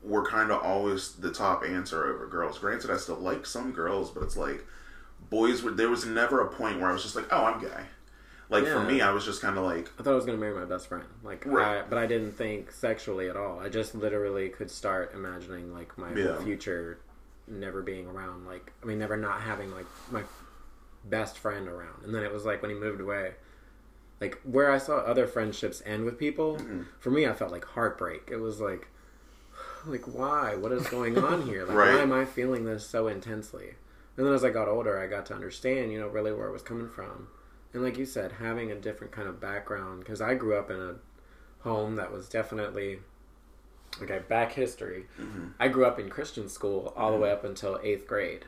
were 0.03 0.25
kind 0.25 0.51
of 0.51 0.61
always 0.63 1.13
the 1.13 1.31
top 1.31 1.63
answer 1.63 2.05
over 2.07 2.25
girls. 2.27 2.57
Granted, 2.57 2.89
I 2.91 2.97
still 2.97 3.15
like 3.17 3.45
some 3.45 3.71
girls, 3.71 4.09
but 4.09 4.23
it's 4.23 4.35
like 4.35 4.65
boys 5.29 5.61
were. 5.63 5.71
There 5.71 5.89
was 5.89 6.05
never 6.05 6.41
a 6.41 6.47
point 6.49 6.79
where 6.79 6.89
I 6.89 6.93
was 6.93 7.03
just 7.03 7.15
like, 7.15 7.27
oh, 7.31 7.45
I'm 7.45 7.61
gay. 7.61 7.83
Like 8.49 8.65
for 8.65 8.81
me, 8.81 9.01
I 9.01 9.11
was 9.11 9.25
just 9.25 9.41
kind 9.41 9.57
of 9.57 9.65
like, 9.65 9.91
I 9.99 10.03
thought 10.03 10.11
I 10.11 10.15
was 10.15 10.25
gonna 10.25 10.37
marry 10.37 10.55
my 10.55 10.65
best 10.65 10.87
friend. 10.87 11.03
Like, 11.23 11.45
Right. 11.45 11.79
I, 11.79 11.81
but 11.83 11.97
I 11.97 12.05
didn't 12.07 12.31
think 12.33 12.71
sexually 12.71 13.29
at 13.29 13.35
all. 13.35 13.59
I 13.59 13.67
just 13.69 13.93
literally 13.93 14.47
could 14.49 14.71
start 14.71 15.13
imagining 15.13 15.73
like 15.73 15.97
my 15.97 16.13
Yeah. 16.13 16.37
future 16.43 16.97
never 17.47 17.81
being 17.81 18.07
around. 18.07 18.45
Like, 18.45 18.71
I 18.81 18.85
mean, 18.85 18.99
never 18.99 19.17
not 19.17 19.41
having 19.41 19.71
like 19.73 19.85
my 20.11 20.23
best 21.03 21.37
friend 21.37 21.67
around. 21.67 22.03
And 22.05 22.13
then 22.15 22.23
it 22.23 22.31
was 22.31 22.45
like 22.45 22.61
when 22.61 22.71
he 22.71 22.77
moved 22.77 23.01
away, 23.01 23.33
like 24.21 24.39
where 24.43 24.71
I 24.71 24.77
saw 24.77 24.97
other 24.97 25.27
friendships 25.27 25.81
end 25.85 26.05
with 26.05 26.17
people. 26.17 26.55
Mm-hmm. 26.55 26.83
For 26.99 27.11
me, 27.11 27.25
I 27.27 27.33
felt 27.33 27.51
like 27.51 27.65
heartbreak. 27.65 28.29
It 28.31 28.37
was 28.37 28.61
like, 28.61 28.87
like 29.85 30.05
why? 30.05 30.55
What 30.55 30.71
is 30.71 30.87
going 30.87 31.17
on 31.17 31.41
here? 31.43 31.65
Like, 31.65 31.75
Right. 31.75 31.93
why 31.95 32.01
am 32.01 32.13
I 32.13 32.23
feeling 32.23 32.63
this 32.63 32.87
so 32.87 33.07
intensely? 33.07 33.75
And 34.15 34.25
then 34.25 34.33
as 34.33 34.43
I 34.45 34.49
got 34.51 34.67
older, 34.69 34.97
I 34.99 35.05
got 35.07 35.25
to 35.27 35.35
understand, 35.35 35.91
you 35.91 35.99
know, 35.99 36.07
really 36.07 36.31
where 36.33 36.47
it 36.47 36.51
was 36.53 36.63
coming 36.63 36.89
from. 36.89 37.27
And 37.77 37.85
like 37.85 37.99
you 37.99 38.07
said, 38.07 38.31
having 38.39 38.71
a 38.71 38.75
different 38.75 39.13
kind 39.13 39.27
of 39.27 39.39
background, 39.39 39.99
because 39.99 40.19
I 40.19 40.33
grew 40.33 40.57
up 40.57 40.71
in 40.71 40.79
a 40.81 40.95
home 41.59 41.95
that 41.97 42.11
was 42.11 42.27
definitely, 42.27 43.01
okay, 44.01 44.17
back 44.27 44.53
history. 44.53 45.05
Mm-hmm. 45.21 45.49
I 45.59 45.67
grew 45.67 45.85
up 45.85 45.99
in 45.99 46.09
Christian 46.09 46.49
school 46.49 46.91
all 46.97 47.11
the 47.11 47.19
way 47.19 47.29
mm-hmm. 47.29 47.37
up 47.37 47.43
until 47.43 47.79
eighth 47.83 48.07
grade. 48.07 48.45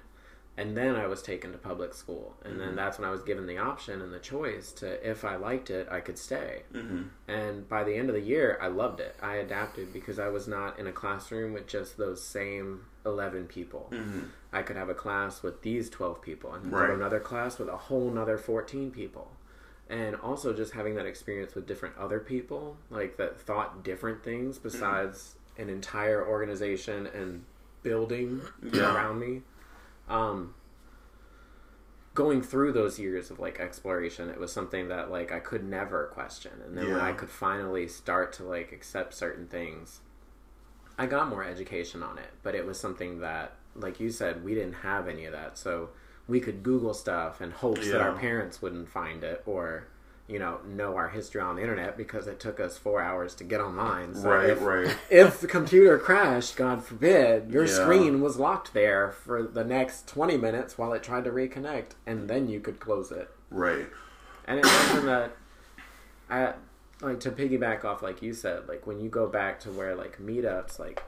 And 0.58 0.76
then 0.76 0.96
I 0.98 1.08
was 1.08 1.22
taken 1.22 1.54
to 1.54 1.58
public 1.58 1.94
school. 1.94 2.36
And 2.44 2.54
Mm-hmm. 2.56 2.62
then 2.66 2.76
that's 2.76 3.00
when 3.00 3.08
I 3.08 3.12
was 3.12 3.24
given 3.24 3.48
the 3.48 3.58
option 3.58 4.02
and 4.02 4.14
the 4.14 4.20
choice 4.20 4.74
to, 4.74 5.10
if 5.10 5.24
I 5.24 5.38
liked 5.38 5.70
it, 5.70 5.88
I 5.90 6.02
could 6.02 6.18
stay. 6.18 6.64
Mm-hmm. 6.74 7.04
And 7.30 7.70
by 7.70 7.86
the 7.86 7.96
end 7.96 8.10
of 8.10 8.16
the 8.16 8.22
year, 8.22 8.58
I 8.62 8.68
loved 8.68 9.00
it. 9.00 9.16
I 9.22 9.36
adapted 9.36 9.94
because 9.94 10.20
I 10.20 10.28
was 10.28 10.48
not 10.50 10.78
in 10.78 10.86
a 10.88 10.92
classroom 10.92 11.54
with 11.54 11.66
just 11.68 11.98
those 11.98 12.22
same 12.22 12.82
11 13.06 13.46
people. 13.46 13.88
Mm-hmm. 13.92 14.20
I 14.52 14.62
could 14.64 14.76
have 14.76 14.90
a 14.90 14.94
class 14.94 15.42
with 15.44 15.62
these 15.62 15.90
12 15.90 16.22
people 16.22 16.54
and 16.54 16.70
Right. 16.72 16.90
another 16.90 17.22
class 17.22 17.58
with 17.58 17.70
a 17.70 17.78
whole 17.78 18.10
nother 18.12 18.38
14 18.38 18.92
people. 18.92 19.32
And 19.90 20.16
also 20.18 20.54
just 20.54 20.74
having 20.74 20.96
that 20.96 21.06
experience 21.06 21.56
with 21.56 21.68
different 21.68 21.98
other 21.98 22.20
people, 22.20 22.76
like 22.90 23.16
that 23.18 23.40
thought 23.40 23.82
different 23.84 24.24
things 24.24 24.58
besides 24.60 25.36
an 25.58 25.70
entire 25.70 26.28
organization 26.28 27.08
and 27.08 27.46
building 27.82 28.42
Yeah. 28.62 28.94
around 28.94 29.20
me. 29.20 29.42
Um, 30.10 30.56
going 32.16 32.42
through 32.42 32.74
those 32.74 33.00
years 33.00 33.32
of 33.32 33.40
like 33.40 33.60
exploration, 33.60 34.30
it 34.30 34.40
was 34.40 34.52
something 34.52 34.90
that 34.90 35.12
like 35.12 35.32
I 35.32 35.40
could 35.40 35.64
never 35.64 36.08
question. 36.08 36.52
And 36.66 36.78
then 36.78 36.92
when 36.92 37.00
I 37.02 37.14
could 37.14 37.30
finally 37.30 37.88
start 37.88 38.34
to 38.34 38.44
like 38.44 38.72
accept 38.72 39.14
certain 39.14 39.48
things, 39.48 40.02
I 40.98 41.06
got 41.06 41.30
more 41.30 41.44
education 41.44 42.04
on 42.04 42.18
it. 42.18 42.32
But 42.44 42.56
it 42.56 42.66
was 42.66 42.80
something 42.80 43.20
that, 43.20 43.54
like 43.76 44.00
you 44.00 44.10
said, 44.10 44.44
we 44.44 44.54
didn't 44.54 44.74
have 44.74 45.08
any 45.08 45.26
of 45.26 45.34
that. 45.34 45.58
So 45.58 45.90
we 46.28 46.40
could 46.40 46.62
Google 46.62 46.94
stuff 46.94 47.40
and 47.42 47.54
hopes 47.54 47.90
that 47.90 48.02
our 48.02 48.14
parents 48.14 48.62
wouldn't 48.62 48.90
find 48.90 49.24
it 49.24 49.42
or, 49.46 49.88
you 50.30 50.38
know, 50.38 50.60
know 50.68 50.96
our 50.96 51.10
history 51.10 51.42
on 51.42 51.56
the 51.56 51.62
internet 51.64 51.98
because 51.98 52.28
it 52.28 52.40
took 52.40 52.60
us 52.60 52.78
four 52.78 53.02
hours 53.02 53.34
to 53.36 53.44
get 53.44 53.60
online. 53.60 54.14
So 54.14 54.30
right, 54.30 54.50
if, 54.52 54.62
right. 54.62 54.96
if 55.10 55.42
the 55.42 55.48
computer 55.48 55.98
crashed, 55.98 56.56
God 56.56 56.84
forbid, 56.84 57.52
your 57.52 57.66
Yeah. 57.66 57.74
screen 57.74 58.22
was 58.22 58.38
locked 58.38 58.74
there 58.74 59.10
for 59.12 59.42
the 59.42 59.64
next 59.64 60.08
20 60.08 60.38
minutes 60.38 60.78
while 60.78 60.94
it 60.94 61.02
tried 61.02 61.24
to 61.24 61.32
reconnect, 61.32 61.94
and 62.06 62.30
then 62.30 62.48
you 62.48 62.60
could 62.60 62.80
close 62.80 63.12
it. 63.12 63.30
Right. 63.50 63.88
And 64.46 64.60
it's 64.60 64.70
something 64.70 65.08
that 65.08 65.32
I 66.30 66.54
like 67.02 67.20
to 67.22 67.32
piggyback 67.32 67.84
off, 67.84 68.04
like 68.04 68.22
you 68.22 68.34
said, 68.34 68.68
like 68.68 68.86
when 68.86 69.00
you 69.00 69.10
go 69.10 69.28
back 69.28 69.60
to 69.62 69.72
where 69.72 69.96
like 69.96 70.20
meetups, 70.20 70.78
like 70.78 71.02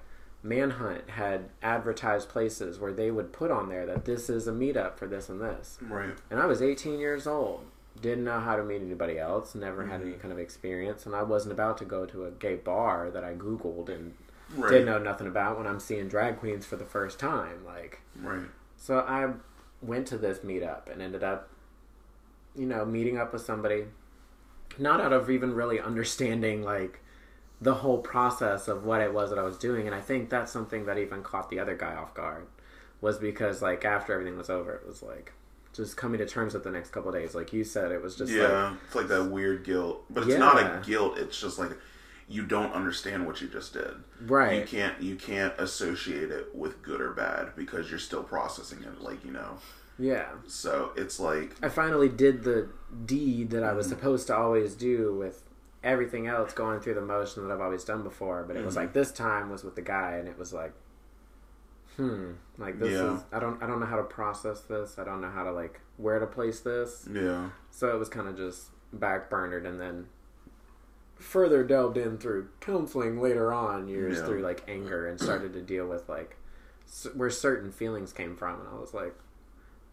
Manhunt 0.43 1.11
had 1.11 1.49
advertised 1.61 2.29
places 2.29 2.79
where 2.79 2.93
they 2.93 3.11
would 3.11 3.31
put 3.31 3.51
on 3.51 3.69
there 3.69 3.85
that 3.85 4.05
this 4.05 4.29
is 4.29 4.47
a 4.47 4.51
meetup 4.51 4.97
for 4.97 5.05
this 5.07 5.29
and 5.29 5.39
this. 5.39 5.77
Right. 5.81 6.15
And 6.31 6.39
I 6.39 6.45
was 6.47 6.61
18 6.61 6.99
years 6.99 7.27
old. 7.27 7.65
Didn't 8.01 8.23
know 8.23 8.39
how 8.39 8.55
to 8.55 8.63
meet 8.63 8.81
anybody 8.81 9.19
else. 9.19 9.53
Never 9.55 9.85
had 9.85 10.01
any 10.01 10.11
mm. 10.11 10.19
kind 10.19 10.31
of 10.31 10.39
experience. 10.39 11.05
And 11.05 11.15
I 11.15 11.23
wasn't 11.23 11.53
about 11.53 11.77
to 11.79 11.85
go 11.85 12.05
to 12.05 12.25
a 12.25 12.31
gay 12.31 12.55
bar 12.55 13.11
that 13.11 13.23
I 13.23 13.33
Googled 13.33 13.89
and 13.89 14.13
Right. 14.55 14.69
didn't 14.69 14.87
know 14.87 14.97
nothing 14.97 15.27
about 15.27 15.57
when 15.57 15.65
I'm 15.65 15.79
seeing 15.79 16.09
drag 16.09 16.39
queens 16.39 16.65
for 16.65 16.75
the 16.75 16.85
first 16.85 17.19
time. 17.19 17.63
Like, 17.65 18.01
Right. 18.21 18.47
so 18.75 18.99
I 18.99 19.31
went 19.81 20.07
to 20.07 20.17
this 20.17 20.39
meetup 20.39 20.91
and 20.91 21.01
ended 21.01 21.23
up, 21.23 21.49
you 22.53 22.65
know, 22.65 22.83
meeting 22.83 23.17
up 23.17 23.31
with 23.31 23.43
somebody, 23.43 23.85
not 24.77 24.99
out 24.99 25.13
of 25.13 25.29
even 25.29 25.55
really 25.55 25.79
understanding 25.79 26.63
like 26.63 26.99
the 27.61 27.75
whole 27.75 27.99
process 27.99 28.67
of 28.67 28.83
what 28.83 29.01
it 29.01 29.13
was 29.13 29.29
that 29.29 29.39
I 29.39 29.43
was 29.43 29.57
doing. 29.57 29.85
And 29.85 29.95
I 29.95 30.01
think 30.01 30.29
that's 30.29 30.51
something 30.51 30.85
that 30.85 30.97
even 30.97 31.23
caught 31.23 31.49
the 31.49 31.59
other 31.59 31.75
guy 31.75 31.95
off 31.95 32.13
guard 32.13 32.47
was 32.99 33.17
because 33.17 33.61
like 33.61 33.85
after 33.85 34.13
everything 34.13 34.37
was 34.37 34.49
over, 34.49 34.73
it 34.73 34.85
was 34.85 35.01
like 35.01 35.31
just 35.73 35.97
coming 35.97 36.19
to 36.19 36.25
terms 36.25 36.53
with 36.53 36.63
the 36.63 36.71
next 36.71 36.91
couple 36.91 37.09
of 37.09 37.15
days. 37.15 37.33
Like 37.33 37.53
you 37.53 37.63
said, 37.63 37.91
it 37.91 38.01
was 38.01 38.15
just 38.15 38.31
like 38.31 38.41
Yeah. 38.41 38.75
it's 38.85 38.95
like 38.95 39.07
that 39.07 39.25
weird 39.25 39.63
guilt, 39.63 40.05
but 40.09 40.23
it's 40.23 40.37
not 40.37 40.57
a 40.57 40.81
guilt. 40.85 41.17
It's 41.17 41.39
just 41.39 41.59
like 41.59 41.71
you 42.27 42.45
don't 42.45 42.71
understand 42.73 43.25
what 43.25 43.41
you 43.41 43.47
just 43.47 43.73
did. 43.73 43.93
Right. 44.21 44.59
You 44.59 44.65
can't 44.65 45.01
you 45.01 45.15
can't 45.15 45.53
associate 45.57 46.31
it 46.31 46.55
with 46.55 46.81
good 46.81 47.01
or 47.01 47.11
bad 47.11 47.55
because 47.55 47.89
you're 47.89 47.99
still 47.99 48.23
processing 48.23 48.83
it. 48.83 49.01
Like 49.01 49.23
you 49.25 49.31
know. 49.31 49.57
Yeah. 49.99 50.27
So 50.47 50.91
it's 50.95 51.19
like 51.19 51.55
I 51.61 51.69
finally 51.69 52.09
did 52.09 52.43
the 52.43 52.69
deed 53.05 53.51
that 53.51 53.63
I 53.63 53.73
was 53.73 53.87
mm-hmm. 53.87 53.95
supposed 53.95 54.27
to 54.27 54.35
always 54.35 54.75
do 54.75 55.15
with 55.15 55.43
everything 55.83 56.27
else 56.27 56.53
going 56.53 56.79
through 56.79 56.93
the 56.93 57.01
motion 57.01 57.47
that 57.47 57.53
I've 57.53 57.61
always 57.61 57.83
done 57.83 58.03
before. 58.03 58.43
But 58.47 58.55
it 58.55 58.65
was 58.65 58.75
mm-hmm. 58.75 58.83
like 58.83 58.93
this 58.93 59.11
time 59.11 59.49
was 59.49 59.63
with 59.63 59.75
the 59.75 59.81
guy, 59.81 60.13
and 60.13 60.27
it 60.27 60.37
was 60.37 60.53
like, 60.53 60.73
hmm, 61.97 62.31
like 62.57 62.79
this 62.79 62.91
Yeah. 62.91 63.15
is 63.15 63.23
I 63.31 63.39
don't 63.39 63.61
I 63.61 63.67
don't 63.67 63.79
know 63.79 63.85
how 63.85 63.97
to 63.97 64.03
process 64.03 64.61
this. 64.61 64.97
I 64.99 65.03
don't 65.03 65.21
know 65.21 65.29
how 65.29 65.43
to 65.43 65.51
like 65.51 65.79
where 65.97 66.19
to 66.19 66.27
place 66.27 66.59
this. 66.61 67.07
yeah. 67.11 67.49
So 67.69 67.87
it 67.93 67.99
was 67.99 68.09
kind 68.09 68.27
of 68.27 68.35
just 68.37 68.69
backburnered, 68.95 69.65
and 69.65 69.79
then 69.79 70.07
further 71.17 71.63
delved 71.63 71.97
in 71.97 72.17
through 72.17 72.49
counseling 72.59 73.21
later 73.21 73.53
on 73.53 73.87
years 73.87 74.17
Yeah. 74.17 74.25
through 74.25 74.41
like 74.41 74.63
anger 74.67 75.07
and 75.07 75.19
started 75.19 75.53
to 75.53 75.61
deal 75.61 75.87
with 75.87 76.09
like 76.09 76.35
s- 76.87 77.07
where 77.13 77.29
certain 77.29 77.71
feelings 77.71 78.11
came 78.11 78.35
from 78.35 78.59
and 78.59 78.67
i 78.67 78.73
was 78.73 78.91
like 78.93 79.13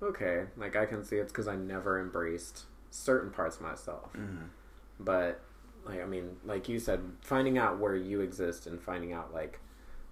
okay 0.02 0.44
like 0.56 0.74
i 0.74 0.86
can 0.86 1.04
see 1.04 1.16
it's 1.16 1.30
because 1.30 1.46
i 1.46 1.54
never 1.54 2.00
embraced 2.00 2.64
certain 2.90 3.30
parts 3.30 3.56
of 3.56 3.62
myself 3.62 4.10
Mhm. 4.14 4.48
but 4.98 5.40
like 5.84 6.00
i 6.00 6.06
mean 6.06 6.38
like 6.46 6.66
you 6.66 6.78
said 6.78 7.00
finding 7.20 7.58
out 7.58 7.78
where 7.78 7.94
you 7.94 8.22
exist 8.22 8.66
and 8.66 8.80
finding 8.80 9.12
out 9.12 9.34
like 9.34 9.60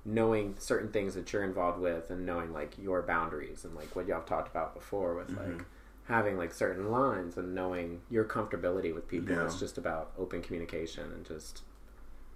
knowing 0.09 0.55
certain 0.59 0.89
things 0.91 1.15
that 1.15 1.33
you're 1.33 1.43
involved 1.43 1.81
with 1.81 2.11
and 2.11 2.25
knowing 2.25 2.53
like 2.53 2.79
your 2.79 3.03
boundaries 3.03 3.65
and 3.65 3.75
like 3.75 3.95
what 3.97 4.07
y'all 4.07 4.23
talked 4.23 4.49
about 4.49 4.73
before 4.73 5.15
with 5.17 5.29
like 5.37 5.65
having 6.05 6.39
like 6.39 6.55
certain 6.55 6.91
lines 6.93 7.37
and 7.37 7.53
knowing 7.55 8.01
your 8.09 8.25
comfortability 8.25 8.95
with 8.95 9.09
people 9.09 9.35
Yeah. 9.35 9.45
it's 9.45 9.59
just 9.59 9.77
about 9.79 10.13
open 10.17 10.41
communication 10.43 11.11
and 11.13 11.27
just 11.27 11.63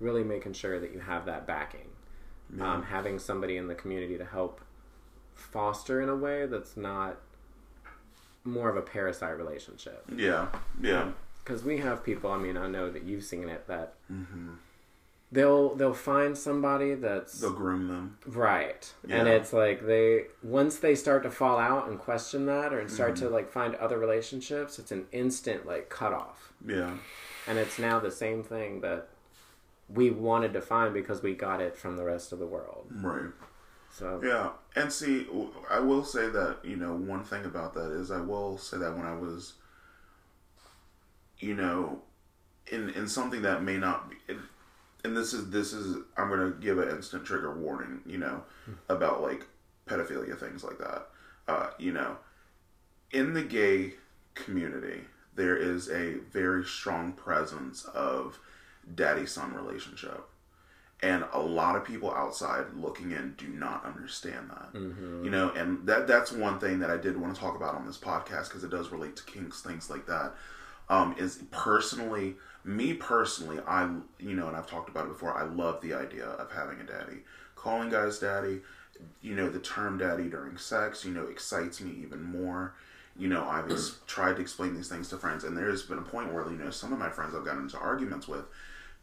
really 0.01 0.25
making 0.25 0.55
sure 0.55 0.81
that 0.81 0.93
you 0.93 0.99
have 0.99 1.25
that 1.27 1.47
backing 1.47 1.91
Yeah. 2.57 2.73
um, 2.75 2.83
having 2.83 3.21
somebody 3.21 3.57
in 3.57 3.69
the 3.69 3.77
community 3.77 4.19
to 4.19 4.25
help 4.25 4.61
foster 5.35 6.03
in 6.03 6.09
a 6.09 6.17
way 6.17 6.47
that's 6.47 6.77
not 6.77 7.19
more 8.43 8.69
of 8.69 8.77
a 8.77 8.83
parasite 8.83 9.37
relationship 9.39 10.05
Yeah. 10.17 10.49
Yeah. 10.83 11.13
because 11.45 11.63
we 11.63 11.79
have 11.79 12.03
people 12.03 12.33
i 12.33 12.37
mean 12.39 12.57
i 12.57 12.67
know 12.67 12.91
that 12.91 13.05
you've 13.05 13.23
seen 13.25 13.49
it 13.49 13.69
that 13.69 13.95
hmm 14.09 14.55
they'll 15.33 15.75
they'll 15.77 15.95
find 15.95 16.37
somebody 16.37 16.95
that's 16.95 17.39
They'll 17.41 17.53
groom 17.53 17.87
them. 17.89 18.19
right 18.27 18.93
and 19.09 19.29
it's 19.29 19.53
like 19.53 19.87
they 19.87 20.25
once 20.43 20.79
they 20.79 20.95
start 20.95 21.23
to 21.23 21.31
fall 21.31 21.59
out 21.59 21.89
and 21.89 21.99
question 21.99 22.47
that 22.47 22.73
or 22.73 22.89
start 22.89 23.15
Mm-hmm. 23.15 23.25
to 23.27 23.31
like 23.31 23.51
find 23.53 23.75
other 23.77 23.99
relationships 23.99 24.79
it's 24.79 24.91
an 24.93 25.07
instant 25.13 25.67
like 25.67 25.89
cutoff 25.89 26.53
Yeah. 26.67 26.97
and 27.47 27.59
it's 27.59 27.79
now 27.79 28.01
the 28.01 28.11
same 28.11 28.43
thing 28.43 28.81
that 28.81 29.09
we 29.89 30.11
wanted 30.11 30.53
to 30.55 30.61
find 30.61 30.93
because 30.95 31.23
we 31.23 31.35
got 31.35 31.61
it 31.61 31.77
from 31.77 31.97
the 31.97 32.05
rest 32.05 32.33
of 32.33 32.39
the 32.41 32.47
world 32.47 32.87
Right. 32.91 33.31
so 33.93 34.21
Yeah, 34.25 34.51
and 34.75 34.93
see, 34.93 35.27
i 35.71 35.79
will 35.79 36.05
say 36.05 36.29
that 36.29 36.59
you 36.65 36.77
know 36.77 36.95
one 36.95 37.23
thing 37.25 37.45
about 37.45 37.75
that 37.75 37.93
is 37.93 38.11
I 38.11 38.21
will 38.21 38.59
say 38.59 38.79
that 38.79 38.97
when 38.97 39.07
I 39.07 39.15
was, 39.15 39.55
you 41.39 41.55
know, 41.55 42.03
in 42.67 42.91
in 42.91 43.09
something 43.09 43.43
that 43.43 43.63
may 43.63 43.79
not 43.79 44.11
be, 44.11 44.17
and 45.05 45.17
this 45.17 45.33
is 45.33 45.51
this 45.51 45.73
is 45.73 45.97
I'm 46.17 46.29
gonna 46.29 46.51
give 46.51 46.79
an 46.79 46.89
instant 46.89 47.25
trigger 47.25 47.55
warning, 47.55 48.01
you 48.07 48.19
know, 48.19 48.43
about 48.89 49.23
like 49.23 49.47
pedophilia 49.87 50.39
things 50.39 50.63
like 50.65 50.79
that. 50.79 51.09
Uh, 51.49 51.71
you 51.79 51.93
know, 51.93 52.17
in 53.11 53.33
the 53.35 53.43
gay 53.43 53.95
community, 54.35 55.03
there 55.35 55.57
is 55.57 55.89
a 55.91 56.15
very 56.33 56.65
strong 56.65 57.13
presence 57.13 57.85
of 57.87 58.39
daddy 58.95 59.27
son 59.27 59.53
relationship. 59.55 60.25
And 61.03 61.25
a 61.33 61.41
lot 61.41 61.77
of 61.77 61.85
people 61.85 62.13
outside 62.13 62.67
looking 62.77 63.13
in 63.13 63.35
do 63.39 63.49
not 63.49 63.87
understand 63.87 64.51
that. 64.51 64.69
You 65.25 65.31
know, 65.31 65.51
and 65.53 65.87
that 65.87 66.07
that's 66.07 66.31
one 66.31 66.59
thing 66.59 66.79
that 66.81 66.91
I 66.91 66.99
did 66.99 67.17
want 67.19 67.35
to 67.35 67.41
talk 67.41 67.57
about 67.57 67.75
on 67.75 67.87
this 67.87 67.97
podcast 67.97 68.49
because 68.49 68.65
it 68.65 68.71
does 68.71 68.91
relate 68.93 69.17
to 69.17 69.25
kinks, 69.25 69.63
things 69.63 69.89
like 69.89 70.07
that. 70.07 70.35
Um, 70.91 71.15
is 71.19 71.43
personally, 71.53 72.35
me 72.65 72.95
personally, 72.95 73.59
I 73.67 73.85
you 74.19 74.35
know, 74.35 74.49
and 74.49 74.57
I've 74.57 74.67
talked 74.67 74.89
about 74.89 75.07
it 75.07 75.11
before. 75.11 75.37
I 75.37 75.45
love 75.45 75.81
the 75.81 75.95
idea 75.95 76.27
of 76.27 76.51
having 76.53 76.81
a 76.81 76.85
daddy, 76.85 77.19
calling 77.57 77.91
guys 77.91 78.19
daddy. 78.19 78.61
You 79.23 79.35
know, 79.35 79.49
the 79.49 79.61
term 79.61 79.97
daddy 79.97 80.29
during 80.29 80.59
sex, 80.59 81.05
you 81.05 81.11
know, 81.11 81.25
excites 81.25 81.81
me 81.81 81.93
even 82.03 82.23
more. 82.23 82.75
You 83.17 83.29
know, 83.29 83.45
I've 83.45 83.71
ex- 83.71 83.99
tried 84.07 84.37
to 84.37 84.43
explain 84.43 84.75
these 84.75 84.89
things 84.89 85.09
to 85.09 85.17
friends, 85.17 85.45
and 85.45 85.57
there's 85.57 85.83
been 85.83 85.99
a 85.99 86.03
point 86.03 86.33
where 86.33 86.45
you 86.51 86.59
know 86.59 86.71
some 86.71 86.93
of 86.93 86.99
my 86.99 87.11
friends 87.11 87.35
I've 87.35 87.45
gotten 87.45 87.63
into 87.63 87.79
arguments 87.79 88.29
with 88.29 88.45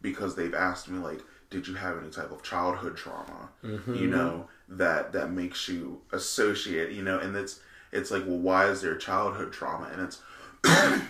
because 0.00 0.36
they've 0.36 0.54
asked 0.54 0.88
me 0.88 0.98
like, 0.98 1.20
"Did 1.50 1.66
you 1.66 1.74
have 1.74 1.98
any 1.98 2.10
type 2.10 2.30
of 2.30 2.42
childhood 2.42 2.96
trauma?" 2.96 3.50
Mm-hmm. 3.64 3.94
You 3.94 4.06
know 4.06 4.48
that 4.68 5.12
that 5.12 5.32
makes 5.32 5.68
you 5.68 6.00
associate. 6.12 6.92
You 6.92 7.02
know, 7.02 7.18
and 7.18 7.34
it's 7.36 7.60
it's 7.92 8.10
like, 8.10 8.24
well, 8.26 8.38
why 8.38 8.66
is 8.66 8.82
there 8.82 8.96
childhood 8.96 9.52
trauma? 9.52 9.88
And 9.92 10.02
it's 10.02 10.20
a 10.64 11.02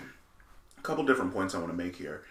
couple 0.83 1.05
different 1.05 1.33
points 1.33 1.55
I 1.55 1.59
want 1.59 1.71
to 1.71 1.77
make 1.77 1.97
here. 1.97 2.23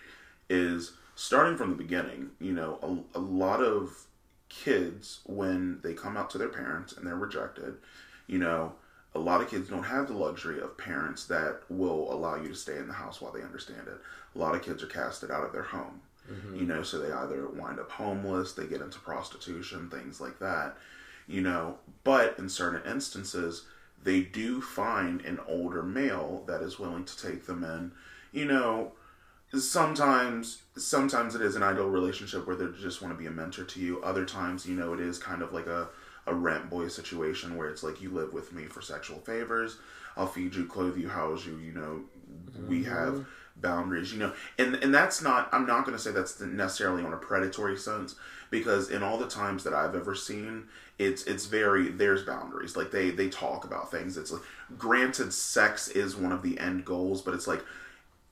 Is 0.49 0.93
starting 1.15 1.57
from 1.57 1.69
the 1.69 1.75
beginning. 1.75 2.31
You 2.39 2.53
know, 2.53 3.05
a, 3.13 3.17
a 3.17 3.21
lot 3.21 3.61
of 3.61 4.05
kids 4.49 5.19
when 5.25 5.79
they 5.83 5.93
come 5.93 6.15
out 6.15 6.29
to 6.31 6.37
their 6.37 6.47
parents 6.47 6.93
and 6.93 7.05
they're 7.05 7.15
rejected. 7.15 7.75
You 8.27 8.39
know, 8.39 8.73
a 9.15 9.19
lot 9.19 9.41
of 9.41 9.49
kids 9.49 9.69
don't 9.69 9.83
have 9.83 10.07
the 10.07 10.13
luxury 10.13 10.59
of 10.61 10.77
parents 10.77 11.25
that 11.25 11.61
will 11.69 12.13
allow 12.13 12.35
you 12.35 12.49
to 12.49 12.55
stay 12.55 12.77
in 12.77 12.87
the 12.87 12.93
house 12.93 13.19
while 13.19 13.31
they 13.31 13.41
understand 13.41 13.87
it. 13.87 13.97
A 14.35 14.37
lot 14.37 14.55
of 14.55 14.61
kids 14.61 14.83
are 14.83 14.87
casted 14.87 15.31
out 15.31 15.43
of 15.43 15.51
their 15.51 15.63
home. 15.63 16.01
Mm-hmm. 16.31 16.55
You 16.57 16.65
know, 16.65 16.83
so 16.83 16.99
they 16.99 17.11
either 17.11 17.47
wind 17.47 17.79
up 17.79 17.89
homeless, 17.89 18.53
they 18.53 18.67
get 18.67 18.81
into 18.81 18.99
prostitution, 18.99 19.89
things 19.89 20.19
like 20.19 20.39
that. 20.39 20.77
You 21.27 21.41
know, 21.41 21.77
but 22.03 22.37
in 22.37 22.49
certain 22.49 22.89
instances, 22.89 23.65
they 24.03 24.21
do 24.21 24.61
find 24.61 25.21
an 25.21 25.39
older 25.47 25.83
male 25.83 26.43
that 26.47 26.61
is 26.61 26.79
willing 26.79 27.05
to 27.05 27.17
take 27.17 27.45
them 27.45 27.63
in. 27.63 27.91
You 28.31 28.45
know, 28.45 28.91
sometimes 29.53 30.61
sometimes 30.75 31.35
it 31.35 31.41
is 31.41 31.55
an 31.55 31.63
ideal 31.63 31.89
relationship 31.89 32.45
where 32.45 32.55
they 32.55 32.65
just 32.79 33.01
want 33.01 33.13
to 33.13 33.17
be 33.17 33.27
a 33.27 33.31
mentor 33.31 33.63
to 33.63 33.79
you. 33.79 34.01
Other 34.01 34.25
times, 34.25 34.65
you 34.65 34.75
know, 34.75 34.93
it 34.93 34.99
is 34.99 35.17
kind 35.17 35.41
of 35.41 35.53
like 35.53 35.67
a 35.67 35.89
a 36.25 36.33
rent 36.33 36.69
boy 36.69 36.89
situation 36.89 37.55
where 37.55 37.69
it's 37.69 37.83
like 37.83 38.01
you 38.01 38.09
live 38.09 38.33
with 38.33 38.51
me 38.51 38.65
for 38.65 38.81
sexual 38.81 39.19
favors. 39.19 39.77
I'll 40.17 40.27
feed 40.27 40.55
you, 40.55 40.65
clothe 40.65 40.97
you, 40.97 41.07
house 41.07 41.45
you. 41.45 41.57
You 41.57 41.71
know, 41.71 42.01
we 42.67 42.81
mm-hmm. 42.81 42.91
have 42.91 43.25
boundaries. 43.55 44.11
You 44.11 44.19
know, 44.19 44.33
and 44.57 44.75
and 44.75 44.93
that's 44.93 45.21
not. 45.21 45.49
I'm 45.53 45.65
not 45.65 45.85
going 45.85 45.97
to 45.97 46.03
say 46.03 46.11
that's 46.11 46.39
necessarily 46.41 47.03
on 47.03 47.13
a 47.13 47.17
predatory 47.17 47.77
sense 47.77 48.15
because 48.49 48.89
in 48.89 49.03
all 49.03 49.17
the 49.17 49.27
times 49.27 49.63
that 49.63 49.73
I've 49.73 49.95
ever 49.95 50.15
seen, 50.15 50.65
it's 50.99 51.23
it's 51.23 51.45
very 51.45 51.89
there's 51.89 52.23
boundaries. 52.23 52.75
Like 52.75 52.91
they 52.91 53.11
they 53.11 53.29
talk 53.29 53.63
about 53.63 53.91
things. 53.91 54.17
It's 54.17 54.31
like 54.31 54.41
granted, 54.77 55.33
sex 55.33 55.87
is 55.87 56.15
one 56.17 56.31
of 56.31 56.41
the 56.41 56.59
end 56.59 56.83
goals, 56.83 57.21
but 57.21 57.33
it's 57.33 57.47
like 57.47 57.63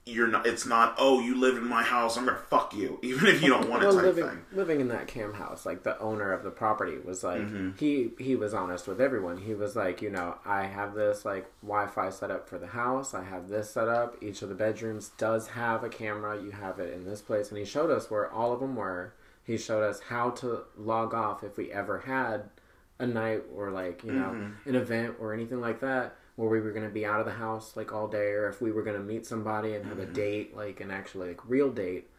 you're 0.08 0.28
not. 0.28 0.46
It's 0.46 0.68
not. 0.68 0.96
Oh, 1.00 1.20
you 1.20 1.36
live 1.36 1.58
in 1.58 1.68
my 1.68 1.82
house. 1.82 2.16
I'm 2.16 2.26
gonna 2.26 2.38
fuck 2.38 2.76
you, 2.76 3.00
even 3.04 3.28
if 3.28 3.42
you 3.42 3.50
don't 3.50 3.68
want 3.68 3.82
it. 3.82 3.88
Well, 3.88 3.96
type 3.96 4.06
living 4.06 4.30
thing. 4.30 4.46
living 4.54 4.82
in 4.82 4.88
that 4.90 5.08
cam 5.08 5.34
house, 5.34 5.66
like 5.66 5.82
the 5.82 6.00
owner 6.00 6.32
of 6.32 6.44
the 6.44 6.52
property 6.52 6.98
was 7.04 7.24
like 7.24 7.42
mm-hmm. 7.42 7.72
he 7.78 8.12
he 8.20 8.36
was 8.36 8.54
honest 8.54 8.88
with 8.88 9.02
everyone. 9.02 9.38
He 9.38 9.56
was 9.56 9.76
like, 9.76 10.04
you 10.04 10.12
know, 10.12 10.38
I 10.46 10.66
have 10.66 10.94
this 10.94 11.26
like 11.26 11.48
Wi-Fi 11.64 12.12
set 12.12 12.30
up 12.30 12.48
for 12.48 12.60
the 12.60 12.68
house. 12.68 13.16
I 13.16 13.24
have 13.24 13.50
this 13.50 13.72
set 13.72 13.88
up. 13.88 14.16
Each 14.22 14.44
of 14.44 14.50
the 14.50 14.56
bedrooms 14.56 15.10
does 15.18 15.48
have 15.50 15.84
a 15.84 15.90
camera. 15.90 16.40
You 16.42 16.52
have 16.52 16.80
it 16.80 16.94
in 16.94 17.06
this 17.06 17.22
place, 17.22 17.50
and 17.50 17.58
he 17.58 17.66
showed 17.66 17.90
us 17.90 18.12
where 18.12 18.32
all 18.32 18.54
of 18.54 18.60
them 18.60 18.76
were. 18.76 19.14
He 19.44 19.58
showed 19.58 19.84
us 19.84 20.02
how 20.02 20.32
to 20.32 20.64
log 20.78 21.14
off 21.16 21.44
if 21.44 21.58
we 21.58 21.72
ever 21.72 22.00
had 22.00 22.50
a 23.00 23.08
night 23.08 23.44
or 23.56 23.72
like 23.72 24.04
you 24.04 24.12
know 24.12 24.30
mm-hmm. 24.30 24.70
an 24.70 24.76
event 24.76 25.16
or 25.20 25.34
anything 25.34 25.62
like 25.62 25.82
that 25.82 26.16
where 26.36 26.50
we 26.50 26.60
were 26.60 26.72
going 26.72 26.86
to 26.88 26.94
be 26.94 27.06
out 27.06 27.20
of 27.20 27.26
the 27.26 27.32
house 27.34 27.76
like 27.76 27.94
all 27.94 28.08
day 28.08 28.32
or 28.32 28.48
if 28.50 28.62
we 28.62 28.72
were 28.72 28.84
going 28.84 28.98
to 28.98 29.04
meet 29.04 29.26
somebody 29.26 29.74
and 29.76 29.86
have 29.86 30.00
a 30.00 30.06
date 30.06 30.56
like 30.56 30.80
an 30.82 30.92
actually 30.92 31.30
like 31.30 31.50
real 31.50 31.70
date 31.72 32.10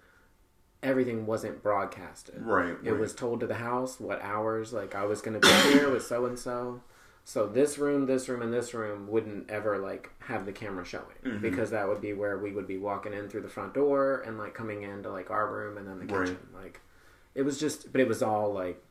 everything 0.83 1.27
wasn't 1.27 1.63
broadcasted 1.63 2.37
Right, 2.41 2.77
it 2.85 2.91
right. 2.91 3.01
was 3.01 3.15
told 3.15 3.41
to 3.41 3.47
the 3.47 3.55
house 3.57 3.99
what 3.99 4.21
hours 4.23 4.73
like 4.73 4.95
i 4.95 5.05
was 5.05 5.21
going 5.21 5.41
to 5.41 5.47
be 5.47 5.73
here 5.73 5.91
with 5.91 6.05
so 6.07 6.27
and 6.27 6.39
so 6.39 6.81
so 7.25 7.47
this 7.47 7.77
room 7.79 8.07
this 8.07 8.29
room 8.29 8.41
and 8.43 8.53
this 8.53 8.73
room 8.73 9.09
wouldn't 9.09 9.51
ever 9.51 9.79
like 9.79 10.11
have 10.21 10.47
the 10.47 10.53
camera 10.53 10.85
showing 10.85 11.05
Mm-hmm. 11.25 11.41
because 11.43 11.71
that 11.71 11.89
would 11.89 12.01
be 12.01 12.13
where 12.13 12.39
we 12.39 12.53
would 12.53 12.67
be 12.69 12.79
walking 12.79 13.13
in 13.13 13.29
through 13.29 13.41
the 13.43 13.49
front 13.49 13.75
door 13.75 14.21
and 14.27 14.39
like 14.39 14.55
coming 14.55 14.83
into 14.83 15.11
like 15.11 15.31
our 15.31 15.51
room 15.53 15.77
and 15.77 15.89
then 15.89 15.99
the 15.99 16.15
Right. 16.15 16.27
kitchen 16.27 16.39
like 16.55 16.81
it 17.35 17.43
was 17.43 17.59
just 17.59 17.91
but 17.91 18.01
it 18.01 18.09
was 18.09 18.23
all 18.23 18.53
like 18.53 18.83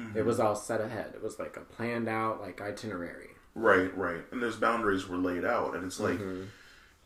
Mm-hmm. 0.00 0.18
it 0.18 0.24
was 0.24 0.40
all 0.40 0.56
set 0.56 0.80
ahead 0.80 1.12
it 1.14 1.22
was 1.22 1.38
like 1.38 1.56
a 1.56 1.60
planned 1.60 2.08
out 2.08 2.40
like 2.40 2.60
itinerary 2.60 3.28
Right, 3.54 3.96
right. 3.96 4.20
And 4.32 4.42
those 4.42 4.56
boundaries 4.56 5.08
were 5.08 5.16
laid 5.16 5.44
out. 5.44 5.74
And 5.74 5.84
it's 5.84 6.00
like, 6.00 6.18
mm-hmm. 6.18 6.44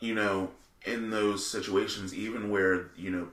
you 0.00 0.14
know, 0.14 0.50
in 0.84 1.10
those 1.10 1.46
situations, 1.46 2.14
even 2.14 2.50
where, 2.50 2.90
you 2.96 3.10
know, 3.10 3.28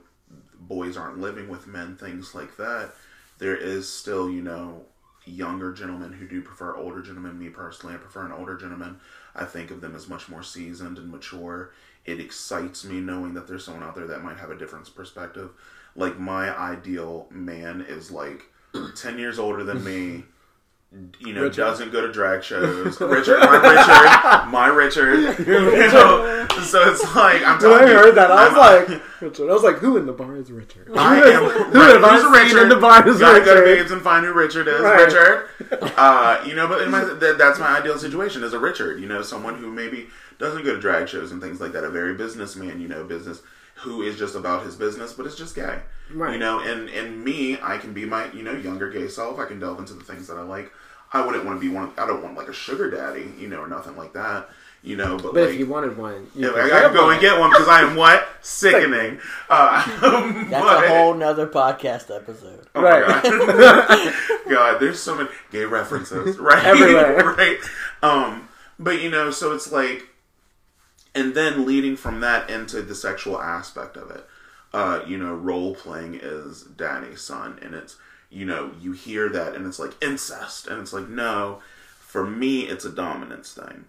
boys 0.60 0.96
aren't 0.96 1.18
living 1.18 1.48
with 1.48 1.66
men, 1.66 1.96
things 1.96 2.34
like 2.34 2.56
that, 2.56 2.92
there 3.38 3.56
is 3.56 3.90
still, 3.90 4.28
you 4.28 4.42
know, 4.42 4.82
younger 5.24 5.72
gentlemen 5.72 6.12
who 6.12 6.26
do 6.26 6.42
prefer 6.42 6.76
older 6.76 7.02
gentlemen. 7.02 7.38
Me 7.38 7.48
personally, 7.48 7.94
I 7.94 7.98
prefer 7.98 8.26
an 8.26 8.32
older 8.32 8.56
gentleman. 8.56 9.00
I 9.34 9.44
think 9.44 9.70
of 9.70 9.80
them 9.80 9.94
as 9.94 10.08
much 10.08 10.28
more 10.28 10.42
seasoned 10.42 10.98
and 10.98 11.10
mature. 11.10 11.72
It 12.04 12.20
excites 12.20 12.84
me 12.84 13.00
knowing 13.00 13.34
that 13.34 13.48
there's 13.48 13.64
someone 13.64 13.82
out 13.82 13.94
there 13.94 14.06
that 14.06 14.22
might 14.22 14.38
have 14.38 14.50
a 14.50 14.56
different 14.56 14.94
perspective. 14.94 15.50
Like, 15.96 16.18
my 16.18 16.56
ideal 16.56 17.26
man 17.30 17.80
is 17.80 18.10
like 18.10 18.44
10 18.96 19.18
years 19.18 19.38
older 19.38 19.64
than 19.64 19.82
me 19.82 20.24
you 21.20 21.32
know, 21.32 21.42
Richard. 21.42 21.56
doesn't 21.56 21.92
go 21.92 22.00
to 22.06 22.12
drag 22.12 22.42
shows. 22.42 23.00
Richard, 23.00 23.38
my 23.40 23.56
Richard, 23.56 24.50
my 24.50 24.66
Richard. 24.68 25.38
You 25.46 25.70
know? 25.92 26.46
So 26.62 26.90
it's 26.90 27.02
like 27.14 27.42
I'm 27.42 27.52
When 27.52 27.60
telling 27.60 27.84
I 27.84 27.90
you, 27.90 27.96
heard 27.96 28.14
that, 28.16 28.30
I 28.30 28.48
was 28.48 28.56
I'm- 28.58 28.90
like, 28.92 29.02
Richard. 29.20 29.50
I 29.50 29.52
was 29.52 29.62
like, 29.62 29.76
who 29.76 29.96
in 29.96 30.06
the 30.06 30.12
bar 30.12 30.36
is 30.36 30.50
Richard? 30.50 30.88
I 30.96 31.16
am. 31.18 31.44
who 31.44 31.78
right, 31.80 31.92
have 31.94 32.04
I 32.04 32.18
who's 32.20 32.42
Richard? 32.44 32.62
in 32.64 32.68
the 32.68 32.76
bar 32.76 33.06
is 33.08 33.18
Gotta 33.18 33.44
go 33.44 33.54
to 33.54 33.60
Richard? 33.60 33.76
Babes 33.82 33.90
and 33.92 34.02
find 34.02 34.24
who 34.24 34.32
Richard 34.32 34.68
is. 34.68 34.80
Right. 34.80 35.04
Richard. 35.06 35.48
Uh, 35.96 36.42
you 36.46 36.54
know, 36.54 36.66
but 36.68 36.82
in 36.82 36.90
my, 36.90 37.02
that, 37.04 37.36
that's 37.38 37.58
my 37.58 37.78
ideal 37.78 37.98
situation 37.98 38.42
is 38.44 38.52
a 38.52 38.58
Richard. 38.58 39.00
You 39.00 39.06
know, 39.06 39.22
someone 39.22 39.56
who 39.56 39.70
maybe 39.70 40.08
doesn't 40.38 40.64
go 40.64 40.74
to 40.74 40.80
drag 40.80 41.08
shows 41.08 41.32
and 41.32 41.40
things 41.42 41.60
like 41.60 41.72
that. 41.72 41.84
A 41.84 41.90
very 41.90 42.14
businessman. 42.14 42.80
You 42.80 42.88
know, 42.88 43.04
business 43.04 43.42
who 43.76 44.02
is 44.02 44.18
just 44.18 44.34
about 44.34 44.64
his 44.64 44.74
business, 44.76 45.12
but 45.12 45.26
it's 45.26 45.36
just 45.36 45.54
gay. 45.54 45.78
Right. 46.12 46.34
You 46.34 46.38
know, 46.38 46.60
and 46.60 46.88
and 46.90 47.24
me, 47.24 47.58
I 47.62 47.78
can 47.78 47.92
be 47.92 48.04
my 48.04 48.30
you 48.32 48.42
know 48.42 48.52
younger 48.52 48.90
gay 48.90 49.08
self. 49.08 49.38
I 49.38 49.44
can 49.46 49.58
delve 49.60 49.78
into 49.78 49.94
the 49.94 50.04
things 50.04 50.26
that 50.28 50.36
I 50.36 50.42
like. 50.42 50.72
I 51.12 51.24
wouldn't 51.24 51.44
want 51.44 51.60
to 51.60 51.68
be 51.68 51.72
one. 51.74 51.84
Of, 51.84 51.98
I 51.98 52.06
don't 52.06 52.22
want 52.22 52.36
like 52.36 52.48
a 52.48 52.52
sugar 52.52 52.90
daddy. 52.90 53.32
You 53.38 53.48
know, 53.48 53.60
or 53.60 53.68
nothing 53.68 53.96
like 53.96 54.12
that. 54.14 54.48
You 54.82 54.94
know, 54.96 55.16
but, 55.16 55.34
But 55.34 55.42
like. 55.44 55.54
if 55.54 55.58
you 55.58 55.66
wanted 55.66 55.96
one, 55.96 56.28
you 56.34 56.46
Yeah, 56.46 56.52
could 56.52 56.60
I 56.64 56.68
gotta 56.68 56.94
go 56.94 57.04
one. 57.06 57.12
and 57.14 57.20
get 57.20 57.40
one 57.40 57.50
because 57.50 57.66
I 57.66 57.80
am 57.80 57.96
what 57.96 58.24
sickening. 58.42 59.18
Uh, 59.50 59.84
That's 60.48 60.64
but- 60.64 60.84
a 60.84 60.88
whole 60.88 61.14
nother 61.14 61.48
podcast 61.48 62.14
episode. 62.14 62.66
Oh 62.74 62.82
Right. 62.82 63.04
my 63.06 63.20
God. 63.22 64.14
God, 64.48 64.78
there's 64.80 65.00
so 65.00 65.16
many 65.16 65.28
gay 65.50 65.64
references, 65.64 66.38
right? 66.38 66.64
Everywhere. 66.64 67.34
right. 67.36 67.58
Um, 68.02 68.48
but 68.78 69.00
you 69.02 69.10
know, 69.10 69.30
so 69.32 69.52
it's 69.54 69.72
like, 69.72 70.06
and 71.16 71.34
then 71.34 71.64
leading 71.66 71.96
from 71.96 72.20
that 72.20 72.48
into 72.50 72.82
the 72.82 72.94
sexual 72.94 73.40
aspect 73.40 73.96
of 73.96 74.10
it. 74.10 74.24
Uh, 74.72 75.00
you 75.06 75.16
know, 75.16 75.34
role 75.34 75.74
playing 75.74 76.20
is 76.22 76.62
daddy's 76.62 77.22
son, 77.22 77.58
and 77.62 77.74
it's 77.74 77.96
you 78.30 78.44
know 78.44 78.70
you 78.80 78.92
hear 78.92 79.28
that, 79.30 79.54
and 79.54 79.66
it's 79.66 79.78
like 79.78 79.94
incest, 80.02 80.66
and 80.68 80.80
it's 80.80 80.92
like 80.92 81.08
no. 81.08 81.60
For 82.00 82.24
me, 82.24 82.62
it's 82.62 82.84
a 82.84 82.92
dominance 82.92 83.52
thing. 83.52 83.84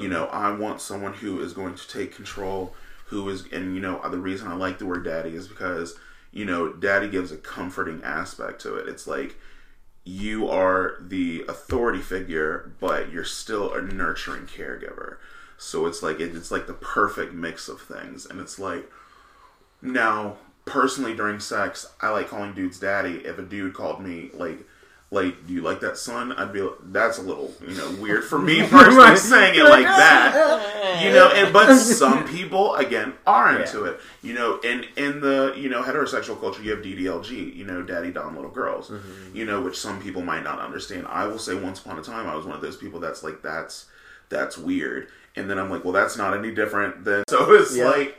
You 0.00 0.08
know, 0.08 0.26
I 0.26 0.52
want 0.52 0.80
someone 0.80 1.14
who 1.14 1.40
is 1.42 1.52
going 1.52 1.74
to 1.74 1.88
take 1.88 2.14
control, 2.14 2.74
who 3.06 3.28
is, 3.28 3.44
and 3.50 3.74
you 3.74 3.80
know, 3.80 4.00
the 4.08 4.18
reason 4.18 4.46
I 4.46 4.54
like 4.54 4.78
the 4.78 4.86
word 4.86 5.04
daddy 5.04 5.34
is 5.34 5.48
because, 5.48 5.96
you 6.32 6.44
know, 6.44 6.72
daddy 6.72 7.08
gives 7.08 7.32
a 7.32 7.36
comforting 7.36 8.00
aspect 8.04 8.60
to 8.62 8.76
it. 8.76 8.88
It's 8.88 9.06
like 9.08 9.36
you 10.04 10.48
are 10.48 10.96
the 11.00 11.44
authority 11.48 12.00
figure, 12.00 12.72
but 12.80 13.10
you're 13.10 13.24
still 13.24 13.72
a 13.72 13.80
nurturing 13.80 14.46
caregiver. 14.46 15.16
So 15.62 15.86
it's 15.86 16.02
like 16.02 16.20
it, 16.20 16.34
it's 16.34 16.50
like 16.50 16.66
the 16.66 16.74
perfect 16.74 17.32
mix 17.32 17.68
of 17.68 17.80
things, 17.80 18.26
and 18.26 18.40
it's 18.40 18.58
like 18.58 18.90
now 19.80 20.36
personally 20.64 21.14
during 21.14 21.40
sex, 21.40 21.92
I 22.00 22.10
like 22.10 22.28
calling 22.28 22.54
dudes 22.54 22.78
daddy. 22.78 23.22
If 23.24 23.38
a 23.38 23.42
dude 23.42 23.74
called 23.74 24.00
me 24.00 24.30
like. 24.34 24.58
Like, 25.14 25.46
do 25.46 25.52
you 25.52 25.60
like 25.60 25.80
that 25.80 25.98
son? 25.98 26.32
I'd 26.32 26.54
be 26.54 26.62
like, 26.62 26.72
that's 26.84 27.18
a 27.18 27.20
little, 27.20 27.52
you 27.60 27.74
know, 27.74 27.90
weird 28.00 28.24
for 28.24 28.38
me 28.38 28.62
personally 28.66 29.08
Right. 29.10 29.18
saying 29.18 29.54
it 29.56 29.64
like 29.64 29.84
that 29.84 30.72
you 31.02 31.12
know 31.12 31.30
and 31.34 31.52
but 31.52 31.76
some 31.76 32.24
people 32.28 32.74
again 32.76 33.14
are 33.26 33.58
into 33.60 33.84
it 33.84 34.00
you 34.22 34.34
know 34.34 34.58
in 34.60 34.84
in 34.96 35.20
the 35.20 35.54
you 35.56 35.68
know 35.68 35.82
heterosexual 35.82 36.38
culture 36.40 36.62
you 36.62 36.70
have 36.70 36.84
ddlg 36.84 37.54
you 37.54 37.64
know 37.64 37.82
daddy 37.82 38.10
dom 38.10 38.34
little 38.34 38.50
girls 38.50 38.90
mm-hmm. 38.90 39.36
you 39.36 39.44
know 39.44 39.60
which 39.60 39.78
some 39.78 40.00
people 40.00 40.22
might 40.22 40.44
not 40.44 40.58
understand 40.58 41.06
i 41.08 41.26
will 41.26 41.38
say 41.38 41.54
once 41.54 41.80
upon 41.80 41.98
a 41.98 42.02
time 42.02 42.26
i 42.28 42.34
was 42.34 42.46
one 42.46 42.54
of 42.54 42.62
those 42.62 42.76
people 42.76 43.00
that's 43.00 43.22
like 43.22 43.42
that's 43.42 43.86
that's 44.28 44.56
weird 44.56 45.08
and 45.36 45.48
then 45.48 45.58
i'm 45.58 45.70
like 45.70 45.84
well 45.84 45.92
that's 45.92 46.16
not 46.16 46.36
any 46.36 46.52
different 46.54 47.04
than 47.04 47.24
so 47.28 47.52
it's 47.52 47.76
Yeah. 47.76 47.88
like 47.88 48.16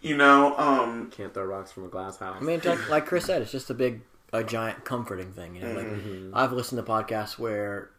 you 0.00 0.16
know 0.16 0.56
um 0.58 1.10
Can't 1.10 1.32
throw 1.32 1.44
rocks 1.44 1.72
from 1.72 1.84
a 1.84 1.88
glass 1.88 2.16
house. 2.18 2.36
I 2.40 2.44
mean, 2.44 2.60
like, 2.64 2.88
like 2.88 3.06
Chris 3.06 3.24
said, 3.24 3.42
it's 3.42 3.52
just 3.52 3.70
a 3.70 3.74
big, 3.74 4.00
a 4.32 4.42
giant 4.42 4.84
comforting 4.84 5.32
thing. 5.32 5.54
You 5.54 5.62
know, 5.62 5.72
like 5.74 5.86
mm-hmm. 5.86 6.08
Mm-hmm. 6.08 6.36
I've 6.36 6.52
listened 6.52 6.84
to 6.84 6.90
podcasts 6.90 7.38
where 7.38 7.90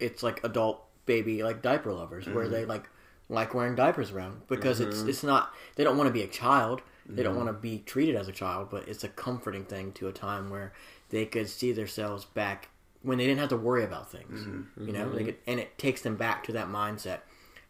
it's 0.00 0.22
like 0.22 0.42
adult 0.42 0.84
baby 1.06 1.42
like 1.42 1.62
diaper 1.62 1.92
lovers, 1.92 2.26
where 2.26 2.48
they 2.48 2.62
mm-hmm. 2.62 2.70
like 2.70 2.88
like 3.28 3.54
wearing 3.54 3.74
diapers 3.74 4.10
around 4.10 4.42
because 4.48 4.80
it's 4.80 5.02
it's 5.02 5.22
not 5.22 5.52
they 5.76 5.84
don't 5.84 5.96
want 5.96 6.08
to 6.08 6.12
be 6.12 6.22
a 6.22 6.26
child, 6.26 6.82
they 7.06 7.22
don't 7.22 7.36
want 7.36 7.48
to 7.48 7.52
be 7.52 7.78
treated 7.78 8.16
as 8.16 8.28
a 8.28 8.32
child, 8.32 8.68
but 8.70 8.88
it's 8.88 9.04
a 9.04 9.08
comforting 9.08 9.64
thing 9.64 9.92
to 9.92 10.08
a 10.08 10.12
time 10.12 10.50
where 10.50 10.72
they 11.10 11.24
could 11.26 11.48
see 11.48 11.72
themselves 11.72 12.24
back 12.24 12.68
when 13.02 13.18
they 13.18 13.26
didn't 13.26 13.40
have 13.40 13.48
to 13.50 13.56
worry 13.56 13.84
about 13.84 14.10
things. 14.10 14.46
You 14.86 14.92
know, 14.92 15.10
they 15.10 15.24
could, 15.24 15.36
and 15.46 15.60
it 15.60 15.76
takes 15.78 16.02
them 16.02 16.16
back 16.16 16.44
to 16.44 16.52
that 16.52 16.68
mindset. 16.68 17.20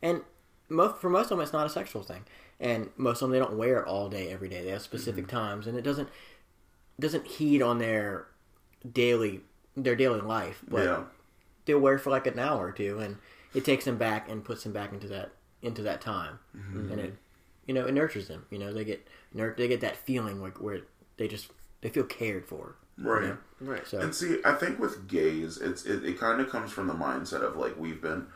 And 0.03 0.23
most 0.69 0.97
for 0.97 1.09
most 1.09 1.25
of 1.25 1.31
them, 1.31 1.41
it's 1.41 1.53
not 1.53 1.67
a 1.67 1.71
sexual 1.71 2.03
thing, 2.03 2.25
and 2.61 2.91
most 2.97 3.23
of 3.23 3.29
them 3.29 3.31
they 3.33 3.39
don't 3.39 3.57
wear 3.57 3.81
it 3.81 3.87
all 3.87 4.09
day, 4.09 4.31
every 4.31 4.49
day. 4.49 4.63
They 4.63 4.71
have 4.71 4.83
specific 4.83 5.27
mm-hmm. 5.27 5.37
times, 5.37 5.67
and 5.67 5.79
it 5.79 5.83
doesn't 5.83 6.09
doesn't 6.99 7.27
heed 7.27 7.63
on 7.63 7.79
their 7.79 8.27
daily 8.91 9.41
their 9.77 9.97
daily 9.97 10.21
life, 10.21 10.63
but 10.69 10.85
yeah 10.85 11.03
they'll 11.65 11.79
wear 11.79 11.95
it 11.95 12.01
for 12.01 12.11
like 12.11 12.27
an 12.27 12.39
hour 12.39 12.67
or 12.67 12.73
two, 12.73 12.99
and 12.99 13.19
it 13.55 13.65
takes 13.65 13.85
them 13.85 13.97
back 13.97 14.29
and 14.29 14.45
puts 14.45 14.65
them 14.65 14.73
back 14.73 14.93
into 14.93 15.09
that 15.09 15.33
into 15.63 15.83
that 15.83 16.01
time, 16.01 16.39
mm-hmm. 16.57 16.93
and 16.93 17.01
it 17.01 17.15
you 17.67 17.75
know 17.75 17.87
it 17.87 17.93
nurtures 17.93 18.29
them. 18.29 18.47
You 18.51 18.59
know 18.59 18.73
they 18.73 18.85
get 18.85 19.07
nur- 19.33 19.55
they 19.57 19.69
get 19.69 19.81
that 19.81 19.97
feeling 19.97 20.41
like 20.41 20.61
where 20.61 20.81
they 21.17 21.29
just 21.29 21.49
they 21.81 21.89
feel 21.89 22.05
cared 22.05 22.47
for. 22.47 22.77
right 22.99 23.23
You 23.23 23.29
know? 23.29 23.39
right. 23.73 23.87
So 23.87 24.01
And 24.01 24.15
see, 24.15 24.39
I 24.45 24.55
think 24.55 24.79
with 24.79 25.09
gays, 25.09 25.59
it's 25.59 25.85
it, 25.85 26.05
it 26.05 26.19
kind 26.19 26.41
of 26.41 26.49
comes 26.49 26.73
from 26.73 26.87
the 26.87 26.95
mindset 26.95 27.43
of 27.43 27.57
like 27.57 27.79
we've 27.79 28.03
been 28.03 28.27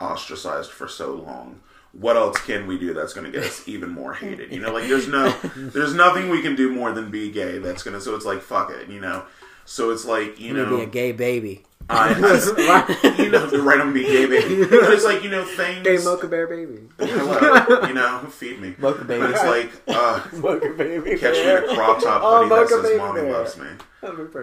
ostracized 0.00 0.70
for 0.70 0.88
so 0.88 1.14
long. 1.14 1.60
What 1.92 2.16
else 2.16 2.40
can 2.40 2.66
we 2.66 2.78
do 2.78 2.94
that's 2.94 3.12
going 3.12 3.26
to 3.26 3.32
get 3.32 3.46
us 3.46 3.66
even 3.68 3.90
more 3.90 4.14
hated? 4.14 4.52
You 4.52 4.60
know, 4.60 4.72
like 4.72 4.88
there's 4.88 5.08
no, 5.08 5.30
there's 5.56 5.94
nothing 5.94 6.30
we 6.30 6.42
can 6.42 6.56
do 6.56 6.70
more 6.72 6.92
than 6.92 7.10
be 7.10 7.30
gay. 7.30 7.58
That's 7.58 7.82
gonna. 7.82 8.00
So 8.00 8.14
it's 8.14 8.24
like 8.24 8.40
fuck 8.40 8.70
it. 8.70 8.88
You 8.88 9.00
know. 9.00 9.24
So 9.64 9.90
it's 9.90 10.04
like 10.04 10.40
you 10.40 10.54
may 10.54 10.62
know. 10.62 10.76
be 10.78 10.82
a 10.82 10.86
gay 10.86 11.12
baby. 11.12 11.64
I, 11.94 13.14
you 13.18 13.30
know, 13.30 13.46
right 13.64 13.80
on 13.80 13.92
me, 13.92 14.02
gay 14.04 14.26
baby. 14.26 14.54
It's 14.70 15.04
like 15.04 15.22
you 15.22 15.28
know 15.30 15.44
things. 15.44 15.84
Gay 15.84 15.98
mocha 16.02 16.26
bear 16.28 16.46
baby. 16.46 16.88
Hello, 16.98 17.82
you 17.88 17.92
know, 17.94 18.20
feed 18.30 18.60
me. 18.60 18.74
Mocha 18.78 19.04
baby. 19.04 19.20
But 19.20 19.30
it's 19.32 19.44
like, 19.44 19.72
uh, 19.88 20.24
Mocha 20.38 20.70
baby. 20.70 21.18
catch 21.18 21.34
me 21.34 21.50
in 21.50 21.56
a 21.64 21.74
crop 21.74 22.02
top 22.02 22.22
Oh, 22.24 22.46
hoodie 22.46 22.48
that 22.54 22.68
says 22.68 22.82
Baby 22.82 22.98
"Mommy 22.98 23.20
Bear. 23.22 23.32
loves 23.32 23.56
me." 23.58 23.66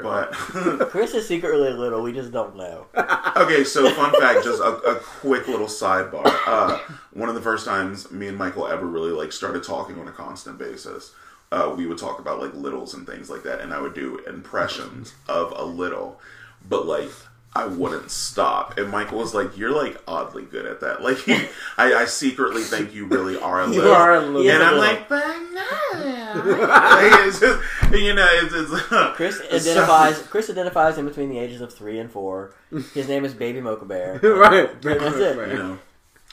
But 0.01 0.31
Chris 0.89 1.13
is 1.13 1.27
secretly 1.27 1.71
little. 1.71 2.01
We 2.01 2.13
just 2.13 2.31
don't 2.31 2.55
know. 2.55 2.85
okay, 3.35 3.63
so 3.63 3.89
fun 3.93 4.11
fact, 4.19 4.43
just 4.43 4.61
a, 4.61 4.67
a 4.83 4.95
quick 4.95 5.47
little 5.47 5.67
sidebar. 5.67 6.21
Uh, 6.45 6.77
one 7.13 7.29
of 7.29 7.35
the 7.35 7.41
first 7.41 7.65
times 7.65 8.11
me 8.11 8.27
and 8.27 8.37
Michael 8.37 8.67
ever 8.67 8.85
really 8.85 9.11
like 9.11 9.31
started 9.31 9.63
talking 9.63 9.99
on 9.99 10.07
a 10.07 10.11
constant 10.11 10.57
basis, 10.57 11.13
uh, 11.51 11.73
we 11.75 11.85
would 11.87 11.97
talk 11.97 12.19
about 12.19 12.39
like 12.39 12.53
littles 12.53 12.93
and 12.93 13.07
things 13.07 13.29
like 13.29 13.43
that, 13.43 13.59
and 13.61 13.73
I 13.73 13.81
would 13.81 13.93
do 13.95 14.19
impressions 14.27 15.13
of 15.27 15.51
a 15.55 15.63
little, 15.63 16.19
but 16.67 16.85
like. 16.85 17.09
I 17.55 17.65
wouldn't 17.65 18.11
stop, 18.11 18.77
and 18.77 18.89
Michael 18.91 19.17
was 19.17 19.33
like, 19.33 19.57
"You're 19.57 19.71
like 19.71 19.99
oddly 20.07 20.43
good 20.45 20.65
at 20.67 20.81
that. 20.81 21.01
Like, 21.01 21.17
I, 21.77 22.01
I 22.01 22.05
secretly 22.05 22.61
think 22.61 22.93
you 22.93 23.05
really 23.07 23.37
are 23.39 23.61
a 23.61 23.67
You 23.71 23.77
little." 23.81 23.91
are 23.91 24.15
a 24.15 24.19
little. 24.21 24.49
And 24.49 24.61
I'm 24.63 24.77
like, 24.77 25.09
but 25.09 25.25
no. 25.53 25.65
Like, 26.67 27.25
it's 27.27 27.39
just, 27.39 27.59
you 27.91 28.13
know, 28.13 28.27
it's, 28.33 28.53
it's 28.53 28.81
Chris 29.15 29.41
it's 29.49 29.65
so- 29.65 29.71
identifies. 29.71 30.21
Chris 30.27 30.49
identifies 30.49 30.97
in 30.99 31.05
between 31.05 31.29
the 31.29 31.39
ages 31.39 31.59
of 31.61 31.73
three 31.73 31.97
and 31.99 32.11
four. 32.11 32.53
His 32.93 33.07
name 33.07 33.25
is 33.25 33.33
Baby 33.33 33.61
Mocha 33.61 33.85
Bear. 33.85 34.19
right. 34.23 34.79
That's 34.83 35.15
it. 35.15 35.49
you 35.49 35.57
know, 35.57 35.79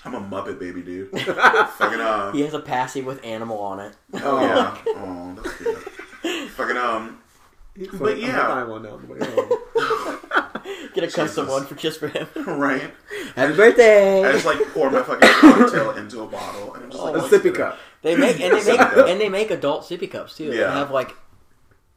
I'm 0.05 0.15
a 0.15 0.21
Muppet 0.21 0.59
baby 0.61 0.83
dude. 0.83 1.11
Fucking 1.19 2.01
uh, 2.01 2.33
He 2.33 2.43
has 2.43 2.53
a 2.53 2.61
passy 2.61 3.01
with 3.01 3.25
animal 3.25 3.59
on 3.59 3.81
it. 3.81 3.97
oh 4.15 4.41
yeah, 4.43 4.77
oh 4.89 5.35
that's 5.43 5.57
good. 5.57 5.79
Fucking 6.51 6.77
um, 6.77 7.19
But 7.95 8.19
yeah. 8.19 8.49
I'm 8.53 8.67
gonna 8.69 8.89
buy 9.01 10.46
one 10.67 10.75
now 10.75 10.75
on 10.75 10.75
the 10.75 10.75
way 10.75 10.81
home. 10.81 10.91
Get 10.95 11.05
a 11.05 11.11
custom 11.11 11.49
one 11.49 11.67
for 11.67 11.75
just 11.75 12.01
for 12.01 12.09
him. 12.09 12.29
right. 12.47 12.93
Happy 13.35 13.57
birthday! 13.57 14.25
I 14.25 14.33
just 14.33 14.47
like 14.47 14.59
pour 14.73 14.91
my 14.91 15.03
fucking 15.03 15.29
cocktail 15.29 15.91
into 15.93 16.23
a 16.23 16.27
bottle 16.27 16.75
and 16.75 16.85
I'm 16.85 16.91
just 16.91 17.03
oh, 17.03 17.13
like 17.13 17.23
a 17.23 17.27
sippy 17.27 17.45
get 17.45 17.47
it. 17.47 17.57
cup. 17.57 17.79
They 18.03 18.17
make 18.17 18.41
and 18.41 18.57
they 18.57 18.65
make 18.65 18.81
and 18.81 19.21
they 19.21 19.29
make 19.29 19.51
adult 19.51 19.83
sippy 19.83 20.11
cups 20.11 20.37
too. 20.37 20.51
They 20.51 20.57
have 20.59 20.91
like 20.91 21.15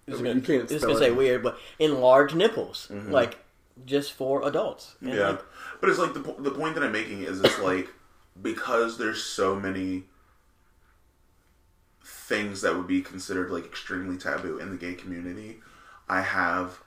I 0.07 0.21
mean, 0.21 0.37
you 0.37 0.41
can't 0.41 0.67
this 0.67 0.77
is 0.77 0.85
gonna 0.85 0.97
say 0.97 1.11
weird, 1.11 1.43
but 1.43 1.57
enlarged 1.77 2.35
nipples, 2.35 2.87
mm-hmm. 2.91 3.11
like 3.11 3.37
just 3.85 4.13
for 4.13 4.47
adults. 4.47 4.95
And, 5.01 5.13
Yeah, 5.13 5.29
like, 5.29 5.45
but 5.79 5.89
it's 5.89 5.99
like 5.99 6.13
the 6.13 6.21
the 6.39 6.51
point 6.51 6.75
that 6.75 6.83
I'm 6.83 6.91
making 6.91 7.23
is 7.23 7.39
it's 7.41 7.59
like 7.59 7.89
because 8.41 8.97
there's 8.97 9.23
so 9.23 9.55
many 9.55 10.05
things 12.03 12.61
that 12.61 12.75
would 12.75 12.87
be 12.87 13.01
considered 13.01 13.51
like 13.51 13.65
extremely 13.65 14.17
taboo 14.17 14.57
in 14.57 14.71
the 14.71 14.77
gay 14.77 14.93
community. 14.93 15.59
I 16.07 16.21
have 16.21 16.79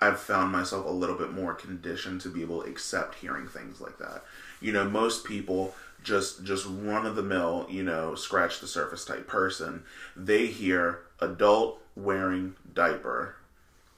I've 0.00 0.20
found 0.20 0.52
myself 0.52 0.86
a 0.86 0.90
little 0.90 1.16
bit 1.16 1.32
more 1.32 1.54
conditioned 1.54 2.20
to 2.22 2.28
be 2.28 2.42
able 2.42 2.62
to 2.62 2.68
accept 2.68 3.16
hearing 3.16 3.46
things 3.46 3.80
like 3.80 3.98
that. 3.98 4.24
You 4.60 4.72
know, 4.72 4.88
most 4.88 5.24
people 5.24 5.74
just 6.02 6.44
just 6.44 6.66
run 6.68 7.06
of 7.06 7.16
the 7.16 7.22
mill, 7.22 7.66
you 7.68 7.82
know, 7.82 8.14
scratch 8.14 8.60
the 8.60 8.66
surface 8.66 9.04
type 9.04 9.26
person. 9.26 9.82
They 10.14 10.46
hear 10.46 11.00
adult 11.20 11.80
wearing 11.96 12.54
diaper, 12.74 13.36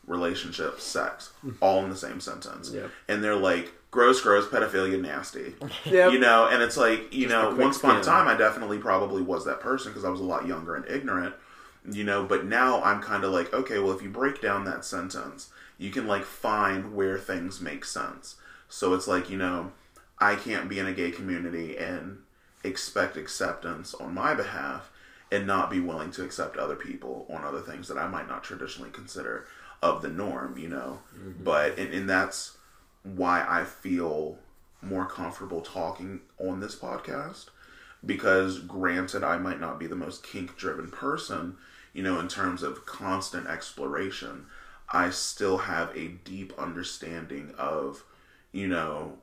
relationship, 0.07 0.81
sex, 0.81 1.33
all 1.61 1.85
in 1.85 1.91
the 1.91 1.97
same 1.97 2.21
sentence. 2.21 2.71
Yep. 2.73 2.91
And 3.09 3.23
they're 3.23 3.37
like, 3.37 3.73
gross, 3.91 4.21
gross, 4.21 4.47
pedophilia, 4.47 5.01
nasty. 5.01 5.55
Yep. 5.85 6.13
You 6.13 6.19
know, 6.19 6.49
and 6.49 6.63
it's 6.63 6.77
like, 6.77 7.13
you 7.13 7.29
Just 7.29 7.35
know, 7.35 7.55
once 7.55 7.79
upon 7.79 7.97
a 7.97 8.03
time, 8.03 8.29
I 8.29 8.37
definitely 8.37 8.79
probably 8.79 9.23
was 9.23 9.45
that 9.47 9.61
person 9.61 9.91
because 9.91 10.05
I 10.05 10.11
was 10.11 10.21
a 10.21 10.25
lot 10.25 10.47
younger 10.47 10.77
and 10.77 10.87
ignorant, 10.87 11.35
you 11.91 12.05
know, 12.05 12.25
but 12.25 12.45
now 12.45 12.83
I'm 12.83 13.01
kind 13.03 13.25
of 13.25 13.33
like, 13.33 13.53
okay, 13.53 13.79
well, 13.79 13.93
if 13.93 14.03
you 14.03 14.11
break 14.11 14.41
down 14.41 14.65
that 14.65 14.85
sentence, 14.85 15.51
you 15.79 15.91
can 15.91 16.07
like 16.07 16.25
find 16.25 16.95
where 16.95 17.19
things 17.19 17.61
make 17.61 17.85
sense. 17.85 18.37
So 18.69 18.93
it's 18.95 19.09
like, 19.09 19.31
you 19.31 19.39
know, 19.39 19.73
I 20.19 20.35
can't 20.35 20.69
be 20.69 20.79
in 20.79 20.87
a 20.87 20.93
gay 20.93 21.11
community 21.11 21.77
and 21.79 22.19
expect 22.65 23.17
acceptance 23.17 23.95
on 23.95 24.15
my 24.15 24.35
behalf 24.35 24.91
and 25.31 25.47
not 25.47 25.71
be 25.71 25.81
willing 25.81 26.11
to 26.11 26.25
accept 26.25 26.57
other 26.57 26.75
people 26.75 27.27
on 27.31 27.45
other 27.45 27.61
things 27.61 27.89
that 27.89 27.99
I 27.99 28.09
might 28.09 28.29
not 28.29 28.43
traditionally 28.43 28.91
consider 28.91 29.47
of 29.83 30.03
the 30.03 30.09
norm, 30.09 30.59
you 30.59 30.69
know. 30.69 31.01
Mm-hmm. 31.17 31.45
But 31.45 31.79
and, 31.79 31.95
and 31.95 32.11
that's 32.11 32.57
why 33.03 33.47
I 33.49 33.65
feel 33.65 34.39
more 34.83 35.07
comfortable 35.07 35.61
talking 35.61 36.21
on 36.39 36.61
this 36.61 36.77
podcast 36.77 37.47
because 38.05 38.61
granted 38.61 39.25
I 39.25 39.39
might 39.39 39.61
not 39.61 39.79
be 39.79 39.87
the 39.87 39.97
most 39.97 40.23
kink 40.23 40.57
driven 40.57 40.91
person, 40.91 41.57
you 41.93 42.03
know, 42.03 42.21
in 42.21 42.29
terms 42.29 42.63
of 42.63 42.87
constant 42.87 43.47
exploration, 43.49 44.47
I 44.91 45.11
still 45.11 45.59
have 45.59 45.95
a 45.97 46.09
deep 46.09 46.53
understanding 46.59 47.55
of, 47.59 48.05
you 48.53 48.69
know, 48.69 49.19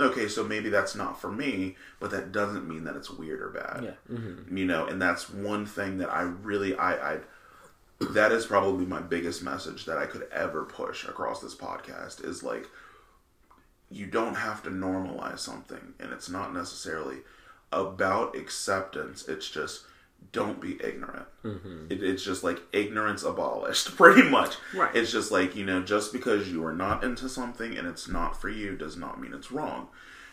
okay, 0.00 0.28
so 0.28 0.42
maybe 0.42 0.68
that's 0.68 0.94
not 0.94 1.20
for 1.20 1.30
me, 1.30 1.76
but 2.00 2.10
that 2.10 2.32
doesn't 2.32 2.68
mean 2.68 2.84
that 2.84 2.96
it's 2.96 3.10
weird 3.10 3.40
or 3.40 3.50
bad. 3.50 3.84
Yeah. 3.84 4.16
Mm-hmm. 4.16 4.56
You 4.56 4.64
know, 4.64 4.86
and 4.86 5.00
that's 5.00 5.30
one 5.30 5.66
thing 5.66 5.98
that 5.98 6.10
I 6.10 6.22
really 6.22 6.74
I 6.74 7.14
I 7.14 7.18
that 8.00 8.32
is 8.32 8.46
probably 8.46 8.86
my 8.86 9.00
biggest 9.00 9.42
message 9.42 9.84
that 9.84 9.98
I 9.98 10.06
could 10.06 10.26
ever 10.32 10.64
push 10.64 11.04
across 11.04 11.40
this 11.40 11.54
podcast 11.54 12.24
is 12.24 12.42
like 12.42 12.66
you 13.90 14.06
don't 14.06 14.36
have 14.36 14.62
to 14.62 14.70
normalize 14.70 15.40
something 15.40 15.94
and 16.00 16.12
it's 16.12 16.30
not 16.30 16.54
necessarily 16.54 17.18
about 17.72 18.36
acceptance 18.36 19.28
it's 19.28 19.50
just 19.50 19.84
don't 20.32 20.60
be 20.60 20.78
ignorant. 20.82 21.26
Mm-hmm. 21.44 21.86
It, 21.90 22.02
it's 22.02 22.24
just 22.24 22.44
like 22.44 22.60
ignorance 22.72 23.22
abolished 23.22 23.96
pretty 23.96 24.28
much. 24.28 24.56
Right. 24.74 24.94
it's 24.94 25.12
just 25.12 25.30
like 25.30 25.56
you 25.56 25.64
know 25.64 25.82
just 25.82 26.12
because 26.12 26.50
you 26.50 26.64
are 26.64 26.74
not 26.74 27.02
into 27.04 27.28
something 27.28 27.76
and 27.76 27.86
it's 27.86 28.08
not 28.08 28.40
for 28.40 28.48
you 28.48 28.76
does 28.76 28.96
not 28.96 29.20
mean 29.20 29.32
it's 29.32 29.50
wrong. 29.50 29.88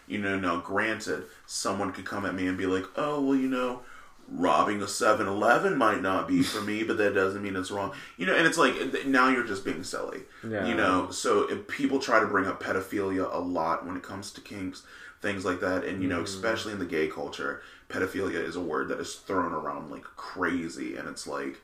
You 0.07 0.19
know 0.19 0.39
now 0.39 0.59
granted 0.59 1.25
someone 1.45 1.91
could 1.91 2.05
come 2.05 2.25
at 2.25 2.35
me 2.35 2.47
and 2.47 2.57
be 2.57 2.65
like 2.65 2.85
oh 2.95 3.21
well 3.21 3.35
you 3.35 3.49
know 3.49 3.81
robbing 4.29 4.81
a 4.81 4.85
7-eleven 4.85 5.77
might 5.77 6.01
not 6.01 6.27
be 6.27 6.43
for 6.43 6.59
me 6.59 6.83
but 6.83 6.97
that 6.97 7.13
doesn't 7.13 7.41
mean 7.41 7.55
it's 7.55 7.71
wrong. 7.71 7.93
You 8.17 8.25
know 8.25 8.35
and 8.35 8.45
it's 8.45 8.57
like 8.57 9.05
now 9.05 9.29
you're 9.29 9.47
just 9.47 9.65
being 9.65 9.83
silly. 9.83 10.21
Yeah. 10.47 10.67
you 10.67 10.75
know 10.75 11.09
so 11.09 11.49
if 11.49 11.67
people 11.67 11.99
try 11.99 12.19
to 12.19 12.27
bring 12.27 12.45
up 12.45 12.61
pedophilia 12.61 13.33
a 13.33 13.39
lot 13.39 13.85
when 13.85 13.97
it 13.97 14.03
comes 14.03 14.31
to 14.31 14.41
kinks 14.41 14.83
things 15.21 15.43
like 15.43 15.59
that 15.61 15.83
and 15.83 16.03
you 16.03 16.07
know 16.07 16.19
mm. 16.19 16.25
especially 16.25 16.71
in 16.71 16.79
the 16.79 16.85
gay 16.85 17.07
culture 17.07 17.61
pedophilia 17.89 18.43
is 18.43 18.55
a 18.55 18.61
word 18.61 18.89
that 18.89 18.99
is 18.99 19.15
thrown 19.15 19.53
around 19.53 19.89
like 19.89 20.03
crazy 20.03 20.95
and 20.97 21.07
it's 21.07 21.25
like 21.25 21.57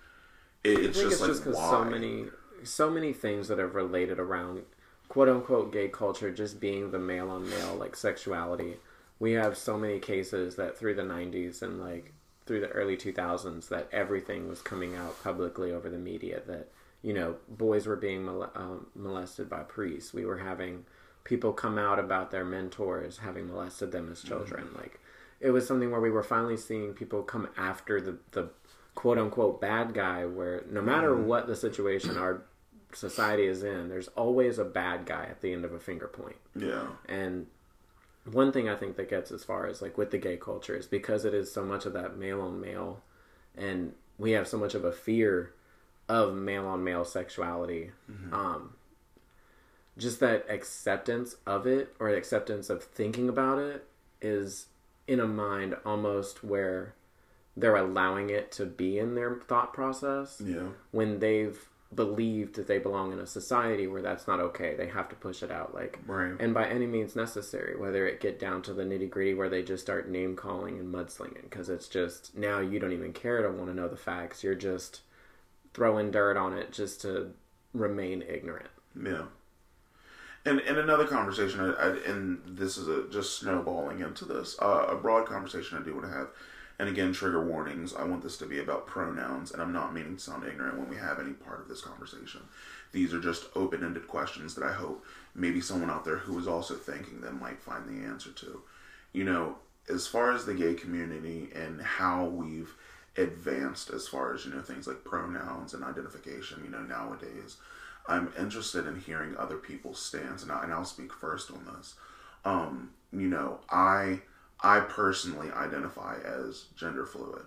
it, 0.64 0.80
it's 0.80 1.00
just 1.00 1.14
it's 1.14 1.22
like 1.22 1.30
just 1.30 1.46
why 1.46 1.70
so 1.70 1.84
many, 1.84 2.26
so 2.64 2.90
many 2.90 3.14
things 3.14 3.48
that 3.50 3.60
have 3.60 3.76
related 3.76 4.20
around 4.20 4.64
quote 5.10 5.30
unquote 5.30 5.72
gay 5.72 5.88
culture 5.90 6.32
just 6.32 6.60
being 6.60 6.92
the 6.92 7.00
male 7.00 7.30
on 7.30 7.50
male 7.50 7.76
like 7.76 7.96
sexuality. 7.96 8.76
We 9.20 9.34
have 9.34 9.58
so 9.58 9.78
many 9.78 10.00
cases 10.00 10.56
that 10.56 10.78
through 10.78 10.96
the 10.96 11.04
'90s 11.04 11.62
and 11.62 11.80
like 11.80 12.14
through 12.46 12.62
the 12.62 12.70
early 12.70 12.98
2000s 12.98 13.70
that 13.70 13.88
everything 13.92 14.50
was 14.50 14.62
coming 14.62 14.96
out 14.96 15.22
publicly 15.24 15.72
over 15.72 15.90
the 15.90 15.98
media 15.98 16.42
that 16.46 16.68
you 17.02 17.14
know 17.14 17.36
boys 17.48 17.86
were 17.86 17.96
being 17.96 18.24
mol- 18.24 18.52
um, 18.56 18.88
molested 18.96 19.50
by 19.50 19.64
priests. 19.64 20.14
We 20.14 20.26
were 20.26 20.40
having 20.40 20.86
people 21.26 21.54
come 21.54 21.78
out 21.78 22.00
about 22.00 22.32
their 22.32 22.46
mentors 22.46 23.18
having 23.18 23.48
molested 23.48 23.92
them 23.92 24.10
as 24.12 24.22
children. 24.22 24.70
Like 24.76 25.00
it 25.44 25.52
was 25.52 25.68
something 25.68 25.92
where 25.92 26.02
we 26.02 26.10
were 26.10 26.24
finally 26.24 26.58
seeing 26.58 26.94
people 26.94 27.22
come 27.22 27.50
after 27.58 28.02
the 28.02 28.18
the 28.32 28.50
quote 28.96 29.18
unquote 29.18 29.60
bad 29.60 29.94
guy 29.94 30.26
where 30.26 30.64
no 30.70 30.82
matter 30.82 31.16
what 31.16 31.48
the 31.48 31.56
situation 31.56 32.18
our 32.18 32.44
society 32.94 33.46
is 33.46 33.64
in 33.64 33.90
there's 33.90 34.08
always 34.10 34.58
a 34.58 34.66
bad 34.66 35.06
guy 35.06 35.26
at 35.26 35.42
the 35.42 35.52
end 35.52 35.66
of 35.66 35.74
a 35.74 35.80
finger 35.80 36.08
point. 36.08 36.38
Yeah. 36.56 36.88
And 37.10 37.48
one 38.26 38.52
thing 38.52 38.70
i 38.70 38.76
think 38.76 38.96
that 38.96 39.10
gets 39.10 39.32
as 39.32 39.44
far 39.44 39.68
as 39.68 39.82
like 39.82 39.98
with 39.98 40.12
the 40.12 40.18
gay 40.18 40.38
culture 40.38 40.76
is 40.76 40.88
because 40.88 41.26
it 41.26 41.34
is 41.34 41.52
so 41.52 41.64
much 41.64 41.86
of 41.86 41.94
that 41.94 42.18
male 42.18 42.42
on 42.42 42.60
male 42.60 43.02
and 43.58 43.94
we 44.18 44.32
have 44.32 44.48
so 44.48 44.58
much 44.58 44.74
of 44.74 44.86
a 44.86 44.92
fear 44.92 45.52
of 46.08 46.34
male 46.34 46.66
on 46.66 46.84
male 46.84 47.04
sexuality 47.04 47.92
um 48.32 48.74
just 49.98 50.20
that 50.20 50.46
acceptance 50.50 51.36
of 51.46 51.68
it 51.68 51.94
or 52.00 52.10
acceptance 52.10 52.70
of 52.70 52.84
thinking 52.84 53.28
about 53.28 53.60
it 53.60 53.86
is 54.22 54.68
in 55.08 55.20
a 55.20 55.28
mind 55.28 55.76
almost 55.86 56.44
where 56.44 56.94
they're 57.56 57.76
allowing 57.76 58.30
it 58.30 58.52
to 58.52 58.66
be 58.66 58.98
in 58.98 59.16
their 59.16 59.36
thought 59.36 59.74
process 59.74 60.42
yeah 60.44 60.68
when 60.92 61.20
they've 61.20 61.68
believed 61.96 62.56
that 62.56 62.66
they 62.68 62.80
belong 62.80 63.12
in 63.12 63.20
a 63.20 63.28
society 63.28 63.86
where 63.86 64.02
that's 64.02 64.28
not 64.28 64.40
okay. 64.40 64.74
They 64.76 64.88
have 64.88 65.10
to 65.10 65.16
push 65.16 65.44
it 65.44 65.52
out, 65.52 65.76
like, 65.76 66.00
Right. 66.08 66.34
and 66.40 66.52
by 66.52 66.66
any 66.68 66.88
means 66.88 67.16
necessary. 67.16 67.76
Whether 67.78 68.08
it 68.08 68.20
get 68.20 68.40
down 68.40 68.64
to 68.64 68.74
the 68.74 68.82
nitty 68.84 69.12
gritty 69.12 69.36
where 69.36 69.48
they 69.48 69.62
just 69.62 69.84
start 69.84 70.10
name 70.10 70.36
calling 70.36 70.80
and 70.80 70.92
mudslinging, 70.92 71.44
because 71.44 71.70
it's 71.70 71.88
just 71.88 72.36
now 72.36 72.60
you 72.60 72.80
don't 72.80 72.94
even 72.94 73.14
care 73.14 73.44
to 73.44 73.50
want 73.52 73.68
to 73.70 73.76
know 73.76 73.88
the 73.88 73.96
facts. 73.96 74.44
You're 74.44 74.56
just 74.56 75.02
throwing 75.76 76.10
dirt 76.10 76.36
on 76.36 76.54
it 76.58 76.72
just 76.72 77.02
to 77.02 77.34
remain 77.74 78.24
ignorant. 78.24 78.70
Yeah. 79.00 79.26
And 80.46 80.60
and 80.60 80.78
another 80.78 81.06
conversation, 81.06 81.62
I, 81.62 81.72
I, 81.74 81.88
and 82.06 82.42
this 82.46 82.78
is 82.78 82.88
a, 82.88 83.08
just 83.10 83.40
snowballing 83.40 84.02
into 84.02 84.26
this, 84.26 84.58
uh, 84.62 84.88
a 84.90 84.96
broad 84.96 85.26
conversation 85.26 85.78
I 85.78 85.84
do 85.84 85.94
want 85.94 86.06
to 86.06 86.12
have, 86.12 86.28
and 86.80 86.90
again, 86.90 87.14
trigger 87.14 87.46
warnings. 87.46 87.94
I 87.94 88.04
want 88.04 88.24
this 88.24 88.38
to 88.38 88.46
be 88.46 88.60
about 88.60 88.86
pronouns, 88.86 89.52
and 89.52 89.62
I'm 89.62 89.72
not 89.72 89.94
meaning 89.94 90.18
to 90.18 90.22
sound 90.22 90.46
ignorant 90.46 90.78
when 90.78 90.90
we 90.90 90.98
have 90.98 91.20
any 91.20 91.34
part 91.34 91.62
of 91.62 91.70
this 91.70 91.82
conversation. 91.82 92.42
These 92.92 93.14
are 93.14 93.22
just 93.22 93.46
open 93.56 93.84
ended 93.84 94.08
questions 94.08 94.54
that 94.56 94.66
I 94.66 94.74
hope 94.74 95.06
maybe 95.34 95.62
someone 95.62 95.90
out 95.90 96.06
there 96.06 96.18
who 96.18 96.38
is 96.38 96.48
also 96.48 96.76
thinking 96.76 97.22
them 97.22 97.40
might 97.40 97.62
find 97.62 97.88
the 97.88 98.06
answer 98.06 98.32
to. 98.32 98.62
You 99.14 99.24
know, 99.24 99.56
as 99.90 100.08
far 100.08 100.32
as 100.32 100.46
the 100.46 100.54
gay 100.54 100.74
community 100.74 101.50
and 101.56 101.82
how 101.82 102.26
we've 102.26 102.74
advanced 103.18 103.92
as 103.92 104.08
far 104.08 104.34
as, 104.34 104.46
you 104.46 104.54
know, 104.54 104.62
things 104.62 104.88
like 104.88 105.04
pronouns 105.04 105.74
and 105.74 105.84
identification, 105.84 106.62
you 106.64 106.70
know, 106.70 106.82
nowadays, 106.82 107.58
I'm 108.08 108.34
interested 108.38 108.86
in 108.86 109.00
hearing 109.00 109.36
other 109.38 109.58
people's 109.58 110.02
stance, 110.02 110.44
and, 110.44 110.52
I, 110.52 110.64
and 110.64 110.74
I'll 110.74 110.86
speak 110.86 111.14
first 111.14 111.52
on 111.52 111.66
this. 111.76 111.96
Um, 112.44 112.92
you 113.12 113.28
know, 113.28 113.60
I 113.70 114.22
I 114.62 114.82
personally 114.82 115.52
identify 115.52 116.18
as 116.26 116.66
gender 116.76 117.06
fluid. 117.06 117.46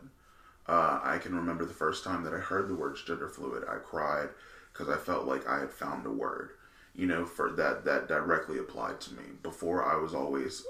Uh, 0.67 1.01
I 1.03 1.19
can 1.19 1.35
remember 1.35 1.65
the 1.65 1.75
first 1.75 2.05
time 2.05 2.25
that 2.25 2.35
I 2.35 2.39
heard 2.39 2.69
the 2.69 2.75
words 2.75 3.03
gender 3.03 3.29
fluid, 3.29 3.65
I 3.69 3.77
cried 3.77 4.29
because 4.73 4.89
I 4.89 4.99
felt 4.99 5.27
like 5.27 5.47
I 5.49 5.61
had 5.61 5.71
found 5.71 6.05
a 6.07 6.11
word, 6.11 6.51
you 6.95 7.07
know, 7.07 7.25
for 7.25 7.51
that 7.53 7.85
that 7.85 8.09
directly 8.09 8.59
applied 8.59 9.01
to 9.03 9.15
me. 9.15 9.25
Before 9.43 9.85
I 9.85 9.97
was 9.97 10.15
always 10.15 10.65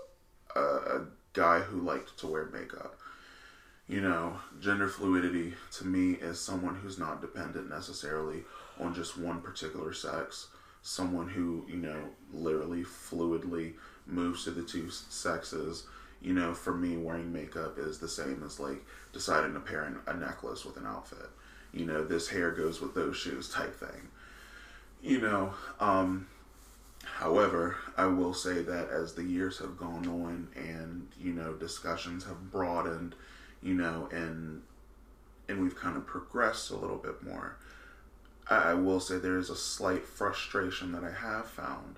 a, 0.55 0.61
a 0.61 1.07
guy 1.33 1.61
who 1.61 1.81
liked 1.81 2.19
to 2.19 2.27
wear 2.27 2.47
makeup. 2.47 2.99
You 3.89 4.01
know, 4.01 4.37
gender 4.61 4.89
fluidity 4.89 5.55
to 5.73 5.87
me 5.87 6.13
is 6.15 6.41
someone 6.41 6.75
who's 6.75 6.99
not 6.99 7.21
dependent 7.21 7.71
necessarily 7.71 8.43
on 8.81 8.95
just 8.95 9.19
one 9.19 9.41
particular 9.41 9.93
sex. 9.93 10.49
Someone 10.83 11.29
who, 11.29 11.65
you 11.69 11.77
know, 11.77 12.01
literally 12.33 12.83
fluidly 12.83 13.75
moves 14.07 14.45
to 14.45 14.51
the 14.51 14.63
two 14.63 14.89
sexes 14.91 15.87
you 16.21 16.33
know, 16.33 16.55
for 16.55 16.75
me, 16.75 16.97
wearing 16.97 17.33
makeup 17.33 17.79
is 17.79 17.99
the 17.99 18.09
same 18.09 18.43
as 18.45 18.59
like 18.59 18.85
deciding 19.13 19.55
to 19.55 19.61
pair 19.61 20.01
a 20.07 20.15
necklace 20.15 20.65
with 20.65 20.77
an 20.77 20.87
outfit. 20.87 21.31
You 21.73 21.87
know, 21.87 22.05
this 22.05 22.29
hair 22.29 22.51
goes 22.51 22.81
with 22.81 22.95
those 22.95 23.17
shoes 23.17 23.49
type 23.49 23.79
thing. 23.79 24.09
You 25.03 25.21
know, 25.21 25.55
um, 25.79 26.27
however, 27.05 27.77
I 27.97 28.07
will 28.07 28.35
say 28.35 28.63
that 28.63 28.89
as 28.89 29.15
the 29.15 29.25
years 29.25 29.59
have 29.59 29.77
gone 29.77 30.09
on 30.09 30.49
and, 30.57 31.09
you 31.21 31.33
know, 31.33 31.53
discussions 31.53 32.25
have 32.25 32.51
broadened, 32.51 33.15
you 33.63 33.75
know, 33.75 34.09
and 34.11 34.63
and 35.49 35.63
we've 35.63 35.77
kind 35.77 35.97
of 35.97 36.07
progressed 36.07 36.71
a 36.71 36.77
little 36.77 36.97
bit 36.97 37.23
more. 37.23 37.57
I, 38.49 38.75
will 38.75 39.01
say 39.01 39.19
there 39.19 39.39
is 39.39 39.51
a 39.51 39.57
slight 39.57 40.05
frustration 40.05 40.93
that 40.93 41.03
I 41.03 41.11
have 41.11 41.47
found 41.47 41.97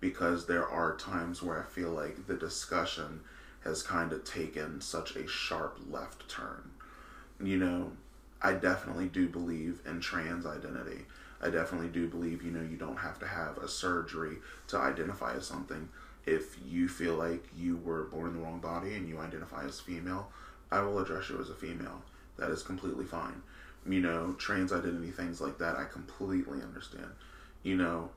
because 0.00 0.46
there 0.46 0.68
are 0.68 0.96
times 0.96 1.42
where 1.42 1.60
I 1.60 1.64
feel 1.64 1.90
like 1.90 2.26
the 2.26 2.34
discussion 2.34 3.20
has 3.62 3.82
kind 3.82 4.12
of 4.12 4.24
taken 4.24 4.80
such 4.80 5.14
a 5.14 5.28
sharp 5.28 5.78
left 5.88 6.28
turn. 6.28 6.72
You 7.40 7.56
know, 7.58 7.92
I 8.42 8.54
definitely 8.54 9.06
do 9.06 9.28
believe 9.28 9.80
in 9.86 10.00
trans 10.00 10.46
identity. 10.46 11.06
I 11.40 11.50
definitely 11.50 11.88
do 11.88 12.08
believe, 12.08 12.42
you 12.42 12.50
know, 12.50 12.62
you 12.62 12.76
don't 12.76 12.98
have 12.98 13.18
to 13.20 13.26
have 13.26 13.58
a 13.58 13.68
surgery 13.68 14.38
to 14.68 14.78
identify 14.78 15.34
as 15.34 15.46
something. 15.46 15.88
If 16.26 16.56
you 16.66 16.88
feel 16.88 17.14
like 17.14 17.44
you 17.56 17.76
were 17.76 18.04
born 18.04 18.28
in 18.28 18.36
the 18.36 18.42
wrong 18.42 18.58
body 18.58 18.94
and 18.94 19.08
you 19.08 19.18
identify 19.18 19.64
as 19.64 19.78
female, 19.78 20.30
I 20.70 20.80
will 20.80 20.98
address 20.98 21.28
you 21.28 21.40
as 21.40 21.50
a 21.50 21.54
female. 21.54 22.02
That 22.36 22.50
is 22.50 22.62
completely 22.62 23.04
fine. 23.04 23.42
You 23.86 24.00
know, 24.00 24.34
trans 24.38 24.72
identity, 24.72 25.10
things 25.10 25.40
like 25.40 25.58
that, 25.58 25.76
I 25.76 25.84
completely 25.84 26.62
understand. 26.62 27.10
You 27.62 27.76
know, 27.76 28.10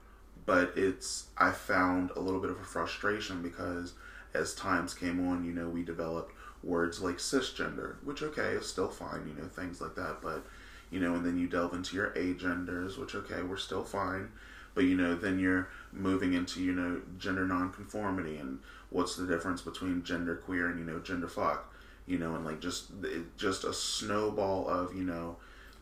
but 0.46 0.74
it's, 0.76 1.28
I 1.38 1.52
found 1.52 2.12
a 2.16 2.20
little 2.20 2.40
bit 2.40 2.50
of 2.50 2.60
a 2.60 2.64
frustration 2.64 3.42
because 3.42 3.94
as 4.34 4.54
times 4.54 4.94
came 4.94 5.26
on, 5.28 5.44
you 5.46 5.52
know, 5.52 5.68
we 5.70 5.84
developed 5.84 6.34
words 6.64 7.02
like 7.02 7.18
cisgender, 7.18 7.96
which 8.04 8.22
okay 8.24 8.50
is 8.52 8.68
still 8.68 8.90
fine, 8.90 9.28
you 9.28 9.42
know, 9.42 9.48
things 9.48 9.82
like 9.82 9.96
that. 9.96 10.22
But 10.22 10.46
you 10.90 11.00
know, 11.00 11.16
and 11.16 11.26
then 11.26 11.38
you 11.38 11.48
delve 11.48 11.74
into 11.74 11.96
your 11.96 12.14
agenders, 12.18 12.98
which 12.98 13.16
okay, 13.16 13.42
we're 13.42 13.58
still 13.58 13.84
fine. 13.84 14.30
But 14.74 14.86
you 14.86 14.96
know, 14.96 15.16
then 15.16 15.40
you're 15.40 15.70
moving 15.92 16.34
into 16.34 16.62
you 16.62 16.72
know 16.74 17.02
gender 17.18 17.46
nonconformity 17.46 18.38
and 18.38 18.60
what's 18.90 19.16
the 19.16 19.28
difference 19.28 19.62
between 19.62 20.04
gender 20.04 20.36
queer 20.36 20.70
and 20.70 20.80
you 20.80 20.86
know 20.86 21.00
gender 21.00 21.28
fuck, 21.28 21.74
you 22.06 22.18
know, 22.18 22.36
and 22.36 22.46
like 22.46 22.60
just 22.62 22.92
just 23.38 23.64
a 23.64 23.74
snowball 23.74 24.68
of 24.68 24.96
you 24.96 25.04
know 25.04 25.38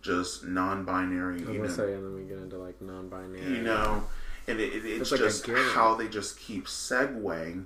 just 0.05 0.45
non-binary. 0.45 1.41
I'm 1.41 1.53
you 1.53 1.61
know, 1.61 1.67
say, 1.67 1.93
and 1.93 2.03
then 2.03 2.15
we 2.15 2.23
get 2.23 2.37
into 2.37 2.57
like 2.57 2.81
non-binary. 2.81 3.41
You 3.41 3.61
know, 3.63 4.03
and 4.47 4.59
it, 4.59 4.73
it, 4.73 4.85
it's, 4.85 5.11
it's 5.11 5.11
like 5.11 5.21
just 5.21 5.47
how 5.73 5.95
they 5.95 6.07
just 6.07 6.39
keep 6.39 6.67
segueing 6.67 7.65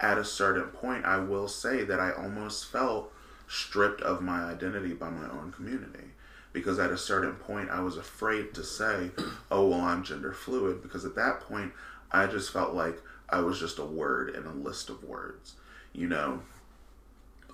at 0.00 0.18
a 0.18 0.24
certain 0.24 0.68
point, 0.68 1.04
I 1.04 1.18
will 1.18 1.46
say 1.46 1.84
that 1.84 2.00
I 2.00 2.12
almost 2.12 2.66
felt 2.66 3.12
stripped 3.46 4.00
of 4.00 4.22
my 4.22 4.44
identity 4.44 4.94
by 4.94 5.10
my 5.10 5.28
own 5.28 5.52
community. 5.52 6.12
Because 6.52 6.78
at 6.78 6.90
a 6.90 6.98
certain 6.98 7.34
point, 7.34 7.70
I 7.70 7.80
was 7.80 7.96
afraid 7.96 8.54
to 8.54 8.64
say, 8.64 9.10
oh, 9.50 9.68
well, 9.68 9.80
I'm 9.80 10.02
gender 10.02 10.32
fluid. 10.32 10.82
Because 10.82 11.04
at 11.04 11.14
that 11.14 11.40
point, 11.40 11.72
I 12.10 12.26
just 12.26 12.52
felt 12.52 12.74
like 12.74 13.00
I 13.28 13.40
was 13.40 13.60
just 13.60 13.78
a 13.78 13.84
word 13.84 14.34
in 14.34 14.46
a 14.46 14.52
list 14.52 14.88
of 14.88 15.04
words. 15.04 15.54
You 15.92 16.08
know, 16.08 16.40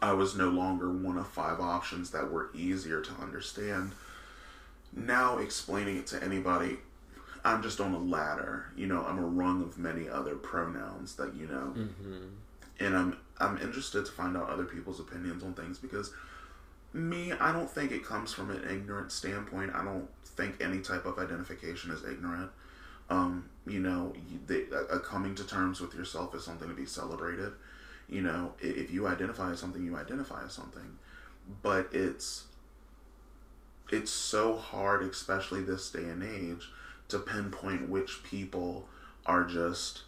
I 0.01 0.13
was 0.13 0.37
no 0.37 0.49
longer 0.49 0.91
one 0.91 1.19
of 1.19 1.27
five 1.27 1.61
options 1.61 2.11
that 2.11 2.31
were 2.31 2.51
easier 2.55 3.01
to 3.01 3.13
understand. 3.21 3.93
Now, 4.97 5.39
explaining 5.39 5.99
it 5.99 6.07
to 6.09 6.25
anybody 6.25 6.79
I'm 7.47 7.63
just 7.63 7.81
on 7.81 7.95
a 7.95 7.99
ladder. 7.99 8.67
You 8.77 8.89
know, 8.89 9.05
I'm 9.07 9.19
a 9.19 9.27
rung 9.27 9.63
of 9.63 9.79
many 9.79 10.09
other 10.09 10.35
pronouns 10.35 11.15
that 11.15 11.35
you 11.37 11.47
know, 11.47 11.75
mm-hmm. 11.77 12.27
and 12.81 12.97
I'm 12.97 13.17
I'm 13.39 13.57
interested 13.59 14.05
to 14.05 14.11
find 14.11 14.37
out 14.37 14.51
other 14.51 14.65
people's 14.65 14.99
opinions 14.99 15.45
on 15.45 15.55
things 15.55 15.79
because 15.79 16.13
me, 16.93 17.33
I 17.33 17.53
don't 17.53 17.71
think 17.71 17.93
it 17.93 18.05
comes 18.05 18.33
from 18.33 18.51
an 18.51 18.69
ignorant 18.69 19.13
standpoint. 19.13 19.71
I 19.75 19.85
don't 19.85 20.09
think 20.25 20.57
any 20.61 20.81
type 20.81 21.07
of 21.07 21.19
identification 21.19 21.93
is 21.93 22.03
ignorant. 22.03 22.51
Um, 23.09 23.49
you 23.65 23.79
know, 23.79 24.13
they, 24.49 24.65
a, 24.73 24.97
a 24.97 24.99
coming 24.99 25.37
to 25.37 25.47
terms 25.47 25.81
with 25.81 25.95
yourself 25.95 26.35
is 26.35 26.43
something 26.43 26.69
to 26.69 26.75
be 26.75 26.87
celebrated. 26.87 27.53
You 28.09 28.23
know, 28.23 28.55
if 28.61 28.91
you 28.91 29.07
identify 29.07 29.53
as 29.53 29.61
something, 29.61 29.85
you 29.85 29.97
identify 29.97 30.45
as 30.45 30.53
something. 30.53 30.99
But 31.63 31.91
it's 31.93 32.46
it's 33.91 34.11
so 34.11 34.57
hard, 34.57 35.03
especially 35.03 35.63
this 35.63 35.91
day 35.91 36.05
and 36.05 36.23
age, 36.23 36.71
to 37.09 37.19
pinpoint 37.19 37.89
which 37.89 38.23
people 38.23 38.89
are 39.25 39.45
just 39.45 40.03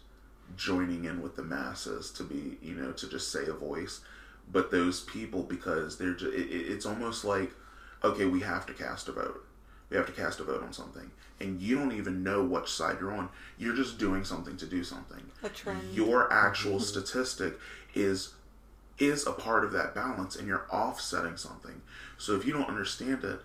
joining 0.55 1.05
in 1.05 1.21
with 1.21 1.35
the 1.35 1.43
masses 1.43 2.11
to 2.11 2.23
be, 2.23 2.57
you 2.61 2.75
know, 2.75 2.91
to 2.91 3.07
just 3.07 3.31
say 3.31 3.45
a 3.45 3.53
voice. 3.53 4.01
But 4.51 4.71
those 4.71 5.01
people, 5.01 5.43
because 5.43 5.97
they're 5.97 6.13
just, 6.13 6.33
it, 6.33 6.49
it's 6.51 6.85
almost 6.85 7.23
like, 7.23 7.51
okay, 8.03 8.25
we 8.25 8.41
have 8.41 8.65
to 8.65 8.73
cast 8.73 9.07
a 9.07 9.11
vote. 9.11 9.45
We 9.89 9.97
have 9.97 10.05
to 10.07 10.11
cast 10.11 10.39
a 10.39 10.43
vote 10.43 10.63
on 10.63 10.73
something. 10.73 11.11
And 11.39 11.61
you 11.61 11.77
don't 11.77 11.93
even 11.93 12.23
know 12.23 12.43
which 12.43 12.69
side 12.69 12.97
you're 12.99 13.13
on. 13.13 13.29
You're 13.57 13.75
just 13.75 13.97
doing 13.97 14.23
something 14.23 14.57
to 14.57 14.65
do 14.65 14.83
something. 14.83 15.23
A 15.43 15.49
trend. 15.49 15.93
Your 15.93 16.31
actual 16.31 16.79
statistic 16.79 17.57
is 17.95 18.33
is 18.97 19.25
a 19.25 19.31
part 19.31 19.63
of 19.63 19.71
that 19.71 19.95
balance 19.95 20.35
and 20.35 20.45
you're 20.45 20.67
offsetting 20.69 21.37
something. 21.37 21.81
So 22.17 22.35
if 22.35 22.45
you 22.45 22.51
don't 22.51 22.67
understand 22.67 23.23
it, 23.23 23.39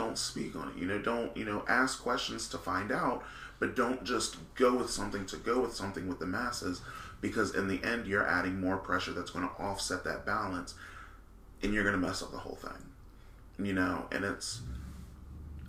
don't 0.00 0.16
speak 0.16 0.56
on 0.56 0.68
it. 0.68 0.76
You 0.78 0.86
know, 0.86 0.98
don't, 0.98 1.36
you 1.36 1.44
know, 1.44 1.62
ask 1.68 2.02
questions 2.02 2.48
to 2.48 2.58
find 2.58 2.90
out, 2.90 3.22
but 3.58 3.76
don't 3.76 4.02
just 4.02 4.36
go 4.54 4.74
with 4.74 4.88
something 4.90 5.26
to 5.26 5.36
go 5.36 5.60
with 5.60 5.74
something 5.74 6.08
with 6.08 6.18
the 6.18 6.26
masses 6.26 6.80
because 7.20 7.54
in 7.54 7.68
the 7.68 7.84
end 7.84 8.06
you're 8.06 8.26
adding 8.26 8.58
more 8.58 8.78
pressure 8.78 9.12
that's 9.12 9.30
going 9.30 9.46
to 9.46 9.54
offset 9.62 10.02
that 10.04 10.24
balance 10.24 10.74
and 11.62 11.74
you're 11.74 11.84
going 11.84 12.00
to 12.00 12.06
mess 12.06 12.22
up 12.22 12.30
the 12.30 12.38
whole 12.38 12.56
thing. 12.56 12.86
You 13.58 13.74
know, 13.74 14.06
and 14.10 14.24
it's 14.24 14.62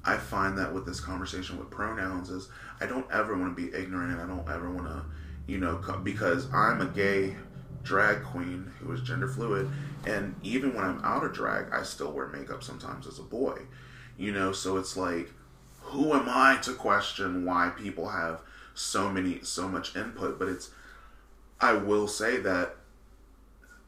I 0.05 0.15
find 0.15 0.57
that 0.57 0.73
with 0.73 0.85
this 0.85 1.01
conversation 1.01 1.59
with 1.59 1.69
pronouns 1.69 2.29
is 2.29 2.47
I 2.79 2.85
don't 2.85 3.05
ever 3.11 3.37
want 3.37 3.55
to 3.55 3.61
be 3.61 3.75
ignorant 3.77 4.17
I 4.17 4.25
don't 4.25 4.49
ever 4.49 4.71
want 4.71 4.87
to, 4.87 5.03
you 5.45 5.57
know, 5.57 5.75
because 6.03 6.47
I'm 6.53 6.79
a 6.79 6.85
gay 6.85 7.35
drag 7.83 8.23
queen 8.23 8.71
who 8.79 8.93
is 8.93 9.01
gender 9.01 9.27
fluid 9.27 9.69
and 10.05 10.35
even 10.41 10.73
when 10.73 10.85
I'm 10.85 11.03
out 11.03 11.25
of 11.25 11.33
drag 11.33 11.73
I 11.73 11.83
still 11.83 12.11
wear 12.11 12.27
makeup 12.27 12.63
sometimes 12.63 13.07
as 13.07 13.19
a 13.19 13.23
boy 13.23 13.57
you 14.21 14.31
know, 14.31 14.51
so 14.51 14.77
it's 14.77 14.95
like, 14.95 15.31
who 15.79 16.13
am 16.13 16.29
I 16.29 16.59
to 16.61 16.73
question 16.73 17.43
why 17.43 17.71
people 17.75 18.09
have 18.09 18.41
so 18.75 19.09
many, 19.09 19.39
so 19.41 19.67
much 19.67 19.95
input? 19.95 20.37
But 20.37 20.47
it's, 20.47 20.69
I 21.59 21.73
will 21.73 22.07
say 22.07 22.37
that, 22.37 22.75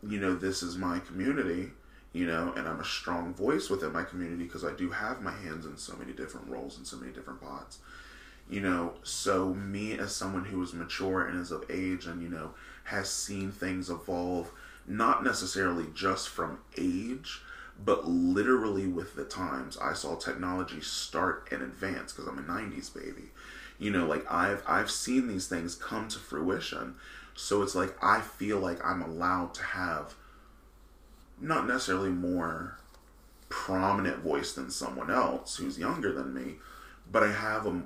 you 0.01 0.19
know, 0.19 0.33
this 0.33 0.63
is 0.63 0.75
my 0.75 0.97
community, 0.97 1.69
you 2.13 2.25
know, 2.25 2.51
and 2.57 2.67
I'm 2.67 2.79
a 2.79 2.85
strong 2.85 3.35
voice 3.35 3.69
within 3.69 3.93
my 3.93 4.03
community 4.03 4.45
because 4.45 4.65
I 4.65 4.73
do 4.73 4.89
have 4.89 5.21
my 5.21 5.31
hands 5.31 5.67
in 5.67 5.77
so 5.77 5.95
many 5.97 6.13
different 6.13 6.47
roles 6.47 6.77
and 6.77 6.87
so 6.87 6.97
many 6.97 7.11
different 7.11 7.39
pots. 7.39 7.77
You 8.49 8.61
know, 8.61 8.93
so 9.03 9.53
me 9.53 9.99
as 9.99 10.15
someone 10.15 10.45
who 10.45 10.63
is 10.63 10.73
mature 10.73 11.27
and 11.27 11.39
is 11.39 11.51
of 11.51 11.63
age 11.69 12.07
and, 12.07 12.23
you 12.23 12.29
know, 12.29 12.55
has 12.85 13.07
seen 13.07 13.51
things 13.51 13.91
evolve, 13.91 14.51
not 14.87 15.23
necessarily 15.23 15.85
just 15.93 16.27
from 16.27 16.57
age, 16.75 17.42
but 17.83 18.07
literally 18.07 18.87
with 18.87 19.15
the 19.15 19.25
times 19.25 19.77
i 19.77 19.93
saw 19.93 20.15
technology 20.15 20.81
start 20.81 21.47
and 21.51 21.61
advance 21.61 22.11
because 22.13 22.27
i'm 22.27 22.39
a 22.39 22.41
90s 22.41 22.93
baby. 22.93 23.31
You 23.79 23.91
know 23.91 24.05
like 24.05 24.29
i've 24.31 24.63
i've 24.67 24.91
seen 24.91 25.27
these 25.27 25.47
things 25.47 25.75
come 25.75 26.07
to 26.09 26.19
fruition. 26.19 26.95
So 27.35 27.61
it's 27.63 27.75
like 27.75 27.95
i 28.03 28.21
feel 28.21 28.59
like 28.59 28.83
i'm 28.85 29.01
allowed 29.01 29.53
to 29.55 29.63
have 29.63 30.15
not 31.39 31.67
necessarily 31.67 32.09
more 32.09 32.77
prominent 33.49 34.17
voice 34.17 34.53
than 34.53 34.71
someone 34.71 35.11
else 35.11 35.57
who's 35.57 35.77
younger 35.77 36.11
than 36.11 36.33
me, 36.33 36.55
but 37.11 37.21
I 37.21 37.31
have 37.31 37.67
a, 37.67 37.83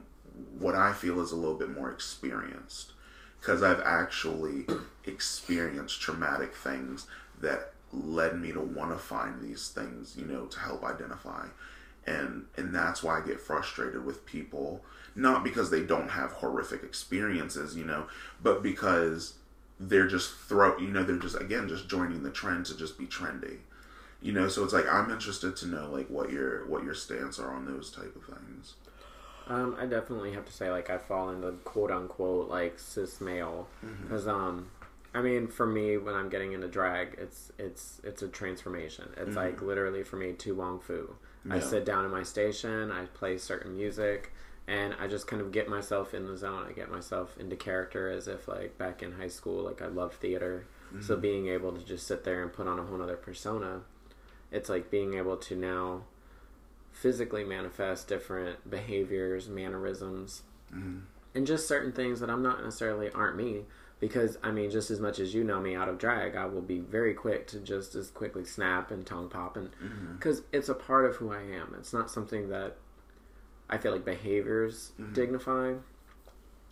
what 0.57 0.75
I 0.75 0.93
feel 0.93 1.19
is 1.19 1.31
a 1.31 1.35
little 1.35 1.57
bit 1.57 1.69
more 1.69 1.91
experienced. 1.91 2.93
Because 3.39 3.61
I've 3.61 3.81
actually 3.81 4.65
experienced 5.05 6.01
traumatic 6.01 6.55
things 6.55 7.05
that 7.41 7.73
led 7.93 8.39
me 8.39 8.51
to 8.51 8.59
want 8.61 8.91
to 8.91 8.97
find 8.97 9.41
these 9.41 9.69
things, 9.69 10.15
you 10.17 10.25
know, 10.25 10.45
to 10.45 10.59
help 10.59 10.83
identify. 10.83 11.47
And 12.05 12.45
and 12.55 12.73
that's 12.73 13.03
why 13.03 13.19
I 13.21 13.25
get 13.25 13.41
frustrated 13.41 14.05
with 14.05 14.25
people, 14.25 14.83
not 15.15 15.43
because 15.43 15.69
they 15.69 15.83
don't 15.83 16.09
have 16.11 16.31
horrific 16.33 16.83
experiences, 16.83 17.75
you 17.75 17.83
know, 17.85 18.07
but 18.41 18.63
because 18.63 19.33
they're 19.79 20.07
just 20.07 20.33
throw, 20.33 20.77
you 20.77 20.88
know, 20.88 21.03
they're 21.03 21.17
just 21.17 21.39
again 21.39 21.67
just 21.67 21.89
joining 21.89 22.23
the 22.23 22.31
trend 22.31 22.65
to 22.67 22.77
just 22.77 22.97
be 22.97 23.05
trendy. 23.05 23.57
You 24.21 24.33
know, 24.33 24.47
so 24.47 24.63
it's 24.63 24.73
like 24.73 24.88
I'm 24.91 25.11
interested 25.11 25.55
to 25.57 25.67
know 25.67 25.91
like 25.91 26.09
what 26.09 26.31
your 26.31 26.65
what 26.67 26.83
your 26.83 26.95
stance 26.95 27.39
are 27.39 27.51
on 27.53 27.65
those 27.65 27.91
type 27.91 28.15
of 28.15 28.23
things. 28.25 28.75
Um, 29.47 29.75
I 29.79 29.85
definitely 29.85 30.33
have 30.33 30.45
to 30.45 30.51
say 30.51 30.69
like 30.69 30.89
I 30.89 30.97
fall 30.97 31.29
into 31.29 31.51
quote 31.63 31.91
unquote 31.91 32.49
like 32.49 32.79
cis 32.79 33.21
male 33.21 33.67
because 34.01 34.27
Mm-hmm. 34.27 34.29
um, 34.29 34.67
I 35.14 35.22
mean 35.22 35.47
for 35.47 35.66
me 35.66 35.97
when 35.97 36.14
I'm 36.16 36.30
getting 36.30 36.51
into 36.53 36.68
drag 36.68 37.16
it's 37.20 37.51
it's 37.58 37.99
it's 38.03 38.22
a 38.22 38.28
transformation. 38.28 39.10
It's 39.18 39.36
like 39.36 39.62
literally 39.62 40.03
for 40.03 40.18
me 40.18 40.34
to 40.34 40.55
Wong 40.55 40.80
Foo. 40.80 41.16
I 41.49 41.58
Mm-hmm. 41.60 41.70
Sit 41.70 41.86
down 41.86 42.03
in 42.05 42.12
my 42.12 42.24
station. 42.24 42.91
I 42.91 43.05
play 43.05 43.38
certain 43.38 43.76
music. 43.76 44.32
And 44.68 44.93
I 44.99 45.08
just 45.08 45.28
kind 45.28 45.41
of 45.41 45.53
get 45.53 45.70
myself 45.70 46.14
in 46.14 46.26
the 46.28 46.36
zone. 46.36 46.66
I 46.70 46.74
get 46.74 46.91
myself 46.91 47.38
into 47.39 47.55
character 47.55 48.10
as 48.10 48.28
if 48.28 48.49
like 48.49 48.78
back 48.78 49.01
in 49.01 49.14
high 49.14 49.30
school, 49.30 49.64
like 49.64 49.82
I 49.82 49.88
love 49.88 50.16
theater. 50.16 50.66
So 51.01 51.14
Mm-hmm. 51.14 51.22
being 51.22 51.47
able 51.47 51.72
to 51.74 51.84
just 51.86 52.05
sit 52.08 52.24
there 52.26 52.41
and 52.43 52.51
put 52.51 52.68
on 52.68 52.80
a 52.80 52.84
whole 52.84 53.01
other 53.01 53.16
persona, 53.18 53.82
it's 54.51 54.70
like 54.70 54.89
being 54.91 55.14
able 55.16 55.38
to 55.38 55.55
now 55.55 56.03
physically 56.91 57.43
manifest 57.43 58.08
different 58.08 58.70
behaviors, 58.70 59.47
mannerisms, 59.49 60.43
and 61.36 61.45
just 61.47 61.68
certain 61.68 61.91
things 61.91 62.20
that 62.20 62.30
I'm 62.30 62.41
not 62.41 62.64
necessarily 62.64 63.10
aren't 63.12 63.38
me. 63.38 63.66
Because 63.99 64.37
I 64.43 64.51
mean, 64.51 64.69
just 64.69 64.91
as 64.91 64.99
much 64.99 65.19
as 65.19 65.33
you 65.33 65.43
know 65.43 65.59
me 65.59 65.75
out 65.75 65.89
of 65.89 65.97
drag, 65.97 66.35
I 66.35 66.45
will 66.45 66.61
be 66.61 66.79
very 66.79 67.13
quick 67.13 67.47
to 67.47 67.59
just 67.59 67.95
as 67.95 68.09
quickly 68.09 68.45
snap 68.45 68.91
and 68.91 69.05
tongue 69.05 69.29
pop, 69.29 69.57
and 69.57 69.69
mm-hmm. 69.71 70.15
because 70.15 70.43
it's 70.51 70.69
a 70.69 70.75
part 70.75 71.05
of 71.05 71.15
who 71.15 71.31
I 71.31 71.41
am. 71.41 71.75
It's 71.79 71.93
not 71.93 72.11
something 72.11 72.49
that 72.49 72.77
I 73.69 73.77
feel 73.77 73.91
like 73.91 74.05
behaviors 74.05 74.91
mm-hmm. 74.99 75.13
dignify. 75.13 75.73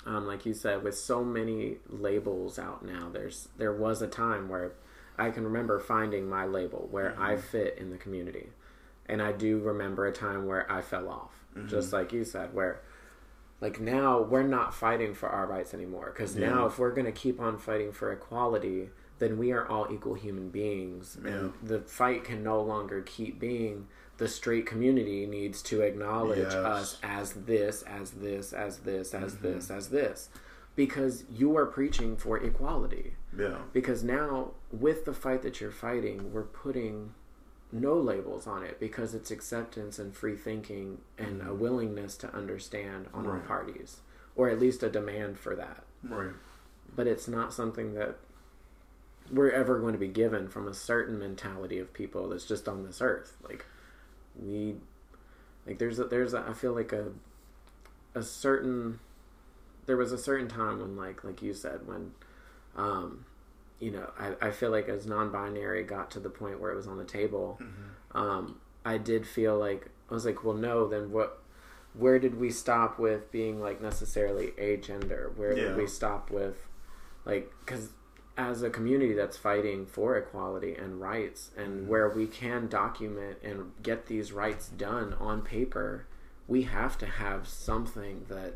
Um, 0.05 0.27
like 0.27 0.45
you 0.45 0.53
said, 0.53 0.83
with 0.83 0.95
so 0.95 1.23
many 1.23 1.77
labels 1.89 2.59
out 2.59 2.85
now, 2.85 3.09
there's 3.11 3.49
there 3.57 3.73
was 3.73 4.03
a 4.03 4.07
time 4.07 4.47
where 4.47 4.73
I 5.17 5.31
can 5.31 5.45
remember 5.45 5.79
finding 5.79 6.29
my 6.29 6.45
label 6.45 6.87
where 6.91 7.19
I 7.19 7.33
mm-hmm. 7.33 7.41
fit 7.41 7.77
in 7.79 7.89
the 7.89 7.97
community, 7.97 8.49
and 9.07 9.19
I 9.19 9.31
do 9.31 9.57
remember 9.57 10.05
a 10.05 10.11
time 10.11 10.45
where 10.45 10.71
I 10.71 10.81
fell 10.81 11.09
off, 11.09 11.31
just 11.67 11.91
like 11.91 12.13
you 12.13 12.23
said, 12.23 12.53
where 12.53 12.81
like 13.61 13.79
now 13.79 14.21
we're 14.21 14.43
not 14.43 14.73
fighting 14.73 15.13
for 15.13 15.29
our 15.29 15.45
rights 15.47 15.73
anymore 15.73 16.11
because 16.13 16.35
now 16.35 16.65
if 16.65 16.77
we're 16.77 16.91
going 16.91 17.05
to 17.05 17.11
keep 17.11 17.39
on 17.39 17.57
fighting 17.57 17.91
for 17.91 18.11
equality 18.11 18.89
then 19.19 19.37
we 19.37 19.51
are 19.51 19.67
all 19.67 19.87
equal 19.91 20.13
human 20.13 20.49
beings. 20.49 21.17
And 21.23 21.53
the 21.63 21.79
fight 21.81 22.23
can 22.25 22.43
no 22.43 22.61
longer 22.61 23.01
keep 23.01 23.39
being 23.39 23.87
the 24.17 24.27
straight 24.27 24.65
community 24.65 25.25
needs 25.25 25.61
to 25.63 25.81
acknowledge 25.81 26.37
Yes. 26.39 26.53
us 26.53 26.97
as 27.03 27.33
this 27.33 27.81
as 27.83 28.11
this 28.11 28.53
as 28.53 28.79
this 28.79 29.13
as 29.13 29.33
mm-hmm. 29.35 29.43
this 29.43 29.71
as 29.71 29.89
this. 29.89 30.29
Because 30.75 31.23
you 31.31 31.55
are 31.55 31.65
preaching 31.65 32.17
for 32.17 32.37
equality. 32.37 33.15
Yeah. 33.37 33.57
because 33.73 34.03
now 34.03 34.51
with 34.71 35.03
the 35.05 35.13
fight 35.13 35.41
that 35.41 35.59
you're 35.59 35.71
fighting 35.71 36.31
we're 36.31 36.43
putting 36.43 37.13
no 37.81 37.93
labels 37.95 38.47
on 38.47 38.63
it 38.63 38.79
because 38.79 39.13
it's 39.13 39.31
acceptance 39.31 39.99
and 39.99 40.15
free 40.15 40.35
thinking 40.35 40.99
and 41.17 41.41
a 41.45 41.53
willingness 41.53 42.15
to 42.17 42.33
understand 42.33 43.07
on 43.13 43.25
all 43.25 43.33
Right. 43.33 43.45
parties 43.47 43.97
or 44.35 44.49
at 44.49 44.59
least 44.59 44.81
a 44.83 44.89
demand 44.89 45.37
for 45.39 45.55
that 45.55 45.83
Right. 46.03 46.31
but 46.95 47.07
it's 47.07 47.27
not 47.27 47.53
something 47.53 47.93
that 47.95 48.15
we're 49.31 49.49
ever 49.51 49.79
going 49.79 49.93
to 49.93 49.99
be 49.99 50.07
given 50.07 50.47
from 50.47 50.67
a 50.67 50.73
certain 50.73 51.17
mentality 51.17 51.79
of 51.79 51.91
people 51.93 52.29
that's 52.29 52.45
just 52.45 52.67
on 52.69 52.83
this 52.85 53.01
earth 53.01 53.35
like 53.47 53.65
we 54.39 54.75
like 55.65 55.79
there's 55.79 55.97
a 55.99 56.03
there's 56.05 56.33
a 56.33 56.45
i 56.47 56.53
feel 56.53 56.73
like 56.73 56.91
a 56.93 57.07
a 58.13 58.21
certain 58.21 58.99
there 59.87 59.97
was 59.97 60.11
a 60.11 60.17
certain 60.17 60.47
time 60.47 60.79
when 60.79 60.95
like 60.95 61.23
like 61.23 61.41
you 61.41 61.53
said 61.53 61.87
when 61.87 62.11
um 62.75 63.25
you 63.79 63.91
know 63.91 64.09
i, 64.19 64.47
I 64.47 64.51
feel 64.51 64.71
like 64.71 64.87
as 64.89 65.05
non-binary 65.05 65.83
got 65.83 66.11
to 66.11 66.19
the 66.19 66.29
point 66.29 66.59
where 66.59 66.71
it 66.71 66.75
was 66.75 66.87
on 66.87 66.97
the 66.97 67.03
table 67.05 67.59
um 68.13 68.59
i 68.85 68.97
did 68.97 69.27
feel 69.27 69.57
like 69.57 69.89
i 70.09 70.13
was 70.13 70.25
like 70.25 70.43
well 70.43 70.55
no 70.55 70.87
then 70.87 71.11
what 71.11 71.41
where 71.93 72.19
did 72.19 72.39
we 72.39 72.49
stop 72.49 72.99
with 72.99 73.31
being 73.31 73.61
like 73.61 73.81
necessarily 73.81 74.51
a 74.57 74.77
gender 74.77 75.31
where 75.35 75.57
Yeah. 75.57 75.65
did 75.69 75.77
we 75.77 75.87
stop 75.87 76.29
with 76.31 76.67
like 77.25 77.51
because 77.65 77.89
as 78.37 78.61
a 78.63 78.69
community 78.69 79.13
that's 79.13 79.37
fighting 79.37 79.85
for 79.85 80.17
equality 80.17 80.75
and 80.75 80.99
rights 80.99 81.51
and 81.57 81.87
where 81.87 82.09
we 82.09 82.27
can 82.27 82.67
document 82.67 83.37
and 83.43 83.71
get 83.81 84.07
these 84.07 84.31
rights 84.33 84.67
done 84.69 85.13
on 85.19 85.41
paper 85.41 86.05
we 86.47 86.63
have 86.63 86.97
to 86.97 87.05
have 87.05 87.47
something 87.47 88.25
that 88.29 88.55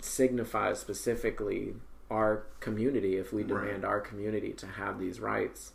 signifies 0.00 0.78
specifically 0.80 1.74
our 2.12 2.44
community 2.60 3.16
if 3.16 3.32
we 3.32 3.42
Right. 3.42 3.64
demand 3.64 3.84
our 3.84 4.00
community 4.00 4.52
to 4.52 4.66
have 4.66 4.98
these 4.98 5.18
rights 5.20 5.72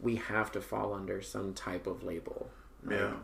we 0.00 0.16
have 0.16 0.52
to 0.52 0.60
fall 0.60 0.92
under 0.92 1.22
some 1.22 1.54
type 1.54 1.86
of 1.86 2.02
label 2.02 2.50
Yeah. 2.88 3.14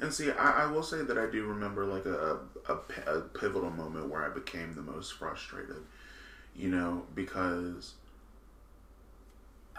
And 0.00 0.12
see, 0.12 0.30
I, 0.32 0.64
I 0.64 0.66
will 0.66 0.82
say 0.82 1.02
that 1.02 1.16
I 1.16 1.26
do 1.26 1.44
remember 1.46 1.84
like 1.86 2.06
a, 2.06 2.40
a, 2.68 2.74
a 3.18 3.20
pivotal 3.20 3.70
moment 3.70 4.08
where 4.10 4.24
I 4.28 4.30
became 4.34 4.74
the 4.74 4.82
most 4.82 5.12
frustrated, 5.12 5.82
you 6.56 6.68
know, 6.70 7.06
because 7.14 7.94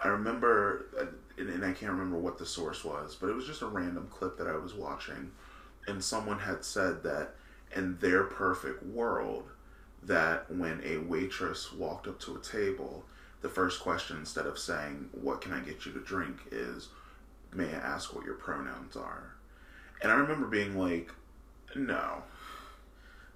I 0.02 0.08
remember, 0.08 0.86
uh, 0.98 1.06
and 1.38 1.64
I 1.64 1.72
can't 1.72 1.92
remember 1.92 2.18
what 2.18 2.38
the 2.38 2.46
source 2.46 2.84
was, 2.84 3.16
but 3.20 3.28
it 3.28 3.34
was 3.34 3.46
just 3.46 3.62
a 3.62 3.66
random 3.66 4.08
clip 4.10 4.38
that 4.38 4.46
I 4.46 4.56
was 4.56 4.74
watching, 4.74 5.30
and 5.86 6.02
someone 6.02 6.38
had 6.40 6.64
said 6.64 7.02
that 7.04 7.34
in 7.76 7.98
their 7.98 8.24
perfect 8.24 8.82
world, 8.82 9.50
that 10.06 10.50
when 10.50 10.82
a 10.84 10.98
waitress 10.98 11.72
walked 11.72 12.06
up 12.06 12.20
to 12.20 12.36
a 12.36 12.40
table, 12.40 13.04
the 13.40 13.48
first 13.48 13.80
question 13.80 14.16
instead 14.18 14.46
of 14.46 14.58
saying, 14.58 15.08
What 15.12 15.40
can 15.40 15.52
I 15.52 15.60
get 15.60 15.86
you 15.86 15.92
to 15.92 16.00
drink? 16.00 16.38
is, 16.50 16.88
May 17.52 17.68
I 17.68 17.78
ask 17.78 18.14
what 18.14 18.24
your 18.24 18.34
pronouns 18.34 18.96
are? 18.96 19.34
And 20.02 20.10
I 20.10 20.16
remember 20.16 20.46
being 20.46 20.78
like, 20.78 21.10
No. 21.74 22.22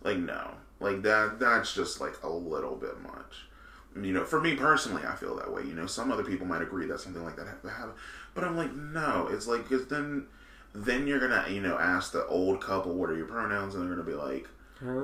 Like, 0.03 0.19
no. 0.19 0.53
Like, 0.81 1.03
that, 1.03 1.41
that's 1.41 1.75
just 1.75 2.01
like 2.01 2.23
a 2.23 2.29
little 2.29 2.77
bit 2.77 3.01
much. 3.03 3.47
You 4.01 4.13
know, 4.13 4.25
for 4.25 4.41
me 4.41 4.55
personally, 4.55 5.03
I 5.05 5.17
feel 5.17 5.35
that 5.37 5.53
way. 5.53 5.63
You 5.63 5.75
know, 5.75 5.87
some 5.87 6.13
other 6.13 6.23
people 6.23 6.47
might 6.47 6.63
agree 6.63 6.87
that 6.87 7.01
something 7.01 7.25
like 7.25 7.37
that 7.37 7.47
have 7.47 7.63
to 7.63 7.71
happen. 7.71 7.95
But 8.35 8.45
I'm 8.45 8.57
like, 8.57 8.73
no. 8.75 9.29
It's 9.31 9.47
like, 9.49 9.69
because 9.69 9.89
then, 9.89 10.27
then 10.73 11.07
you're 11.07 11.19
going 11.19 11.45
to, 11.45 11.53
you 11.53 11.61
know, 11.61 11.77
ask 11.79 12.13
the 12.13 12.27
old 12.27 12.61
couple, 12.61 12.95
what 12.95 13.11
are 13.11 13.17
your 13.17 13.27
pronouns? 13.27 13.75
And 13.75 13.83
they're 13.83 13.95
going 13.95 14.07
to 14.07 14.11
be 14.11 14.17
like, 14.17 14.47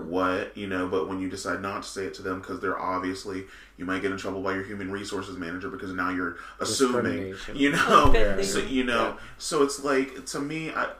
what 0.02 0.56
you 0.56 0.66
know 0.68 0.86
but 0.86 1.08
when 1.08 1.18
you 1.20 1.28
decide 1.28 1.60
not 1.60 1.82
to 1.82 1.88
say 1.88 2.04
it 2.04 2.14
to 2.14 2.22
them 2.22 2.40
because 2.40 2.60
they're 2.60 2.78
obviously 2.78 3.44
you 3.76 3.84
might 3.84 4.00
get 4.02 4.12
in 4.12 4.16
trouble 4.16 4.40
by 4.40 4.52
your 4.54 4.62
human 4.62 4.90
resources 4.92 5.36
manager 5.36 5.68
because 5.68 5.92
now 5.92 6.10
you're 6.10 6.36
assuming 6.60 7.34
you 7.54 7.70
know 7.72 8.04
Offending. 8.10 8.44
so 8.46 8.58
you 8.60 8.84
know 8.84 9.08
Yeah. 9.08 9.16
so 9.38 9.62
it's 9.64 9.82
like 9.82 10.26
to 10.26 10.38
me 10.40 10.70
I, 10.70 10.90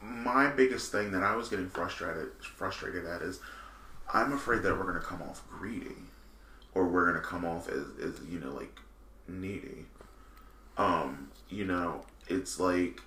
my 0.00 0.48
biggest 0.50 0.92
thing 0.92 1.10
that 1.12 1.22
i 1.24 1.34
was 1.34 1.48
getting 1.48 1.68
frustrated 1.68 2.28
frustrated 2.40 3.06
at 3.06 3.22
is 3.22 3.40
i'm 4.14 4.32
afraid 4.32 4.62
that 4.62 4.76
we're 4.78 4.84
going 4.84 5.00
to 5.00 5.06
come 5.06 5.22
off 5.22 5.42
greedy 5.48 5.96
or 6.74 6.86
we're 6.86 7.10
going 7.10 7.20
to 7.20 7.26
come 7.26 7.44
off 7.44 7.68
as, 7.68 7.84
as 8.02 8.20
you 8.28 8.38
know 8.38 8.50
like 8.52 8.78
needy 9.28 9.86
um 10.78 11.28
you 11.48 11.64
know 11.64 12.04
it's 12.28 12.58
like 12.60 13.00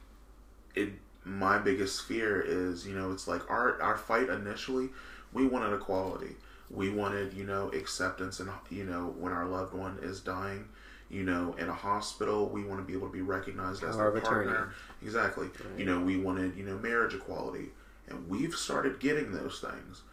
it 0.76 0.90
my 1.26 1.58
biggest 1.58 2.04
fear 2.04 2.40
is 2.42 2.88
you 2.88 2.94
know 2.94 3.12
it's 3.12 3.28
like 3.28 3.50
our 3.50 3.82
our 3.82 3.98
fight 3.98 4.30
initially 4.30 4.90
we 5.34 5.46
wanted 5.46 5.74
equality. 5.74 6.36
We 6.72 6.90
wanted 6.90 7.34
you 7.34 7.44
know 7.44 7.70
acceptance 7.70 8.40
and 8.40 8.50
you 8.70 8.86
know 8.86 9.14
when 9.20 9.34
our 9.34 9.46
loved 9.46 9.74
one 9.74 10.00
is 10.02 10.22
dying 10.22 10.70
you 11.10 11.24
know 11.24 11.56
in 11.60 11.70
a 11.70 11.74
hospital 11.74 12.50
we 12.50 12.64
want 12.64 12.80
to 12.80 12.86
be 12.86 12.94
able 12.94 13.08
to 13.08 13.14
be 13.14 13.22
recognized 13.22 13.84
as 13.84 13.96
attorney. 13.96 14.46
partner. 14.46 14.74
Exactly. 15.04 15.48
You 15.78 15.86
know 15.86 16.00
we 16.00 16.18
wanted 16.18 16.56
you 16.56 16.64
know 16.64 16.78
marriage 16.78 17.14
equality. 17.14 17.70
And 18.08 18.30
we've 18.30 18.54
started 18.54 19.00
getting 19.00 19.32
those 19.32 19.60
things 19.60 20.04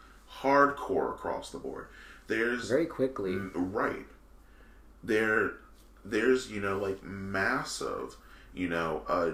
hardcore 0.41 1.11
across 1.11 1.51
the 1.51 1.59
board. 1.59 1.89
There's 2.27 2.69
very 2.69 2.87
quickly. 2.87 3.37
Right. 3.37 4.07
There 5.05 5.53
there's 6.05 6.51
you 6.51 6.61
know 6.61 6.79
like 6.79 7.03
massive 7.03 8.17
you 8.55 8.69
know 8.69 9.03
uh 9.09 9.31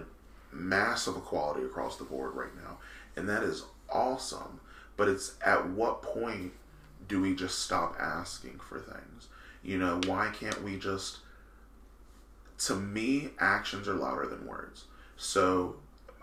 massive 0.52 1.16
equality 1.16 1.64
across 1.64 1.96
the 1.96 2.04
board 2.04 2.34
right 2.34 2.54
now 2.56 2.78
and 3.16 3.28
that 3.28 3.42
is 3.42 3.64
awesome 3.90 4.60
but 4.96 5.08
it's 5.08 5.34
at 5.44 5.68
what 5.70 6.02
point 6.02 6.52
do 7.06 7.20
we 7.20 7.34
just 7.34 7.60
stop 7.60 7.96
asking 8.00 8.58
for 8.58 8.80
things 8.80 9.28
you 9.62 9.78
know 9.78 10.00
why 10.06 10.30
can't 10.32 10.62
we 10.62 10.78
just 10.78 11.18
to 12.58 12.74
me, 12.74 13.30
actions 13.38 13.88
are 13.88 13.94
louder 13.94 14.26
than 14.26 14.46
words. 14.46 14.84
So 15.16 15.76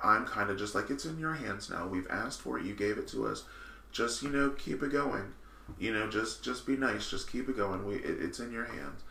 I'm 0.03 0.25
kind 0.25 0.49
of 0.49 0.57
just 0.57 0.75
like, 0.75 0.89
it's 0.89 1.05
in 1.05 1.17
your 1.17 1.33
hands 1.33 1.69
now. 1.69 1.87
We've 1.87 2.07
asked 2.09 2.41
for 2.41 2.59
it. 2.59 2.65
You 2.65 2.75
gave 2.75 2.97
it 2.97 3.07
to 3.09 3.27
us. 3.27 3.45
Just 3.91 4.21
you 4.21 4.29
know, 4.29 4.49
keep 4.51 4.83
it 4.83 4.91
going. 4.91 5.33
You 5.79 5.93
know, 5.93 6.09
just 6.09 6.43
just 6.43 6.67
be 6.67 6.75
nice. 6.75 7.09
Just 7.09 7.31
keep 7.31 7.47
it 7.47 7.55
going. 7.55 7.85
We 7.85 7.95
it, 7.95 8.21
it's 8.21 8.39
in 8.39 8.51
your 8.51 8.65
hands. 8.65 9.01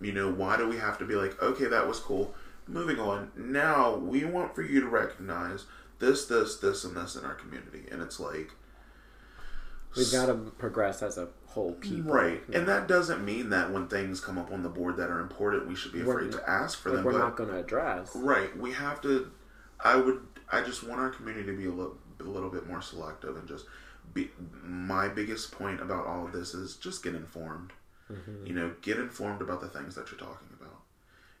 You 0.00 0.12
know, 0.12 0.30
why 0.30 0.58
do 0.58 0.68
we 0.68 0.76
have 0.76 0.98
to 0.98 1.06
be 1.06 1.14
like, 1.14 1.42
okay, 1.42 1.64
that 1.64 1.88
was 1.88 1.98
cool. 1.98 2.34
Moving 2.66 2.98
on. 2.98 3.30
Now 3.36 3.94
we 3.96 4.24
want 4.24 4.54
for 4.54 4.62
you 4.62 4.80
to 4.80 4.88
recognize 4.88 5.66
this, 5.98 6.26
this, 6.26 6.56
this, 6.56 6.84
and 6.84 6.96
this 6.96 7.14
in 7.16 7.24
our 7.24 7.34
community, 7.34 7.84
and 7.90 8.02
it's 8.02 8.18
like. 8.18 8.50
We've 9.96 10.10
got 10.10 10.26
to 10.26 10.34
progress 10.34 11.02
as 11.02 11.18
a 11.18 11.28
whole 11.46 11.72
people. 11.74 12.12
Right. 12.12 12.42
And 12.52 12.66
that 12.66 12.88
doesn't 12.88 13.24
mean 13.24 13.50
that 13.50 13.70
when 13.72 13.86
things 13.86 14.20
come 14.20 14.38
up 14.38 14.50
on 14.50 14.64
the 14.64 14.68
board 14.68 14.96
that 14.96 15.08
are 15.08 15.20
important, 15.20 15.68
we 15.68 15.76
should 15.76 15.92
be 15.92 16.02
We're 16.02 16.18
afraid 16.18 16.32
to 16.32 16.50
ask 16.50 16.80
for 16.80 16.88
Like 16.88 16.96
them. 16.96 17.04
we're 17.04 17.12
but 17.12 17.18
not 17.18 17.36
going 17.36 17.50
to 17.50 17.58
address. 17.58 18.10
right, 18.16 18.56
we 18.58 18.72
have 18.72 19.00
to. 19.02 19.30
I 19.78 19.94
would. 19.96 20.20
I 20.50 20.62
just 20.62 20.82
want 20.82 21.00
our 21.00 21.10
community 21.10 21.46
to 21.46 21.56
be 21.56 21.66
a 21.66 21.70
little, 21.70 21.96
a 22.18 22.24
little 22.24 22.50
bit 22.50 22.68
more 22.68 22.82
selective 22.82 23.36
and 23.36 23.46
just 23.46 23.66
be. 24.12 24.30
My 24.64 25.06
biggest 25.06 25.52
point 25.52 25.80
about 25.80 26.06
all 26.06 26.24
of 26.26 26.32
this 26.32 26.54
is 26.54 26.74
just 26.76 27.04
get 27.04 27.14
informed. 27.14 27.72
Mm-hmm. 28.10 28.46
You 28.46 28.52
know, 28.54 28.72
get 28.82 28.98
informed 28.98 29.42
about 29.42 29.60
the 29.60 29.68
things 29.68 29.94
that 29.94 30.10
you're 30.10 30.18
talking 30.18 30.48
about. 30.50 30.53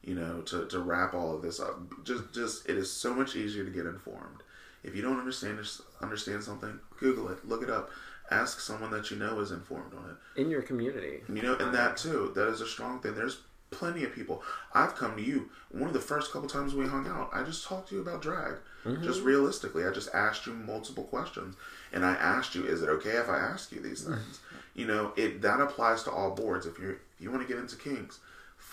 You 0.04 0.14
know, 0.14 0.42
to 0.42 0.66
to 0.66 0.78
wrap 0.80 1.14
all 1.14 1.34
of 1.34 1.42
this 1.42 1.60
up, 1.60 1.78
just 2.04 2.32
just 2.32 2.68
it 2.68 2.76
is 2.76 2.90
so 2.90 3.14
much 3.14 3.36
easier 3.36 3.64
to 3.64 3.70
get 3.70 3.86
informed. 3.86 4.42
If 4.82 4.94
you 4.94 5.02
don't 5.02 5.18
understand 5.18 5.58
understand 6.02 6.44
something, 6.44 6.78
Google 6.98 7.30
it, 7.30 7.48
look 7.48 7.62
it 7.62 7.70
up, 7.70 7.90
ask 8.30 8.60
someone 8.60 8.90
that 8.90 9.10
you 9.10 9.16
know 9.16 9.40
is 9.40 9.50
informed 9.50 9.94
on 9.94 10.10
it. 10.10 10.40
In 10.40 10.50
your 10.50 10.62
community. 10.62 11.22
You 11.28 11.42
know, 11.42 11.56
and 11.56 11.74
that 11.74 11.92
uh, 11.92 11.94
too, 11.94 12.32
that 12.34 12.48
is 12.48 12.60
a 12.60 12.66
strong 12.66 13.00
thing. 13.00 13.14
There's 13.14 13.38
plenty 13.70 14.04
of 14.04 14.14
people. 14.14 14.42
I've 14.72 14.94
come 14.94 15.16
to 15.16 15.22
you. 15.22 15.50
One 15.70 15.88
of 15.88 15.94
the 15.94 16.00
first 16.00 16.32
couple 16.32 16.48
times 16.48 16.74
we 16.74 16.86
hung 16.86 17.06
out, 17.08 17.30
I 17.32 17.42
just 17.42 17.66
talked 17.66 17.88
to 17.88 17.96
you 17.96 18.00
about 18.00 18.22
drag. 18.22 18.54
Mm-hmm. 18.84 19.02
Just 19.02 19.22
realistically, 19.22 19.86
I 19.86 19.90
just 19.90 20.14
asked 20.14 20.46
you 20.46 20.52
multiple 20.52 21.04
questions, 21.04 21.56
and 21.92 22.04
I 22.04 22.12
asked 22.14 22.54
you, 22.54 22.66
"Is 22.66 22.82
it 22.82 22.88
okay 22.90 23.16
if 23.16 23.28
I 23.28 23.38
ask 23.38 23.72
you 23.72 23.80
these 23.80 24.02
things?" 24.02 24.18
Mm-hmm. 24.18 24.80
you 24.80 24.86
know, 24.86 25.12
it 25.16 25.42
that 25.42 25.60
applies 25.60 26.02
to 26.04 26.10
all 26.10 26.30
boards. 26.30 26.66
If 26.66 26.78
you 26.78 26.90
if 26.90 27.20
you 27.20 27.30
want 27.30 27.42
to 27.42 27.48
get 27.48 27.58
into 27.58 27.76
kinks, 27.76 28.20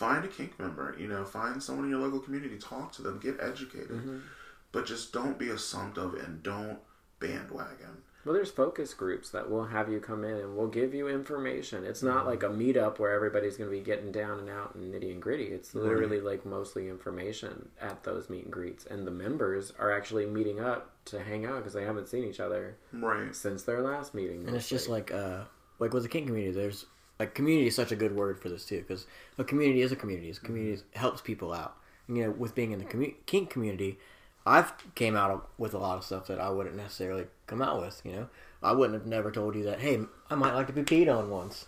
find 0.01 0.25
a 0.25 0.27
kink 0.27 0.59
member. 0.59 0.95
You 0.99 1.07
know, 1.07 1.23
find 1.23 1.61
someone 1.61 1.85
in 1.85 1.91
your 1.91 1.99
local 1.99 2.19
community, 2.19 2.57
talk 2.57 2.91
to 2.93 3.01
them, 3.01 3.19
get 3.19 3.37
educated, 3.39 4.21
but 4.71 4.85
just 4.85 5.13
don't 5.13 5.37
be 5.37 5.49
assumptive 5.49 6.13
and 6.15 6.41
don't 6.43 6.79
bandwagon. 7.19 8.03
Well, 8.23 8.35
there's 8.35 8.51
focus 8.51 8.93
groups 8.93 9.31
that 9.31 9.49
will 9.49 9.65
have 9.65 9.91
you 9.91 9.99
come 9.99 10.23
in 10.23 10.35
and 10.37 10.55
will 10.55 10.67
give 10.67 10.93
you 10.93 11.07
information. 11.07 11.83
It's 11.83 12.03
not 12.03 12.27
like 12.27 12.43
a 12.43 12.49
meetup 12.49 12.99
where 12.99 13.11
everybody's 13.11 13.57
going 13.57 13.69
to 13.71 13.75
be 13.75 13.83
getting 13.83 14.11
down 14.11 14.37
and 14.37 14.47
out 14.49 14.75
and 14.75 14.93
nitty 14.93 15.11
and 15.11 15.19
gritty. 15.21 15.45
It's 15.45 15.73
literally 15.73 16.19
like 16.21 16.45
mostly 16.45 16.87
information 16.87 17.69
at 17.81 18.03
those 18.03 18.29
meet 18.29 18.43
and 18.43 18.53
greets. 18.53 18.85
And 18.85 19.07
the 19.07 19.11
members 19.11 19.73
are 19.79 19.91
actually 19.91 20.27
meeting 20.27 20.59
up 20.59 20.91
to 21.05 21.19
hang 21.23 21.45
out 21.47 21.57
because 21.57 21.73
they 21.73 21.83
haven't 21.83 22.09
seen 22.09 22.23
each 22.23 22.39
other 22.39 22.77
Right. 22.93 23.35
since 23.35 23.63
their 23.63 23.81
last 23.81 24.13
meeting. 24.13 24.45
And 24.47 24.55
it's 24.55 24.69
just 24.69 24.87
like 24.87 25.11
uh 25.11 25.45
like 25.79 25.91
with 25.93 26.03
the 26.03 26.09
kink 26.09 26.27
community, 26.27 26.53
there's 26.55 26.85
like 27.21 27.35
community 27.35 27.67
is 27.67 27.75
such 27.75 27.91
a 27.91 27.95
good 27.95 28.15
word 28.15 28.39
for 28.39 28.49
this 28.49 28.65
too 28.65 28.79
because 28.79 29.05
a 29.37 29.43
community 29.43 29.81
is 29.81 29.91
a 29.91 29.95
community. 29.95 30.31
A 30.31 30.33
community 30.33 30.73
is- 30.73 30.83
helps 30.95 31.21
people 31.21 31.53
out. 31.53 31.77
You 32.07 32.23
know, 32.23 32.31
with 32.31 32.55
being 32.55 32.71
in 32.71 32.79
the 32.79 32.85
commu- 32.85 33.13
kink 33.27 33.51
community, 33.51 33.99
I've 34.43 34.73
came 34.95 35.15
out 35.15 35.49
with 35.59 35.75
a 35.75 35.77
lot 35.77 35.99
of 35.99 36.03
stuff 36.03 36.25
that 36.27 36.39
I 36.39 36.49
wouldn't 36.49 36.75
necessarily 36.75 37.27
come 37.45 37.61
out 37.61 37.79
with. 37.79 38.01
You 38.03 38.11
know, 38.13 38.29
I 38.63 38.71
wouldn't 38.71 38.99
have 38.99 39.07
never 39.07 39.29
told 39.29 39.53
you 39.53 39.63
that. 39.65 39.81
Hey, 39.81 39.99
I 40.31 40.35
might 40.35 40.55
like 40.55 40.65
to 40.67 40.73
be 40.73 40.81
peed 40.81 41.15
on 41.15 41.29
once. 41.29 41.67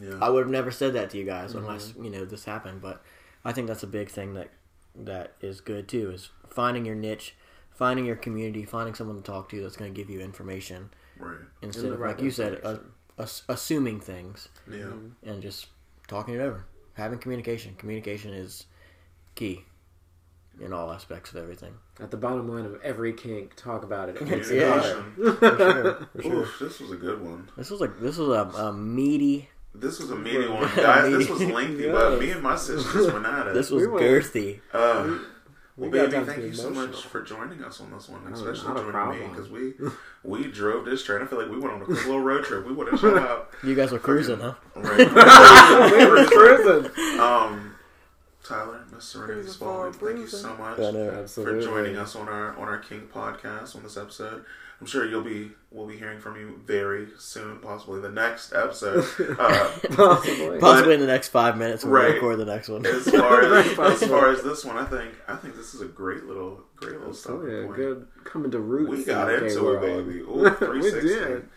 Yeah. 0.00 0.18
I 0.22 0.30
would 0.30 0.44
have 0.44 0.50
never 0.50 0.70
said 0.70 0.94
that 0.94 1.10
to 1.10 1.18
you 1.18 1.24
guys 1.24 1.54
unless 1.54 1.92
you 2.02 2.08
know 2.08 2.24
this 2.24 2.46
happened. 2.46 2.80
But 2.80 3.02
I 3.44 3.52
think 3.52 3.68
that's 3.68 3.82
a 3.82 3.86
big 3.86 4.08
thing 4.08 4.32
that 4.32 4.48
that 4.94 5.34
is 5.42 5.60
good 5.60 5.88
too 5.88 6.10
is 6.10 6.30
finding 6.48 6.86
your 6.86 6.94
niche, 6.94 7.36
finding 7.70 8.06
your 8.06 8.16
community, 8.16 8.64
finding 8.64 8.94
someone 8.94 9.16
to 9.16 9.22
talk 9.22 9.50
to 9.50 9.60
that's 9.60 9.76
going 9.76 9.92
to 9.92 9.96
give 9.96 10.08
you 10.08 10.20
information 10.20 10.88
right. 11.18 11.36
instead 11.60 11.92
of 11.92 12.00
right 12.00 12.16
like 12.16 12.24
you 12.24 12.30
said, 12.30 12.54
information. 12.54 12.92
Ass- 13.20 13.42
assuming 13.48 14.00
things 14.00 14.48
Yeah. 14.70 14.92
and 15.22 15.42
just 15.42 15.66
talking 16.08 16.34
it 16.34 16.40
over, 16.40 16.64
having 16.94 17.18
communication. 17.18 17.74
Communication 17.76 18.32
is 18.32 18.66
key 19.34 19.64
in 20.60 20.72
all 20.72 20.92
aspects 20.92 21.30
of 21.30 21.36
everything. 21.36 21.74
at 22.00 22.10
the 22.10 22.16
bottom 22.16 22.48
line 22.48 22.64
of 22.66 22.80
every 22.82 23.12
kink, 23.12 23.54
talk 23.56 23.82
about 23.84 24.08
it. 24.08 24.16
It's 24.20 24.50
Yeah. 24.50 24.80
For 24.80 25.00
sure, 25.16 25.34
for 26.14 26.22
sure. 26.22 26.32
Oof, 26.42 26.56
this 26.60 26.80
was 26.80 26.90
a 26.92 26.96
good 26.96 27.20
one. 27.22 27.48
This 27.56 27.70
was 27.70 27.80
like 27.80 27.98
this 28.00 28.16
was 28.18 28.28
a, 28.28 28.58
a 28.58 28.72
meaty. 28.72 29.48
This 29.74 30.00
was 30.00 30.10
a 30.10 30.16
meaty 30.16 30.48
one, 30.58 30.68
guys. 30.74 31.10
This 31.12 31.28
was 31.28 31.42
lengthy, 31.42 31.88
but 31.90 32.18
me 32.18 32.30
and 32.32 32.42
my 32.42 32.56
sisters 32.56 33.12
went 33.12 33.24
at 33.26 33.46
it. 33.48 33.54
This 33.54 33.70
was 33.70 33.82
We 33.82 33.88
went- 33.88 34.04
girthy. 34.04 34.60
Uh, 34.72 35.04
We 35.08 35.16
well, 35.80 35.90
got 35.90 36.10
baby, 36.10 36.26
thank 36.26 36.40
to 36.40 36.46
you 36.48 36.54
so 36.54 36.70
much 36.70 37.02
for 37.04 37.22
joining 37.22 37.64
us 37.64 37.80
on 37.80 37.90
this 37.90 38.08
one, 38.08 38.30
especially 38.32 38.68
not 38.68 38.76
a 38.76 38.92
joining 38.92 39.20
me 39.20 39.28
because 39.28 39.50
we 39.50 39.72
we 40.22 40.50
drove 40.50 40.84
this 40.84 41.02
train. 41.02 41.22
I 41.22 41.26
feel 41.26 41.40
like 41.40 41.50
we 41.50 41.58
went 41.58 41.72
on 41.72 41.82
a 41.82 41.84
quick 41.86 42.04
little 42.04 42.20
road 42.20 42.44
trip. 42.44 42.66
We 42.66 42.72
would 42.72 42.88
have 42.88 43.00
shut 43.00 43.16
up. 43.16 43.54
You 43.64 43.74
guys 43.74 43.90
were 43.90 43.98
cruising, 43.98 44.40
huh? 44.40 44.54
Right. 44.76 44.98
we 45.92 46.06
were 46.06 46.24
cruising. 46.26 47.20
um, 47.20 47.74
Tyler, 48.44 48.84
Miss 48.92 49.04
Serenity 49.04 49.48
Spalding, 49.48 49.92
thank 49.92 50.18
you 50.18 50.26
so 50.26 50.54
much 50.56 50.78
know. 50.78 51.26
for 51.26 51.60
joining 51.60 51.96
us 51.96 52.16
on 52.16 52.28
our 52.28 52.56
on 52.56 52.68
our 52.68 52.78
King 52.78 53.08
podcast 53.12 53.76
on 53.76 53.82
this 53.82 53.96
episode. 53.96 54.44
I'm 54.80 54.86
sure 54.86 55.06
you'll 55.06 55.22
be 55.22 55.50
we'll 55.70 55.86
be 55.86 55.96
hearing 55.98 56.18
from 56.20 56.36
you 56.36 56.58
very 56.64 57.08
soon, 57.18 57.58
possibly 57.58 58.00
the 58.00 58.08
next 58.10 58.52
episode. 58.54 59.04
Uh, 59.38 59.70
Possibly. 59.94 60.58
Possibly 60.58 60.94
in 60.94 61.00
the 61.00 61.06
next 61.06 61.28
five 61.28 61.56
minutes 61.58 61.84
when 61.84 61.92
Right. 61.92 62.08
we 62.08 62.14
record 62.14 62.38
the 62.38 62.44
next 62.46 62.68
one. 62.68 62.84
as 62.86 63.08
far 63.10 63.42
as, 63.42 63.78
as 64.02 64.08
far 64.08 64.30
as 64.30 64.42
this 64.42 64.64
one, 64.64 64.78
I 64.78 64.84
think 64.86 65.10
I 65.28 65.36
think 65.36 65.54
this 65.56 65.74
is 65.74 65.80
a 65.82 65.86
great 65.86 66.24
little 66.24 66.62
great 66.76 66.98
little 66.98 67.12
So 67.14 67.38
stopping 67.38 67.50
yeah, 67.56 67.64
point. 67.66 67.76
good 67.76 68.06
coming 68.24 68.50
to 68.52 68.58
roots. 68.58 68.90
We 68.90 69.04
got 69.04 69.28
in 69.30 69.34
the 69.34 69.40
gay 69.48 69.52
into 69.54 69.58
it, 69.60 69.80
world. 69.80 70.06
baby. 70.06 70.20
Ooh, 70.22 70.42
we 70.44 70.50
360. 70.50 71.08
did. 71.08 71.48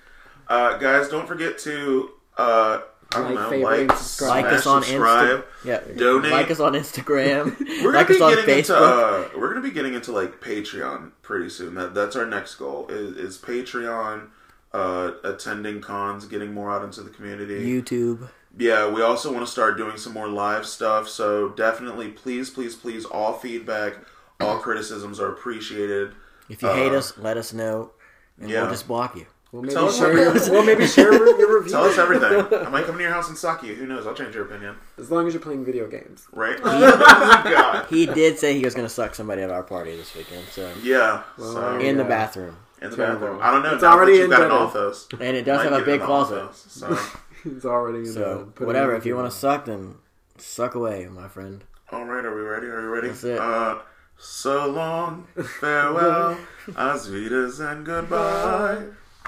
Uh, 0.49 0.78
guys, 0.78 1.07
don't 1.09 1.28
forget 1.28 1.57
to 1.59 2.09
uh, 2.38 2.82
I 3.16 3.20
don't 3.20 3.26
Like, 3.26 3.36
know, 3.36 3.49
favorite, 3.49 3.88
like, 3.88 3.97
subscribe. 3.97 4.43
Like 4.43 4.53
us 4.53 4.66
on 4.68 4.84
subscribe. 4.84 5.45
Yeah, 5.64 5.80
Donate. 5.95 6.32
Like 6.32 6.51
us 6.51 6.59
on 6.59 6.74
Instagram. 6.74 7.57
We're 7.84 7.91
gonna 7.91 7.97
like 7.97 8.07
be 8.07 8.16
us 8.16 8.22
on 8.22 8.36
getting 8.36 8.45
Facebook. 8.55 8.57
into 8.59 8.76
uh, 8.76 9.30
we're 9.39 9.49
gonna 9.49 9.61
be 9.61 9.72
getting 9.72 9.93
into 9.93 10.11
like 10.11 10.39
Patreon 10.41 11.11
pretty 11.22 11.49
soon. 11.49 11.76
That 11.76 11.93
that's 11.93 12.16
our 12.16 12.26
next 12.26 12.55
goal 12.55 12.88
is, 12.89 13.16
is 13.18 13.38
Patreon, 13.38 14.28
uh, 14.74 15.11
attending 15.24 15.82
cons, 15.82 16.26
getting 16.26 16.53
more 16.53 16.72
out 16.72 16.84
into 16.84 17.01
the 17.01 17.09
community. 17.09 17.66
YouTube. 17.66 18.30
Yeah, 18.57 18.88
we 18.89 19.01
also 19.01 19.34
want 19.34 19.45
to 19.45 19.51
start 19.51 19.78
doing 19.78 19.97
some 19.97 20.14
more 20.14 20.28
live 20.28 20.66
stuff. 20.68 21.09
So 21.09 21.49
definitely, 21.49 22.09
please, 22.09 22.49
please, 22.51 22.76
please, 22.76 23.03
all 23.03 23.34
feedback, 23.34 23.95
all 24.39 24.59
criticisms 24.59 25.20
are 25.20 25.32
appreciated. 25.32 26.11
If 26.49 26.61
you 26.61 26.68
hate 26.70 26.91
Uh, 26.91 26.97
us, 26.97 27.18
let 27.18 27.38
us 27.38 27.51
know, 27.53 27.91
and 28.39 28.49
yeah. 28.51 28.61
we'll 28.61 28.70
just 28.72 28.88
block 28.88 29.16
you. 29.16 29.26
We'll 29.54 29.62
maybe 29.62 29.74
Tell 29.76 29.88
us 29.88 29.97
share 29.99 30.08
what- 30.10 30.36
your, 30.45 30.51
we'll 30.51 30.64
maybe 30.66 30.88
share 30.88 31.14
your 31.14 31.24
review. 31.60 31.72
Tell 31.72 31.84
us 31.86 31.99
everything. 31.99 32.34
I 32.66 32.70
might 32.70 32.86
come 32.86 32.95
to 32.97 33.01
your 33.04 33.12
house 33.12 33.30
and 33.30 33.38
suck 33.38 33.62
you. 33.62 33.76
Who 33.76 33.86
knows? 33.86 34.08
I'll 34.08 34.16
change 34.16 34.34
your 34.34 34.45
opinion. 34.45 34.76
As 34.97 35.12
long 35.12 35.28
as 35.28 35.34
you're 35.36 35.43
playing 35.43 35.64
video 35.64 35.88
games. 35.88 36.28
Right? 36.34 36.58
oh 36.64 37.41
god. 37.43 37.86
He 37.88 38.08
did 38.08 38.39
say 38.39 38.58
he 38.58 38.66
was 38.66 38.74
going 38.74 38.88
to 38.88 38.93
suck 38.93 39.14
somebody 39.14 39.43
at 39.43 39.51
our 39.51 39.62
party 39.62 39.95
this 39.95 40.16
weekend, 40.16 40.45
so 40.47 40.74
Yeah. 40.82 41.22
Well, 41.38 41.54
so, 41.54 41.78
in 41.80 41.97
the 41.97 42.04
Yeah. 42.04 42.10
bathroom, 42.10 42.58
in 42.82 42.89
the 42.89 42.95
Terrible. 42.95 43.20
bathroom. 43.28 43.39
I 43.43 43.51
don't 43.51 43.62
know. 43.62 43.76
It's 43.76 43.84
already 43.84 44.14
in 44.14 44.20
you've 44.22 44.30
got 44.32 44.41
an 44.41 44.51
office. 44.51 45.08
and 45.12 45.38
it 45.38 45.43
does 45.45 45.62
have 45.62 45.74
a 45.74 45.86
big 45.86 46.01
closet. 46.01 46.41
office, 46.45 46.66
So, 46.70 46.97
It's 47.45 47.66
already 47.66 47.99
in 47.99 48.06
So 48.14 48.39
the, 48.39 48.45
put 48.54 48.66
whatever. 48.66 48.95
If 48.95 49.06
you 49.06 49.16
want 49.16 49.32
to 49.32 49.38
suck, 49.38 49.66
then 49.66 49.97
suck 50.39 50.74
away, 50.74 51.08
my 51.12 51.28
friend. 51.28 51.64
all 51.91 52.06
right. 52.06 52.26
Are 52.26 52.34
we 52.36 52.41
ready? 52.41 52.66
Are 52.66 52.82
you 52.82 52.88
ready? 52.89 53.10
That's 53.10 53.24
it. 53.24 53.38
Uh, 53.39 53.80
so 54.18 54.68
long, 54.68 55.28
farewell, 55.60 56.38
asvidas, 56.70 57.60
and 57.60 57.86
goodbye. 57.86 58.84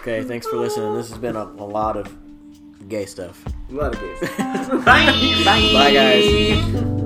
Okay, 0.08 0.24
thanks 0.24 0.46
for 0.46 0.58
listening. 0.58 0.94
This 0.94 1.10
has 1.10 1.18
been 1.18 1.36
a, 1.36 1.46
a 1.46 1.66
lot 1.66 1.98
of 1.98 2.16
gay 2.88 3.08
stuff. 3.08 3.44
a 3.72 3.74
lot 3.74 3.96
of 3.96 4.00
games. 4.00 4.20
Bye. 4.86 5.42
Bye, 5.44 5.92
guys. 5.92 7.05